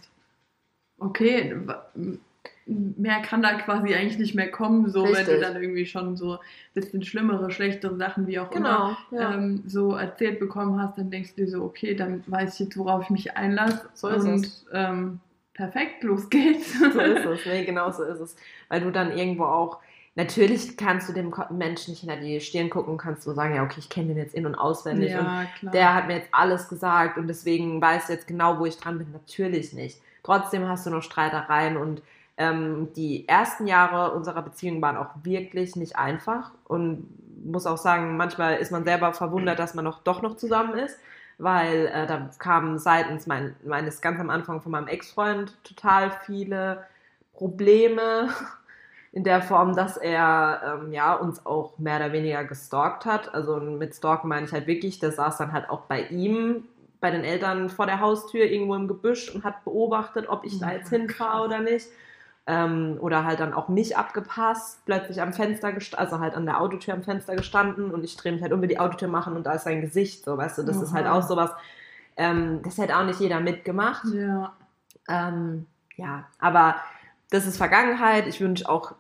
okay, 0.98 1.54
mehr 2.66 3.20
kann 3.20 3.42
da 3.42 3.54
quasi 3.54 3.94
eigentlich 3.94 4.18
nicht 4.18 4.34
mehr 4.34 4.50
kommen, 4.50 4.88
so 4.88 5.02
Richtig. 5.02 5.26
wenn 5.26 5.34
du 5.34 5.40
dann 5.40 5.62
irgendwie 5.62 5.86
schon 5.86 6.16
so 6.16 6.34
ein 6.34 6.38
bisschen 6.72 7.02
schlimmere, 7.04 7.50
schlechtere 7.50 7.96
Sachen, 7.96 8.26
wie 8.26 8.38
auch 8.38 8.50
genau, 8.50 8.96
immer, 9.10 9.20
ja. 9.20 9.34
ähm, 9.34 9.62
so 9.66 9.94
erzählt 9.94 10.40
bekommen 10.40 10.80
hast, 10.80 10.96
dann 10.96 11.10
denkst 11.10 11.34
du 11.34 11.42
dir 11.42 11.50
so, 11.50 11.62
okay, 11.62 11.94
dann 11.94 12.24
weiß 12.26 12.54
ich 12.54 12.66
jetzt, 12.66 12.76
worauf 12.78 13.02
ich 13.02 13.10
mich 13.10 13.36
einlasse. 13.36 13.88
So 13.92 14.08
ist 14.08 14.24
und, 14.24 14.46
es. 14.46 14.66
Ähm, 14.72 15.20
perfekt, 15.52 16.02
los 16.02 16.30
geht's. 16.30 16.78
So 16.78 17.00
ist 17.00 17.24
es, 17.24 17.46
nee, 17.46 17.64
genau 17.64 17.90
so 17.90 18.02
ist 18.04 18.20
es. 18.20 18.36
Weil 18.68 18.80
du 18.80 18.90
dann 18.90 19.16
irgendwo 19.16 19.44
auch, 19.44 19.80
natürlich 20.14 20.78
kannst 20.78 21.08
du 21.08 21.12
dem 21.12 21.34
Menschen 21.50 21.90
nicht 21.90 22.00
hinter 22.00 22.16
die 22.16 22.40
Stirn 22.40 22.70
gucken 22.70 22.92
und 22.92 22.98
kannst 22.98 23.26
du 23.26 23.32
sagen, 23.32 23.54
ja, 23.54 23.62
okay, 23.62 23.80
ich 23.80 23.90
kenne 23.90 24.08
den 24.08 24.16
jetzt 24.16 24.34
in- 24.34 24.46
und 24.46 24.54
auswendig 24.54 25.10
ja, 25.10 25.18
und 25.18 25.48
klar. 25.58 25.72
der 25.72 25.94
hat 25.94 26.06
mir 26.06 26.16
jetzt 26.16 26.28
alles 26.32 26.68
gesagt 26.68 27.18
und 27.18 27.28
deswegen 27.28 27.80
weißt 27.80 28.08
du 28.08 28.14
jetzt 28.14 28.26
genau, 28.26 28.58
wo 28.58 28.64
ich 28.64 28.78
dran 28.78 28.96
bin. 28.96 29.12
Natürlich 29.12 29.74
nicht. 29.74 30.00
Trotzdem 30.22 30.66
hast 30.66 30.86
du 30.86 30.90
noch 30.90 31.02
Streitereien 31.02 31.76
und 31.76 32.00
ähm, 32.36 32.92
die 32.94 33.28
ersten 33.28 33.66
Jahre 33.66 34.12
unserer 34.12 34.42
Beziehung 34.42 34.82
waren 34.82 34.96
auch 34.96 35.10
wirklich 35.22 35.76
nicht 35.76 35.96
einfach 35.96 36.50
und 36.64 37.06
muss 37.44 37.66
auch 37.66 37.78
sagen, 37.78 38.16
manchmal 38.16 38.56
ist 38.56 38.72
man 38.72 38.84
selber 38.84 39.12
verwundert, 39.12 39.58
dass 39.58 39.74
man 39.74 39.84
noch 39.84 40.02
doch 40.02 40.22
noch 40.22 40.36
zusammen 40.36 40.78
ist, 40.78 40.98
weil 41.38 41.86
äh, 41.86 42.06
da 42.06 42.30
kamen 42.38 42.78
seitens 42.78 43.26
mein, 43.26 43.54
meines 43.64 44.00
ganz 44.00 44.20
am 44.20 44.30
Anfang 44.30 44.62
von 44.62 44.72
meinem 44.72 44.88
Ex-Freund 44.88 45.56
total 45.62 46.10
viele 46.24 46.84
Probleme 47.34 48.30
in 49.12 49.22
der 49.22 49.42
Form, 49.42 49.76
dass 49.76 49.96
er 49.96 50.80
ähm, 50.82 50.92
ja 50.92 51.14
uns 51.14 51.44
auch 51.46 51.78
mehr 51.78 51.96
oder 51.96 52.12
weniger 52.12 52.44
gestalkt 52.44 53.04
hat. 53.04 53.32
Also 53.32 53.58
mit 53.60 53.94
Stalken 53.94 54.28
meine 54.28 54.46
ich 54.46 54.52
halt 54.52 54.66
wirklich, 54.66 54.98
der 54.98 55.12
saß 55.12 55.36
dann 55.36 55.52
halt 55.52 55.70
auch 55.70 55.82
bei 55.82 56.02
ihm 56.08 56.64
bei 57.00 57.10
den 57.10 57.22
Eltern 57.22 57.68
vor 57.68 57.86
der 57.86 58.00
Haustür 58.00 58.44
irgendwo 58.46 58.74
im 58.74 58.88
Gebüsch 58.88 59.32
und 59.32 59.44
hat 59.44 59.62
beobachtet, 59.64 60.28
ob 60.28 60.44
ich 60.44 60.58
da 60.58 60.72
jetzt 60.72 60.88
hinfahre 60.88 61.44
oder 61.44 61.60
nicht. 61.60 61.86
Ähm, 62.46 62.98
oder 63.00 63.24
halt 63.24 63.40
dann 63.40 63.54
auch 63.54 63.68
mich 63.68 63.96
abgepasst, 63.96 64.84
plötzlich 64.84 65.22
am 65.22 65.32
Fenster, 65.32 65.72
also 65.96 66.20
halt 66.20 66.34
an 66.34 66.44
der 66.44 66.60
Autotür 66.60 66.92
am 66.92 67.02
Fenster 67.02 67.36
gestanden 67.36 67.90
und 67.90 68.04
ich 68.04 68.18
drehe 68.18 68.32
mich 68.32 68.42
halt 68.42 68.52
um 68.52 68.60
die 68.60 68.78
Autotür 68.78 69.08
machen 69.08 69.34
und 69.34 69.44
da 69.46 69.52
ist 69.52 69.64
sein 69.64 69.80
Gesicht, 69.80 70.24
so 70.24 70.36
weißt 70.36 70.58
du, 70.58 70.62
das 70.62 70.76
Oha. 70.76 70.84
ist 70.84 70.92
halt 70.92 71.06
auch 71.06 71.22
sowas, 71.22 71.50
ähm, 72.16 72.60
das 72.62 72.76
hätte 72.76 72.98
auch 72.98 73.04
nicht 73.04 73.20
jeder 73.20 73.40
mitgemacht. 73.40 74.04
Ja. 74.12 74.52
Ähm, 75.08 75.66
ja, 75.96 76.26
aber 76.38 76.76
das 77.30 77.46
ist 77.46 77.56
Vergangenheit. 77.56 78.26
Ich 78.26 78.40
wünsche 78.40 78.68
auch 78.68 78.94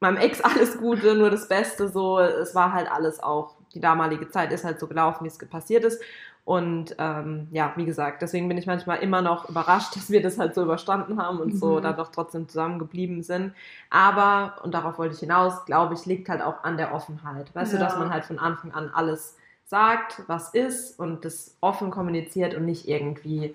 meinem 0.00 0.16
Ex 0.16 0.40
alles 0.40 0.78
Gute, 0.78 1.14
nur 1.14 1.30
das 1.30 1.48
Beste. 1.48 1.88
So, 1.88 2.18
es 2.18 2.54
war 2.54 2.72
halt 2.72 2.90
alles 2.90 3.22
auch, 3.22 3.56
die 3.74 3.80
damalige 3.80 4.28
Zeit 4.28 4.52
ist 4.52 4.64
halt 4.64 4.78
so 4.80 4.86
gelaufen, 4.86 5.24
wie 5.24 5.28
es 5.28 5.38
passiert 5.38 5.84
ist. 5.84 6.02
Und 6.44 6.96
ähm, 6.98 7.46
ja, 7.52 7.72
wie 7.76 7.84
gesagt, 7.84 8.20
deswegen 8.20 8.48
bin 8.48 8.58
ich 8.58 8.66
manchmal 8.66 8.98
immer 8.98 9.22
noch 9.22 9.48
überrascht, 9.48 9.94
dass 9.96 10.10
wir 10.10 10.22
das 10.22 10.38
halt 10.38 10.54
so 10.54 10.62
überstanden 10.62 11.20
haben 11.20 11.38
und 11.38 11.54
mhm. 11.54 11.58
so 11.58 11.80
dann 11.80 11.96
doch 11.96 12.10
trotzdem 12.10 12.48
zusammengeblieben 12.48 13.22
sind. 13.22 13.54
Aber, 13.90 14.56
und 14.64 14.74
darauf 14.74 14.98
wollte 14.98 15.14
ich 15.14 15.20
hinaus, 15.20 15.64
glaube 15.66 15.94
ich, 15.94 16.04
liegt 16.06 16.28
halt 16.28 16.42
auch 16.42 16.64
an 16.64 16.76
der 16.76 16.94
Offenheit. 16.94 17.54
Weißt 17.54 17.72
ja. 17.72 17.78
du, 17.78 17.84
dass 17.84 17.96
man 17.96 18.12
halt 18.12 18.24
von 18.24 18.38
Anfang 18.38 18.72
an 18.72 18.90
alles 18.92 19.36
sagt, 19.64 20.22
was 20.26 20.52
ist 20.52 20.98
und 20.98 21.24
das 21.24 21.56
offen 21.60 21.90
kommuniziert 21.90 22.54
und 22.54 22.66
nicht 22.66 22.88
irgendwie, 22.88 23.54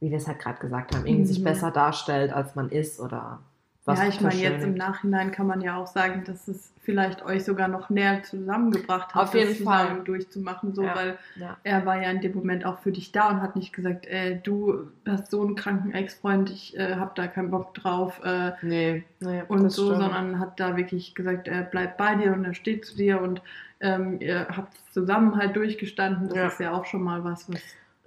wie 0.00 0.10
wir 0.10 0.16
es 0.16 0.28
halt 0.28 0.38
gerade 0.38 0.60
gesagt 0.60 0.94
haben, 0.94 1.06
irgendwie 1.06 1.22
mhm. 1.22 1.34
sich 1.34 1.44
besser 1.44 1.70
darstellt, 1.70 2.32
als 2.32 2.54
man 2.54 2.70
ist 2.70 3.00
oder 3.00 3.40
was 3.88 4.00
ja, 4.00 4.08
ich 4.08 4.20
meine, 4.20 4.34
jetzt 4.38 4.62
im 4.62 4.74
Nachhinein 4.74 5.32
kann 5.32 5.46
man 5.46 5.62
ja 5.62 5.76
auch 5.76 5.86
sagen, 5.86 6.22
dass 6.26 6.46
es 6.46 6.74
vielleicht 6.82 7.24
euch 7.24 7.44
sogar 7.44 7.68
noch 7.68 7.88
näher 7.88 8.22
zusammengebracht 8.22 9.14
hat, 9.14 9.22
Auf 9.22 9.34
jeden 9.34 9.64
Fall. 9.64 10.02
durchzumachen, 10.04 10.74
so, 10.74 10.82
ja, 10.82 10.94
weil 10.94 11.18
ja. 11.36 11.56
er 11.64 11.86
war 11.86 12.00
ja 12.02 12.10
in 12.10 12.20
dem 12.20 12.34
Moment 12.34 12.66
auch 12.66 12.80
für 12.80 12.92
dich 12.92 13.12
da 13.12 13.30
und 13.30 13.40
hat 13.40 13.56
nicht 13.56 13.72
gesagt, 13.72 14.04
äh, 14.06 14.38
du 14.42 14.90
hast 15.06 15.30
so 15.30 15.40
einen 15.40 15.54
kranken 15.54 15.92
Ex-Freund, 15.92 16.50
ich 16.50 16.78
äh, 16.78 16.96
hab 16.96 17.14
da 17.14 17.28
keinen 17.28 17.50
Bock 17.50 17.72
drauf. 17.72 18.20
Äh, 18.22 18.52
nee, 18.60 19.04
nee, 19.20 19.42
und 19.48 19.70
so, 19.70 19.86
stimmt. 19.86 20.02
sondern 20.02 20.38
hat 20.38 20.60
da 20.60 20.76
wirklich 20.76 21.14
gesagt, 21.14 21.48
er 21.48 21.62
bleibt 21.62 21.96
bei 21.96 22.14
dir 22.14 22.34
und 22.34 22.44
er 22.44 22.54
steht 22.54 22.84
zu 22.84 22.94
dir 22.94 23.22
und 23.22 23.40
ähm, 23.80 24.20
ihr 24.20 24.48
habt 24.54 24.74
es 24.74 24.92
zusammen 24.92 25.34
halt 25.36 25.56
durchgestanden. 25.56 26.28
Das 26.28 26.36
ja. 26.36 26.46
ist 26.48 26.60
ja 26.60 26.72
auch 26.72 26.84
schon 26.84 27.02
mal 27.02 27.24
was, 27.24 27.50
was 27.50 27.62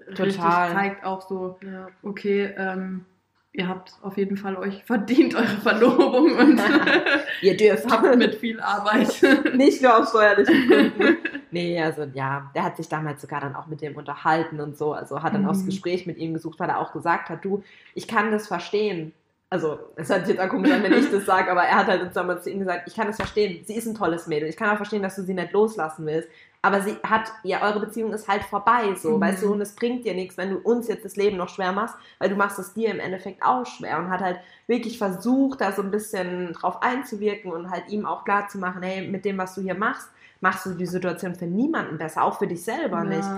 Total. 0.10 0.26
richtig 0.26 0.44
zeigt, 0.44 1.06
auch 1.06 1.28
so, 1.28 1.58
okay, 2.04 2.54
ähm, 2.56 3.06
ihr 3.54 3.68
habt 3.68 3.94
auf 4.02 4.18
jeden 4.18 4.38
Fall 4.38 4.56
euch 4.56 4.84
verdient, 4.84 5.36
eure 5.36 5.46
Verlobung 5.46 6.38
und 6.38 6.62
ihr 7.42 7.58
dürft 7.58 7.92
habt 7.92 8.16
mit 8.18 8.36
viel 8.36 8.60
Arbeit. 8.62 9.10
Nicht 9.56 9.82
nur 9.82 9.98
aus 9.98 10.10
steuerlichen 10.10 10.68
Gründen. 10.68 11.18
Nee, 11.54 11.82
also 11.82 12.04
ja, 12.14 12.50
der 12.56 12.64
hat 12.64 12.78
sich 12.78 12.88
damals 12.88 13.20
sogar 13.20 13.42
dann 13.42 13.58
auch 13.58 13.68
mit 13.68 13.82
dem 13.82 13.98
unterhalten 13.98 14.62
und 14.62 14.78
so, 14.78 14.94
also 14.94 15.22
hat 15.22 15.34
dann 15.34 15.42
mhm. 15.42 15.50
auch 15.50 15.52
das 15.52 15.66
Gespräch 15.66 16.06
mit 16.06 16.18
ihm 16.18 16.34
gesucht, 16.34 16.58
weil 16.62 16.70
er 16.70 16.80
auch 16.80 16.94
gesagt 16.94 17.28
hat, 17.28 17.44
du, 17.44 17.62
ich 17.94 18.08
kann 18.08 18.32
das 18.32 18.48
verstehen. 18.48 19.12
Also, 19.50 19.78
es 19.98 20.10
hat 20.10 20.30
jetzt 20.30 20.40
auch 20.40 20.48
komisch 20.48 20.72
an, 20.72 20.82
wenn 20.82 20.94
ich 20.94 21.12
das 21.12 21.26
sage, 21.26 21.52
aber 21.52 21.64
er 21.64 21.76
hat 21.76 21.88
halt 21.88 22.16
damals 22.16 22.46
zu 22.46 22.52
ihm 22.52 22.60
gesagt, 22.60 22.88
ich 22.88 22.96
kann 22.96 23.08
das 23.08 23.18
verstehen, 23.18 23.66
sie 23.66 23.76
ist 23.76 23.86
ein 23.86 23.96
tolles 23.96 24.28
Mädel, 24.28 24.48
ich 24.48 24.56
kann 24.56 24.70
auch 24.70 24.78
verstehen, 24.78 25.04
dass 25.04 25.18
du 25.18 25.24
sie 25.24 25.34
nicht 25.34 25.52
loslassen 25.52 26.06
willst, 26.06 26.30
aber 26.64 26.82
sie 26.82 26.96
hat, 27.04 27.32
ja, 27.44 27.64
eure 27.64 27.80
Beziehung 27.80 28.14
ist 28.14 28.28
halt 28.28 28.44
vorbei, 28.44 28.94
so, 28.96 29.18
mhm. 29.18 29.22
weißt 29.22 29.44
du, 29.44 29.52
und 29.52 29.62
es 29.62 29.76
bringt 29.76 30.06
dir 30.06 30.14
nichts, 30.14 30.38
wenn 30.38 30.52
du 30.52 30.58
uns 30.58 30.88
jetzt 30.88 31.04
das 31.04 31.16
Leben 31.16 31.38
noch 31.38 31.50
schwer 31.50 31.72
machst, 31.72 31.96
weil 32.20 32.30
du 32.30 32.36
machst 32.36 32.60
es 32.60 32.74
dir 32.74 32.92
im 32.92 33.00
Endeffekt 33.00 33.42
auch 33.44 33.66
schwer 33.66 33.98
und 33.98 34.10
hat 34.10 34.22
halt 34.22 34.40
wirklich 34.68 35.00
versucht, 35.00 35.62
da 35.62 35.72
so 35.72 35.82
ein 35.82 35.90
bisschen 35.90 36.54
drauf 36.54 36.84
einzuwirken 36.84 37.52
und 37.52 37.72
halt 37.72 37.90
ihm 37.90 38.06
auch 38.06 38.26
klar 38.26 38.48
zu 38.48 38.60
machen, 38.60 38.84
hey, 38.84 39.08
mit 39.08 39.26
dem, 39.26 39.40
was 39.40 39.56
du 39.56 39.62
hier 39.62 39.76
machst, 39.76 40.10
machst 40.40 40.66
du 40.68 40.74
die 40.74 40.86
Situation 40.86 41.34
für 41.34 41.46
niemanden 41.46 41.98
besser, 41.98 42.24
auch 42.24 42.38
für 42.38 42.48
dich 42.48 42.64
selber 42.64 42.98
ja. 42.98 43.04
nicht. 43.06 43.30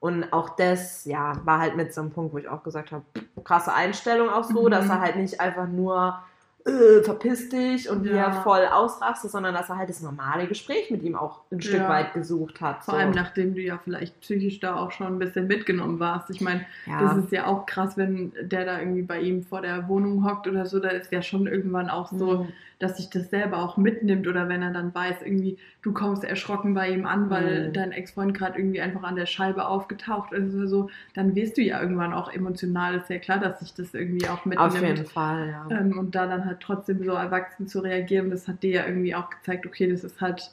Und 0.00 0.32
auch 0.32 0.56
das, 0.56 1.04
ja, 1.04 1.34
war 1.44 1.60
halt 1.60 1.76
mit 1.76 1.92
so 1.94 2.00
einem 2.00 2.10
Punkt, 2.10 2.32
wo 2.32 2.38
ich 2.38 2.48
auch 2.48 2.62
gesagt 2.64 2.90
habe, 2.90 3.04
krasse 3.44 3.72
Einstellung 3.72 4.30
auch 4.30 4.44
so, 4.44 4.62
mhm. 4.62 4.70
dass 4.70 4.88
er 4.88 5.00
halt 5.00 5.16
nicht 5.16 5.40
einfach 5.40 5.68
nur 5.68 6.18
äh, 6.64 7.02
verpiss 7.02 7.48
dich 7.48 7.90
und 7.90 8.04
ja. 8.04 8.28
wie 8.28 8.42
voll 8.42 8.66
ausrastet, 8.66 9.30
sondern 9.30 9.54
dass 9.54 9.68
er 9.68 9.78
halt 9.78 9.88
das 9.88 10.00
normale 10.00 10.46
Gespräch 10.46 10.90
mit 10.90 11.02
ihm 11.02 11.16
auch 11.16 11.40
ein 11.50 11.60
Stück 11.60 11.80
ja. 11.80 11.88
weit 11.88 12.14
gesucht 12.14 12.60
hat. 12.60 12.84
Vor 12.84 12.94
so. 12.94 13.00
allem 13.00 13.10
nachdem 13.10 13.54
du 13.54 13.60
ja 13.60 13.80
vielleicht 13.82 14.20
psychisch 14.20 14.60
da 14.60 14.76
auch 14.76 14.92
schon 14.92 15.08
ein 15.08 15.18
bisschen 15.18 15.48
mitgenommen 15.48 15.98
warst. 15.98 16.30
Ich 16.30 16.40
meine, 16.40 16.64
ja. 16.86 17.00
das 17.00 17.24
ist 17.24 17.32
ja 17.32 17.46
auch 17.46 17.66
krass, 17.66 17.96
wenn 17.96 18.32
der 18.40 18.64
da 18.64 18.78
irgendwie 18.78 19.02
bei 19.02 19.20
ihm 19.20 19.42
vor 19.42 19.60
der 19.60 19.88
Wohnung 19.88 20.24
hockt 20.24 20.46
oder 20.46 20.66
so, 20.66 20.78
da 20.78 20.90
ist 20.90 21.10
ja 21.10 21.22
schon 21.22 21.46
irgendwann 21.46 21.90
auch 21.90 22.12
so, 22.12 22.44
mhm. 22.44 22.48
Dass 22.82 22.96
sich 22.96 23.10
das 23.10 23.30
selber 23.30 23.58
auch 23.58 23.76
mitnimmt 23.76 24.26
oder 24.26 24.48
wenn 24.48 24.60
er 24.60 24.72
dann 24.72 24.92
weiß, 24.92 25.22
irgendwie, 25.24 25.56
du 25.82 25.92
kommst 25.92 26.24
erschrocken 26.24 26.74
bei 26.74 26.90
ihm 26.90 27.06
an, 27.06 27.30
weil 27.30 27.68
mhm. 27.68 27.72
dein 27.72 27.92
Ex-Freund 27.92 28.34
gerade 28.34 28.58
irgendwie 28.58 28.80
einfach 28.80 29.04
an 29.04 29.14
der 29.14 29.26
Scheibe 29.26 29.66
aufgetaucht 29.66 30.32
ist 30.32 30.52
oder 30.52 30.66
so, 30.66 30.90
dann 31.14 31.36
wirst 31.36 31.56
du 31.56 31.62
ja 31.62 31.80
irgendwann 31.80 32.12
auch 32.12 32.32
emotional, 32.32 32.96
ist 32.96 33.08
ja 33.08 33.18
klar, 33.18 33.38
dass 33.38 33.60
sich 33.60 33.72
das 33.74 33.94
irgendwie 33.94 34.28
auch 34.28 34.44
mitnimmt. 34.44 34.72
Auf 34.72 34.82
jeden 34.82 35.06
Fall, 35.06 35.50
ja. 35.50 35.78
Ähm, 35.78 35.96
und 35.96 36.16
da 36.16 36.26
dann 36.26 36.44
halt 36.44 36.58
trotzdem 36.58 37.04
so 37.04 37.12
erwachsen 37.12 37.68
zu 37.68 37.78
reagieren, 37.80 38.30
das 38.30 38.48
hat 38.48 38.64
dir 38.64 38.70
ja 38.70 38.86
irgendwie 38.86 39.14
auch 39.14 39.30
gezeigt, 39.30 39.64
okay, 39.64 39.88
das 39.88 40.02
ist 40.02 40.20
halt 40.20 40.50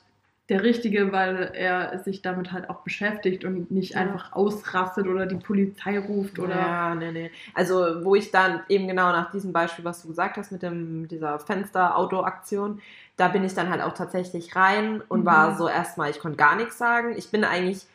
der 0.49 0.63
Richtige, 0.63 1.11
weil 1.11 1.51
er 1.53 1.99
sich 1.99 2.21
damit 2.23 2.51
halt 2.51 2.69
auch 2.69 2.81
beschäftigt 2.81 3.45
und 3.45 3.69
nicht 3.69 3.93
ja. 3.93 4.01
einfach 4.01 4.33
ausrastet 4.33 5.07
oder 5.07 5.27
die 5.27 5.35
Polizei 5.35 5.99
ruft 5.99 6.39
oder. 6.39 6.55
Ja, 6.55 6.95
nee, 6.95 7.11
nee. 7.11 7.31
Also, 7.53 8.03
wo 8.03 8.15
ich 8.15 8.31
dann 8.31 8.61
eben 8.67 8.87
genau 8.87 9.11
nach 9.11 9.31
diesem 9.31 9.53
Beispiel, 9.53 9.85
was 9.85 10.01
du 10.01 10.07
gesagt 10.07 10.37
hast, 10.37 10.51
mit 10.51 10.63
dem, 10.63 11.07
dieser 11.07 11.39
Fenster-Auto-Aktion, 11.39 12.81
da 13.15 13.27
bin 13.27 13.43
ich 13.43 13.53
dann 13.53 13.69
halt 13.69 13.81
auch 13.81 13.93
tatsächlich 13.93 14.55
rein 14.55 15.01
und 15.07 15.21
mhm. 15.21 15.25
war 15.25 15.55
so 15.55 15.67
erstmal, 15.67 16.09
ich 16.09 16.19
konnte 16.19 16.37
gar 16.37 16.55
nichts 16.55 16.77
sagen. 16.77 17.13
Ich 17.15 17.29
bin 17.29 17.43
eigentlich 17.43 17.85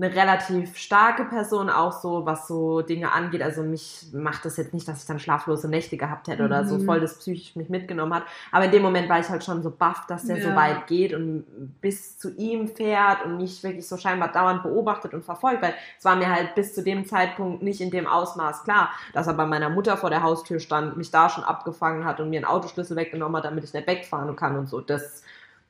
eine 0.00 0.14
relativ 0.14 0.76
starke 0.76 1.24
Person, 1.24 1.68
auch 1.70 1.92
so, 1.92 2.24
was 2.24 2.46
so 2.46 2.82
Dinge 2.82 3.12
angeht. 3.12 3.42
Also 3.42 3.62
mich 3.62 4.06
macht 4.12 4.44
das 4.44 4.56
jetzt 4.56 4.72
nicht, 4.72 4.86
dass 4.86 5.02
ich 5.02 5.06
dann 5.06 5.18
schlaflose 5.18 5.68
Nächte 5.68 5.96
gehabt 5.96 6.28
hätte 6.28 6.44
oder 6.44 6.62
mhm. 6.62 6.68
so 6.68 6.78
voll 6.78 7.00
das 7.00 7.18
psychisch 7.18 7.56
mich 7.56 7.68
mitgenommen 7.68 8.14
hat. 8.14 8.22
Aber 8.52 8.66
in 8.66 8.70
dem 8.70 8.82
Moment 8.82 9.08
war 9.08 9.18
ich 9.18 9.28
halt 9.28 9.42
schon 9.42 9.62
so 9.62 9.70
baff, 9.70 10.06
dass 10.06 10.24
der 10.24 10.38
ja. 10.38 10.48
so 10.48 10.54
weit 10.54 10.86
geht 10.86 11.14
und 11.14 11.44
bis 11.80 12.18
zu 12.18 12.34
ihm 12.36 12.68
fährt 12.68 13.24
und 13.24 13.38
mich 13.38 13.62
wirklich 13.64 13.88
so 13.88 13.96
scheinbar 13.96 14.30
dauernd 14.30 14.62
beobachtet 14.62 15.14
und 15.14 15.24
verfolgt. 15.24 15.62
Weil 15.62 15.74
es 15.98 16.04
war 16.04 16.14
mir 16.14 16.30
halt 16.30 16.54
bis 16.54 16.74
zu 16.74 16.82
dem 16.82 17.04
Zeitpunkt 17.04 17.62
nicht 17.62 17.80
in 17.80 17.90
dem 17.90 18.06
Ausmaß 18.06 18.64
klar, 18.64 18.90
dass 19.12 19.26
er 19.26 19.34
bei 19.34 19.46
meiner 19.46 19.68
Mutter 19.68 19.96
vor 19.96 20.10
der 20.10 20.22
Haustür 20.22 20.60
stand, 20.60 20.96
mich 20.96 21.10
da 21.10 21.28
schon 21.28 21.44
abgefangen 21.44 22.04
hat 22.04 22.20
und 22.20 22.30
mir 22.30 22.38
einen 22.38 22.44
Autoschlüssel 22.44 22.96
weggenommen 22.96 23.36
hat, 23.36 23.44
damit 23.44 23.64
ich 23.64 23.74
nicht 23.74 23.86
wegfahren 23.86 24.36
kann 24.36 24.56
und 24.56 24.68
so. 24.68 24.80
Das 24.80 25.22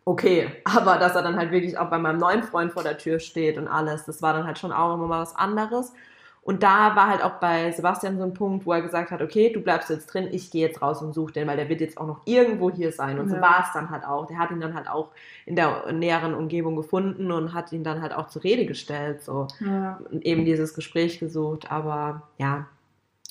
okay. 0.08 0.50
Aber 0.64 0.98
dass 0.98 1.14
er 1.14 1.22
dann 1.22 1.36
halt 1.36 1.50
wirklich 1.50 1.78
auch 1.78 1.90
bei 1.90 1.98
meinem 1.98 2.18
neuen 2.18 2.42
Freund 2.42 2.72
vor 2.72 2.82
der 2.82 2.98
Tür 2.98 3.20
steht 3.20 3.58
und 3.58 3.68
alles, 3.68 4.04
das 4.04 4.22
war 4.22 4.32
dann 4.32 4.46
halt 4.46 4.58
schon 4.58 4.72
auch 4.72 4.94
immer 4.94 5.06
mal 5.06 5.20
was 5.20 5.36
anderes. 5.36 5.92
Und 6.42 6.62
da 6.62 6.96
war 6.96 7.08
halt 7.08 7.22
auch 7.22 7.40
bei 7.40 7.72
Sebastian 7.72 8.16
so 8.16 8.24
ein 8.24 8.32
Punkt, 8.32 8.64
wo 8.64 8.72
er 8.72 8.80
gesagt 8.80 9.10
hat, 9.10 9.20
okay, 9.20 9.52
du 9.52 9.60
bleibst 9.60 9.90
jetzt 9.90 10.06
drin, 10.06 10.28
ich 10.32 10.50
gehe 10.50 10.66
jetzt 10.66 10.80
raus 10.80 11.02
und 11.02 11.12
suche 11.12 11.34
den, 11.34 11.46
weil 11.46 11.58
der 11.58 11.68
wird 11.68 11.82
jetzt 11.82 11.98
auch 11.98 12.06
noch 12.06 12.22
irgendwo 12.24 12.70
hier 12.70 12.90
sein. 12.90 13.18
Und 13.18 13.28
ja. 13.28 13.34
so 13.34 13.42
war 13.42 13.64
es 13.66 13.72
dann 13.74 13.90
halt 13.90 14.06
auch. 14.06 14.26
Der 14.26 14.38
hat 14.38 14.50
ihn 14.50 14.60
dann 14.60 14.72
halt 14.72 14.88
auch 14.88 15.10
in 15.44 15.56
der 15.56 15.92
näheren 15.92 16.34
Umgebung 16.34 16.74
gefunden 16.74 17.32
und 17.32 17.52
hat 17.52 17.70
ihn 17.72 17.84
dann 17.84 18.00
halt 18.00 18.14
auch 18.14 18.28
zur 18.28 18.44
Rede 18.44 18.64
gestellt. 18.64 19.22
So. 19.22 19.46
Ja. 19.60 20.00
Und 20.10 20.24
eben 20.24 20.46
dieses 20.46 20.72
Gespräch 20.72 21.18
gesucht. 21.18 21.70
Aber 21.70 22.22
ja, 22.38 22.66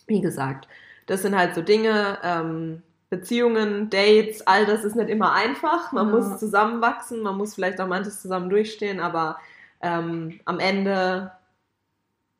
wie 0.05 0.21
gesagt, 0.21 0.67
das 1.07 1.23
sind 1.23 1.36
halt 1.36 1.55
so 1.55 1.63
Dinge, 1.63 2.19
ähm, 2.21 2.84
Beziehungen, 3.10 3.89
Dates, 3.89 4.45
all 4.45 4.66
das 4.66 4.84
ist 4.84 4.95
nicht 4.95 5.10
immer 5.10 5.34
einfach. 5.34 5.91
Man 5.91 6.08
ja. 6.08 6.16
muss 6.16 6.39
zusammenwachsen, 6.39 7.22
man 7.22 7.38
muss 7.38 7.55
vielleicht 7.55 7.80
auch 7.80 7.88
manches 7.88 8.22
zusammen 8.22 8.49
durchstehen, 8.49 8.99
aber 8.99 9.38
ähm, 9.82 10.39
am 10.45 10.60
Ende 10.60 11.32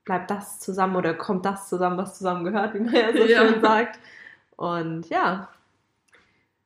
bleibt 0.03 0.30
das 0.30 0.59
zusammen 0.59 0.95
oder 0.95 1.13
kommt 1.13 1.45
das 1.45 1.70
zusammen, 1.70 1.97
was 1.97 2.18
zusammen 2.18 2.43
gehört, 2.43 2.74
wie 2.74 2.80
man 2.80 2.93
ja 2.93 3.11
so 3.11 3.26
ja. 3.26 3.47
schön 3.47 3.61
sagt. 3.61 3.99
Und 4.55 5.07
ja, 5.09 5.49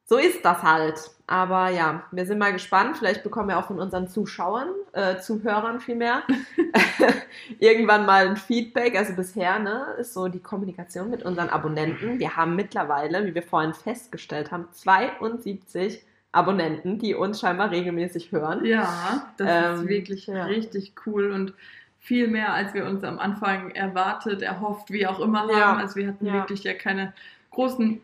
so 0.05 0.17
ist 0.17 0.43
das 0.43 0.63
halt. 0.63 1.11
Aber 1.31 1.69
ja, 1.69 2.03
wir 2.11 2.25
sind 2.25 2.39
mal 2.39 2.51
gespannt. 2.51 2.97
Vielleicht 2.97 3.23
bekommen 3.23 3.47
wir 3.47 3.57
auch 3.57 3.67
von 3.67 3.79
unseren 3.79 4.09
Zuschauern, 4.09 4.67
äh, 4.91 5.17
Zuhörern 5.19 5.79
vielmehr, 5.79 6.23
irgendwann 7.59 8.05
mal 8.05 8.27
ein 8.27 8.35
Feedback. 8.35 8.97
Also 8.97 9.13
bisher 9.13 9.57
ne, 9.57 9.95
ist 9.97 10.13
so 10.13 10.27
die 10.27 10.41
Kommunikation 10.41 11.09
mit 11.09 11.23
unseren 11.23 11.47
Abonnenten. 11.47 12.19
Wir 12.19 12.35
haben 12.35 12.57
mittlerweile, 12.57 13.25
wie 13.25 13.33
wir 13.33 13.43
vorhin 13.43 13.73
festgestellt 13.73 14.51
haben, 14.51 14.67
72 14.73 16.03
Abonnenten, 16.33 16.99
die 16.99 17.15
uns 17.15 17.39
scheinbar 17.39 17.71
regelmäßig 17.71 18.33
hören. 18.33 18.65
Ja, 18.65 19.31
das 19.37 19.47
ähm, 19.49 19.75
ist 19.75 19.87
wirklich 19.87 20.27
ja. 20.27 20.43
richtig 20.43 20.95
cool 21.05 21.31
und 21.31 21.53
viel 22.01 22.27
mehr, 22.27 22.53
als 22.53 22.73
wir 22.73 22.85
uns 22.85 23.05
am 23.05 23.19
Anfang 23.19 23.71
erwartet, 23.71 24.41
erhofft, 24.41 24.91
wie 24.91 25.07
auch 25.07 25.21
immer 25.21 25.43
haben. 25.43 25.51
Ja. 25.51 25.77
Also 25.77 25.95
wir 25.95 26.09
hatten 26.09 26.25
ja. 26.25 26.33
wirklich 26.33 26.65
ja 26.65 26.73
keine 26.73 27.13
großen 27.51 28.01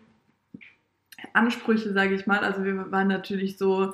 Ansprüche, 1.34 1.93
sage 1.93 2.15
ich 2.15 2.28
mal. 2.28 2.39
Also 2.39 2.63
wir 2.63 2.91
waren 2.91 3.07
natürlich 3.07 3.57
so, 3.57 3.93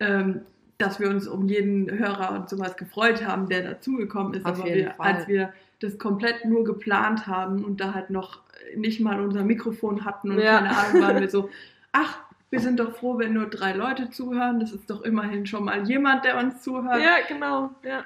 ähm, 0.00 0.42
dass 0.78 0.98
wir 0.98 1.08
uns 1.08 1.26
um 1.26 1.48
jeden 1.48 1.90
Hörer 1.90 2.32
und 2.32 2.48
sowas 2.48 2.76
gefreut 2.76 3.24
haben, 3.24 3.48
der 3.48 3.62
dazugekommen 3.62 4.34
ist. 4.34 4.44
Auf 4.44 4.60
Aber 4.60 4.68
wir, 4.68 5.00
als 5.00 5.28
wir 5.28 5.52
das 5.80 5.98
komplett 5.98 6.44
nur 6.44 6.64
geplant 6.64 7.26
haben 7.26 7.64
und 7.64 7.80
da 7.80 7.94
halt 7.94 8.10
noch 8.10 8.40
nicht 8.76 9.00
mal 9.00 9.20
unser 9.20 9.44
Mikrofon 9.44 10.04
hatten 10.04 10.32
und 10.32 10.38
ja. 10.38 10.58
keine 10.58 10.76
Ahnung, 10.76 11.02
waren 11.02 11.20
wir 11.20 11.30
so, 11.30 11.50
ach, 11.92 12.18
wir 12.50 12.60
sind 12.60 12.80
doch 12.80 12.96
froh, 12.96 13.18
wenn 13.18 13.32
nur 13.32 13.46
drei 13.46 13.72
Leute 13.72 14.10
zuhören. 14.10 14.60
Das 14.60 14.72
ist 14.72 14.88
doch 14.88 15.02
immerhin 15.02 15.46
schon 15.46 15.64
mal 15.64 15.86
jemand, 15.86 16.24
der 16.24 16.38
uns 16.38 16.62
zuhört. 16.62 17.02
Ja, 17.02 17.16
genau. 17.28 17.70
Ja. 17.82 18.04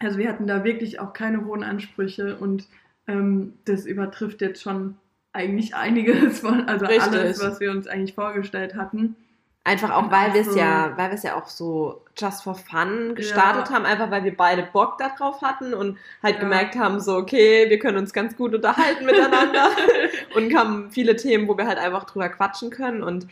Also 0.00 0.18
wir 0.18 0.28
hatten 0.28 0.46
da 0.46 0.64
wirklich 0.64 1.00
auch 1.00 1.12
keine 1.12 1.44
hohen 1.44 1.62
Ansprüche 1.62 2.36
und 2.36 2.66
ähm, 3.06 3.54
das 3.64 3.86
übertrifft 3.86 4.40
jetzt 4.40 4.62
schon 4.62 4.96
eigentlich 5.34 5.74
einiges 5.74 6.40
von, 6.40 6.68
also 6.68 6.86
Richtig. 6.86 7.12
alles, 7.12 7.42
was 7.42 7.60
wir 7.60 7.70
uns 7.70 7.86
eigentlich 7.86 8.14
vorgestellt 8.14 8.74
hatten. 8.74 9.16
Einfach 9.66 9.92
auch, 9.92 10.10
weil 10.10 10.34
wir 10.34 10.42
es 10.42 10.54
ja, 10.54 10.92
weil 10.96 11.08
wir 11.08 11.14
es 11.14 11.22
ja 11.22 11.36
auch 11.36 11.46
so 11.46 12.02
just 12.18 12.42
for 12.42 12.54
fun 12.54 13.14
gestartet 13.14 13.70
ja. 13.70 13.74
haben, 13.74 13.86
einfach 13.86 14.10
weil 14.10 14.22
wir 14.22 14.36
beide 14.36 14.62
Bock 14.62 14.98
darauf 14.98 15.40
hatten 15.40 15.72
und 15.72 15.96
halt 16.22 16.34
ja. 16.34 16.40
gemerkt 16.42 16.76
haben, 16.76 17.00
so, 17.00 17.16
okay, 17.16 17.70
wir 17.70 17.78
können 17.78 17.96
uns 17.96 18.12
ganz 18.12 18.36
gut 18.36 18.54
unterhalten 18.54 19.06
miteinander 19.06 19.70
und 20.34 20.54
haben 20.54 20.90
viele 20.90 21.16
Themen, 21.16 21.48
wo 21.48 21.56
wir 21.56 21.66
halt 21.66 21.78
einfach 21.78 22.04
drüber 22.04 22.28
quatschen 22.28 22.68
können 22.68 23.02
und 23.02 23.26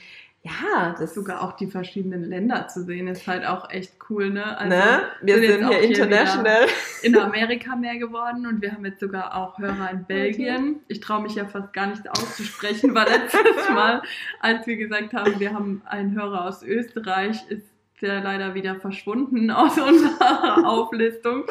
ja, 0.44 0.96
das 0.98 1.14
sogar 1.14 1.42
auch 1.42 1.52
die 1.52 1.68
verschiedenen 1.68 2.24
Länder 2.24 2.66
zu 2.66 2.82
sehen, 2.82 3.06
ist 3.06 3.28
halt 3.28 3.46
auch 3.46 3.70
echt 3.70 3.94
cool, 4.10 4.30
ne? 4.30 4.58
Also 4.58 4.76
ne? 4.76 5.02
Wir 5.22 5.38
sind, 5.38 5.60
sind 5.60 5.68
hier 5.68 5.80
international. 5.82 6.66
in 7.02 7.16
Amerika 7.16 7.76
mehr 7.76 7.96
geworden 7.96 8.46
und 8.46 8.60
wir 8.60 8.72
haben 8.72 8.84
jetzt 8.84 8.98
sogar 8.98 9.36
auch 9.36 9.58
Hörer 9.58 9.90
in 9.92 10.04
Belgien. 10.04 10.80
Ich 10.88 10.98
traue 10.98 11.22
mich 11.22 11.36
ja 11.36 11.46
fast 11.46 11.72
gar 11.72 11.86
nicht 11.86 12.10
auszusprechen, 12.10 12.92
weil 12.92 13.08
letztes 13.08 13.68
Mal, 13.72 14.02
als 14.40 14.66
wir 14.66 14.76
gesagt 14.76 15.12
haben, 15.12 15.38
wir 15.38 15.54
haben 15.54 15.82
einen 15.84 16.12
Hörer 16.16 16.44
aus 16.46 16.64
Österreich, 16.64 17.48
ist 17.48 17.71
der 18.02 18.20
leider 18.20 18.54
wieder 18.54 18.76
verschwunden 18.76 19.50
aus 19.50 19.78
unserer 19.78 20.66
Auflistung. 20.68 21.44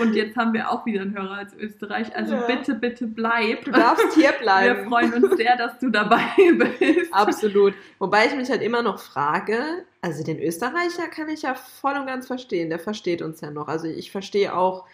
Und 0.00 0.14
jetzt 0.14 0.36
haben 0.36 0.52
wir 0.52 0.70
auch 0.70 0.84
wieder 0.86 1.02
einen 1.02 1.16
Hörer 1.16 1.42
aus 1.42 1.54
Österreich. 1.58 2.14
Also 2.16 2.34
ja. 2.34 2.46
bitte, 2.46 2.74
bitte 2.74 3.06
bleib. 3.06 3.64
Du 3.64 3.70
darfst 3.70 4.14
hier 4.14 4.32
bleiben. 4.40 4.80
Wir 4.80 4.88
freuen 4.88 5.12
uns 5.14 5.36
sehr, 5.36 5.56
dass 5.56 5.78
du 5.78 5.90
dabei 5.90 6.18
bist. 6.78 7.12
Absolut. 7.12 7.74
Wobei 7.98 8.26
ich 8.26 8.34
mich 8.34 8.50
halt 8.50 8.62
immer 8.62 8.82
noch 8.82 8.98
frage, 8.98 9.84
also 10.00 10.24
den 10.24 10.40
Österreicher 10.40 11.08
kann 11.08 11.28
ich 11.28 11.42
ja 11.42 11.54
voll 11.54 11.96
und 11.96 12.06
ganz 12.06 12.26
verstehen. 12.26 12.70
Der 12.70 12.78
versteht 12.78 13.22
uns 13.22 13.40
ja 13.40 13.50
noch. 13.50 13.68
Also 13.68 13.86
ich 13.86 14.10
verstehe 14.10 14.56
auch, 14.56 14.86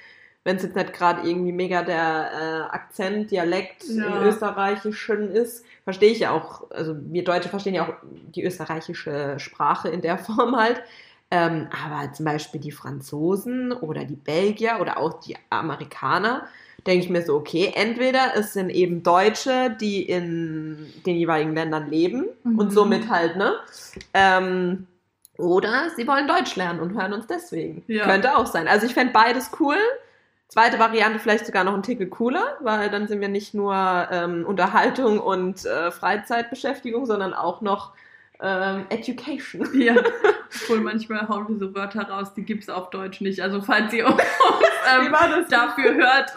wenn 0.44 0.56
es 0.56 0.62
jetzt 0.62 0.76
nicht 0.76 0.92
gerade 0.92 1.26
irgendwie 1.26 1.52
mega 1.52 1.82
der 1.82 2.30
äh, 2.70 2.74
Akzent, 2.74 3.30
Dialekt 3.30 3.84
ja. 3.88 4.04
im 4.04 4.22
Österreichischen 4.24 5.30
ist, 5.30 5.64
verstehe 5.84 6.10
ich 6.10 6.20
ja 6.20 6.32
auch, 6.32 6.70
also 6.70 6.94
wir 6.96 7.24
Deutsche 7.24 7.48
verstehen 7.48 7.74
ja 7.74 7.88
auch 7.88 7.94
die 8.04 8.44
österreichische 8.44 9.38
Sprache 9.38 9.88
in 9.88 10.02
der 10.02 10.18
Form 10.18 10.56
halt. 10.56 10.82
Ähm, 11.30 11.68
aber 11.84 12.12
zum 12.12 12.26
Beispiel 12.26 12.60
die 12.60 12.70
Franzosen 12.70 13.72
oder 13.72 14.04
die 14.04 14.16
Belgier 14.16 14.78
oder 14.80 14.98
auch 14.98 15.20
die 15.20 15.36
Amerikaner, 15.50 16.46
denke 16.86 17.04
ich 17.04 17.10
mir 17.10 17.22
so, 17.22 17.34
okay, 17.34 17.72
entweder 17.74 18.36
es 18.36 18.52
sind 18.52 18.68
eben 18.68 19.02
Deutsche, 19.02 19.74
die 19.80 20.02
in 20.02 20.92
den 21.06 21.16
jeweiligen 21.16 21.54
Ländern 21.54 21.90
leben 21.90 22.26
mhm. 22.44 22.58
und 22.58 22.70
somit 22.70 23.08
halt, 23.08 23.36
ne? 23.36 23.54
Ähm, 24.12 24.86
oder 25.38 25.90
sie 25.96 26.06
wollen 26.06 26.28
Deutsch 26.28 26.54
lernen 26.54 26.80
und 26.80 26.94
hören 26.94 27.14
uns 27.14 27.26
deswegen. 27.26 27.82
Ja. 27.88 28.04
Könnte 28.04 28.36
auch 28.36 28.46
sein. 28.46 28.68
Also 28.68 28.86
ich 28.86 28.94
fände 28.94 29.12
beides 29.12 29.50
cool. 29.58 29.78
Zweite 30.48 30.78
Variante 30.78 31.18
vielleicht 31.18 31.46
sogar 31.46 31.64
noch 31.64 31.74
ein 31.74 31.82
Ticket 31.82 32.10
cooler, 32.10 32.56
weil 32.60 32.90
dann 32.90 33.08
sind 33.08 33.20
wir 33.20 33.28
nicht 33.28 33.54
nur 33.54 33.74
ähm, 33.74 34.44
Unterhaltung 34.46 35.18
und 35.18 35.64
äh, 35.64 35.90
Freizeitbeschäftigung, 35.90 37.06
sondern 37.06 37.34
auch 37.34 37.60
noch 37.60 37.92
ähm, 38.40 38.86
Education. 38.90 39.68
Ja, 39.74 39.96
obwohl 40.62 40.80
manchmal 40.80 41.28
hauen 41.28 41.48
wir 41.48 41.58
so 41.58 41.74
Wörter 41.74 42.08
raus, 42.08 42.34
die 42.34 42.42
gibt 42.42 42.62
es 42.62 42.68
auf 42.68 42.90
Deutsch 42.90 43.20
nicht. 43.20 43.40
Also 43.40 43.60
falls 43.60 43.92
ihr 43.92 44.06
uns 44.06 44.22
ähm, 44.96 45.12
dafür 45.50 45.94
hört, 45.94 46.32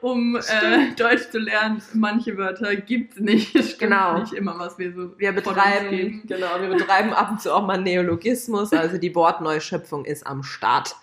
um 0.00 0.36
äh, 0.36 0.94
Deutsch 0.96 1.30
zu 1.30 1.38
lernen, 1.38 1.82
manche 1.92 2.36
Wörter 2.36 2.74
gibt 2.76 3.14
es 3.14 3.20
nicht. 3.20 3.50
Stimmt 3.50 3.78
genau. 3.78 4.18
nicht 4.18 4.32
immer, 4.32 4.58
was 4.58 4.78
wir 4.78 4.92
so 4.92 5.18
wir 5.18 5.32
betreiben. 5.32 6.22
Genau, 6.26 6.60
wir 6.60 6.68
betreiben 6.68 7.12
ab 7.12 7.30
und 7.32 7.40
zu 7.40 7.54
auch 7.54 7.66
mal 7.66 7.80
Neologismus, 7.80 8.72
also 8.72 8.98
die 8.98 9.14
Wortneuschöpfung 9.14 10.04
ist 10.04 10.26
am 10.26 10.42
Start. 10.42 10.96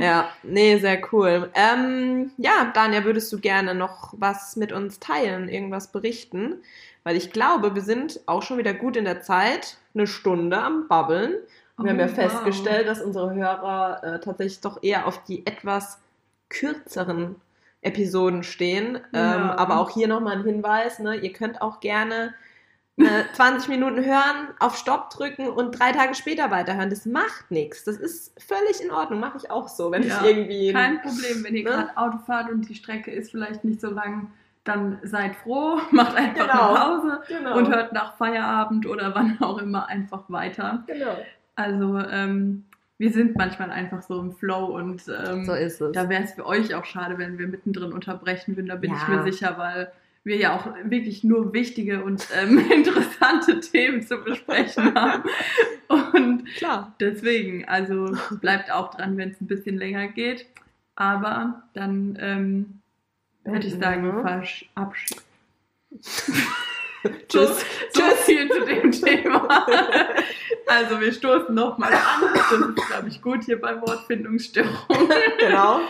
Ja, 0.00 0.30
nee, 0.42 0.78
sehr 0.78 1.00
cool. 1.12 1.50
Ähm, 1.54 2.32
ja, 2.36 2.70
Daniel, 2.74 3.04
würdest 3.04 3.32
du 3.32 3.38
gerne 3.38 3.74
noch 3.74 4.14
was 4.16 4.56
mit 4.56 4.72
uns 4.72 4.98
teilen, 4.98 5.48
irgendwas 5.48 5.92
berichten? 5.92 6.62
Weil 7.04 7.16
ich 7.16 7.32
glaube, 7.32 7.74
wir 7.74 7.82
sind 7.82 8.20
auch 8.26 8.42
schon 8.42 8.58
wieder 8.58 8.74
gut 8.74 8.96
in 8.96 9.04
der 9.04 9.22
Zeit, 9.22 9.78
eine 9.94 10.06
Stunde 10.06 10.58
am 10.60 10.88
Babbeln. 10.88 11.34
Und 11.76 11.84
wir 11.86 11.92
Oh, 11.92 11.92
haben 11.92 11.98
ja 11.98 12.08
wow. 12.08 12.14
festgestellt, 12.14 12.86
dass 12.88 13.00
unsere 13.00 13.34
Hörer 13.34 14.04
äh, 14.04 14.20
tatsächlich 14.20 14.60
doch 14.60 14.82
eher 14.82 15.06
auf 15.06 15.24
die 15.24 15.46
etwas 15.46 15.98
kürzeren 16.50 17.36
Episoden 17.82 18.42
stehen. 18.42 19.00
Ja. 19.12 19.36
Ähm, 19.36 19.50
aber 19.50 19.80
auch 19.80 19.90
hier 19.90 20.08
nochmal 20.08 20.36
ein 20.36 20.44
Hinweis, 20.44 20.98
ne? 20.98 21.16
ihr 21.16 21.32
könnt 21.32 21.62
auch 21.62 21.80
gerne 21.80 22.34
äh, 23.02 23.24
20 23.34 23.68
Minuten 23.68 24.04
hören, 24.04 24.48
auf 24.58 24.76
Stopp 24.76 25.10
drücken 25.10 25.48
und 25.48 25.72
drei 25.78 25.92
Tage 25.92 26.14
später 26.14 26.50
weiterhören. 26.50 26.90
Das 26.90 27.06
macht 27.06 27.50
nichts. 27.50 27.84
Das 27.84 27.96
ist 27.96 28.32
völlig 28.42 28.82
in 28.82 28.90
Ordnung. 28.90 29.20
Mache 29.20 29.38
ich 29.38 29.50
auch 29.50 29.68
so, 29.68 29.90
wenn 29.90 30.02
Ja, 30.02 30.20
ich 30.22 30.30
irgendwie... 30.30 30.72
Kein 30.72 31.00
Problem, 31.02 31.44
wenn 31.44 31.54
ihr 31.56 31.64
Ne? 31.64 31.70
gerade 31.70 31.96
Auto 31.96 32.18
fahrt 32.18 32.50
und 32.50 32.68
die 32.68 32.74
Strecke 32.74 33.10
ist 33.10 33.30
vielleicht 33.30 33.64
nicht 33.64 33.80
so 33.80 33.90
lang, 33.90 34.30
dann 34.64 34.98
seid 35.02 35.34
froh, 35.36 35.78
macht 35.90 36.16
einfach 36.16 36.48
Genau. 36.48 36.74
eine 36.74 36.78
Pause 36.78 37.20
Genau. 37.28 37.56
und 37.56 37.68
hört 37.74 37.92
nach 37.92 38.16
Feierabend 38.16 38.86
oder 38.86 39.14
wann 39.14 39.38
auch 39.40 39.58
immer 39.58 39.88
einfach 39.88 40.24
weiter. 40.28 40.84
genau. 40.86 41.16
Also 41.56 41.98
ähm, 42.10 42.64
wir 42.98 43.10
sind 43.12 43.34
manchmal 43.36 43.70
einfach 43.70 44.02
so 44.02 44.20
im 44.20 44.32
Flow 44.32 44.66
und 44.76 45.02
ähm, 45.26 45.44
So 45.70 45.90
da 45.90 46.08
wäre 46.10 46.22
es 46.24 46.32
für 46.32 46.44
euch 46.46 46.74
auch 46.74 46.84
schade, 46.84 47.16
wenn 47.18 47.38
wir 47.38 47.46
mittendrin 47.48 47.92
unterbrechen 47.92 48.56
würden. 48.56 48.68
Da 48.68 48.76
bin 48.76 48.92
ich 48.94 49.00
Ja. 49.08 49.08
mir 49.08 49.22
sicher, 49.30 49.54
weil 49.56 49.90
wir 50.24 50.36
ja 50.36 50.54
auch 50.56 50.66
wirklich 50.84 51.24
nur 51.24 51.52
wichtige 51.52 52.04
und 52.04 52.26
ähm, 52.40 52.58
interessante 52.70 53.60
Themen 53.60 54.02
zu 54.02 54.18
besprechen 54.18 54.94
haben. 54.94 55.24
Und 55.88 56.44
Klar. 56.56 56.94
deswegen, 57.00 57.64
also 57.66 58.16
bleibt 58.40 58.70
auch 58.70 58.94
dran, 58.94 59.16
wenn 59.16 59.30
es 59.30 59.40
ein 59.40 59.46
bisschen 59.46 59.76
länger 59.78 60.08
geht. 60.08 60.46
Aber 60.96 61.62
dann 61.74 62.18
ähm, 62.20 62.80
würde 63.44 63.66
ich 63.66 63.74
sagen, 63.74 64.02
Mhm. 64.06 64.22
verabschieden. 64.22 65.20
Tschüss. 67.28 67.64
So 67.92 68.02
viel 68.24 68.48
zu 68.50 68.60
dem 68.66 68.92
Thema. 68.92 69.66
Also 70.66 71.00
wir 71.00 71.12
stoßen 71.12 71.54
nochmal 71.54 71.92
an. 71.94 72.22
Das 72.34 72.52
ist, 72.52 72.86
glaube 72.88 73.08
ich, 73.08 73.22
gut 73.22 73.44
hier 73.44 73.60
bei 73.60 73.80
Wortfindungsstörungen. 73.80 75.08
genau. 75.38 75.80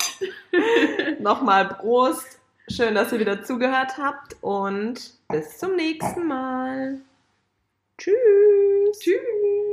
Nochmal 1.18 1.68
Prost. 1.68 2.39
Schön, 2.70 2.94
dass 2.94 3.12
ihr 3.12 3.18
wieder 3.18 3.42
zugehört 3.42 3.98
habt 3.98 4.36
und 4.42 5.14
bis 5.28 5.58
zum 5.58 5.74
nächsten 5.74 6.28
Mal. 6.28 7.00
Tschüss. 7.98 8.16
Tschüss. 9.00 9.69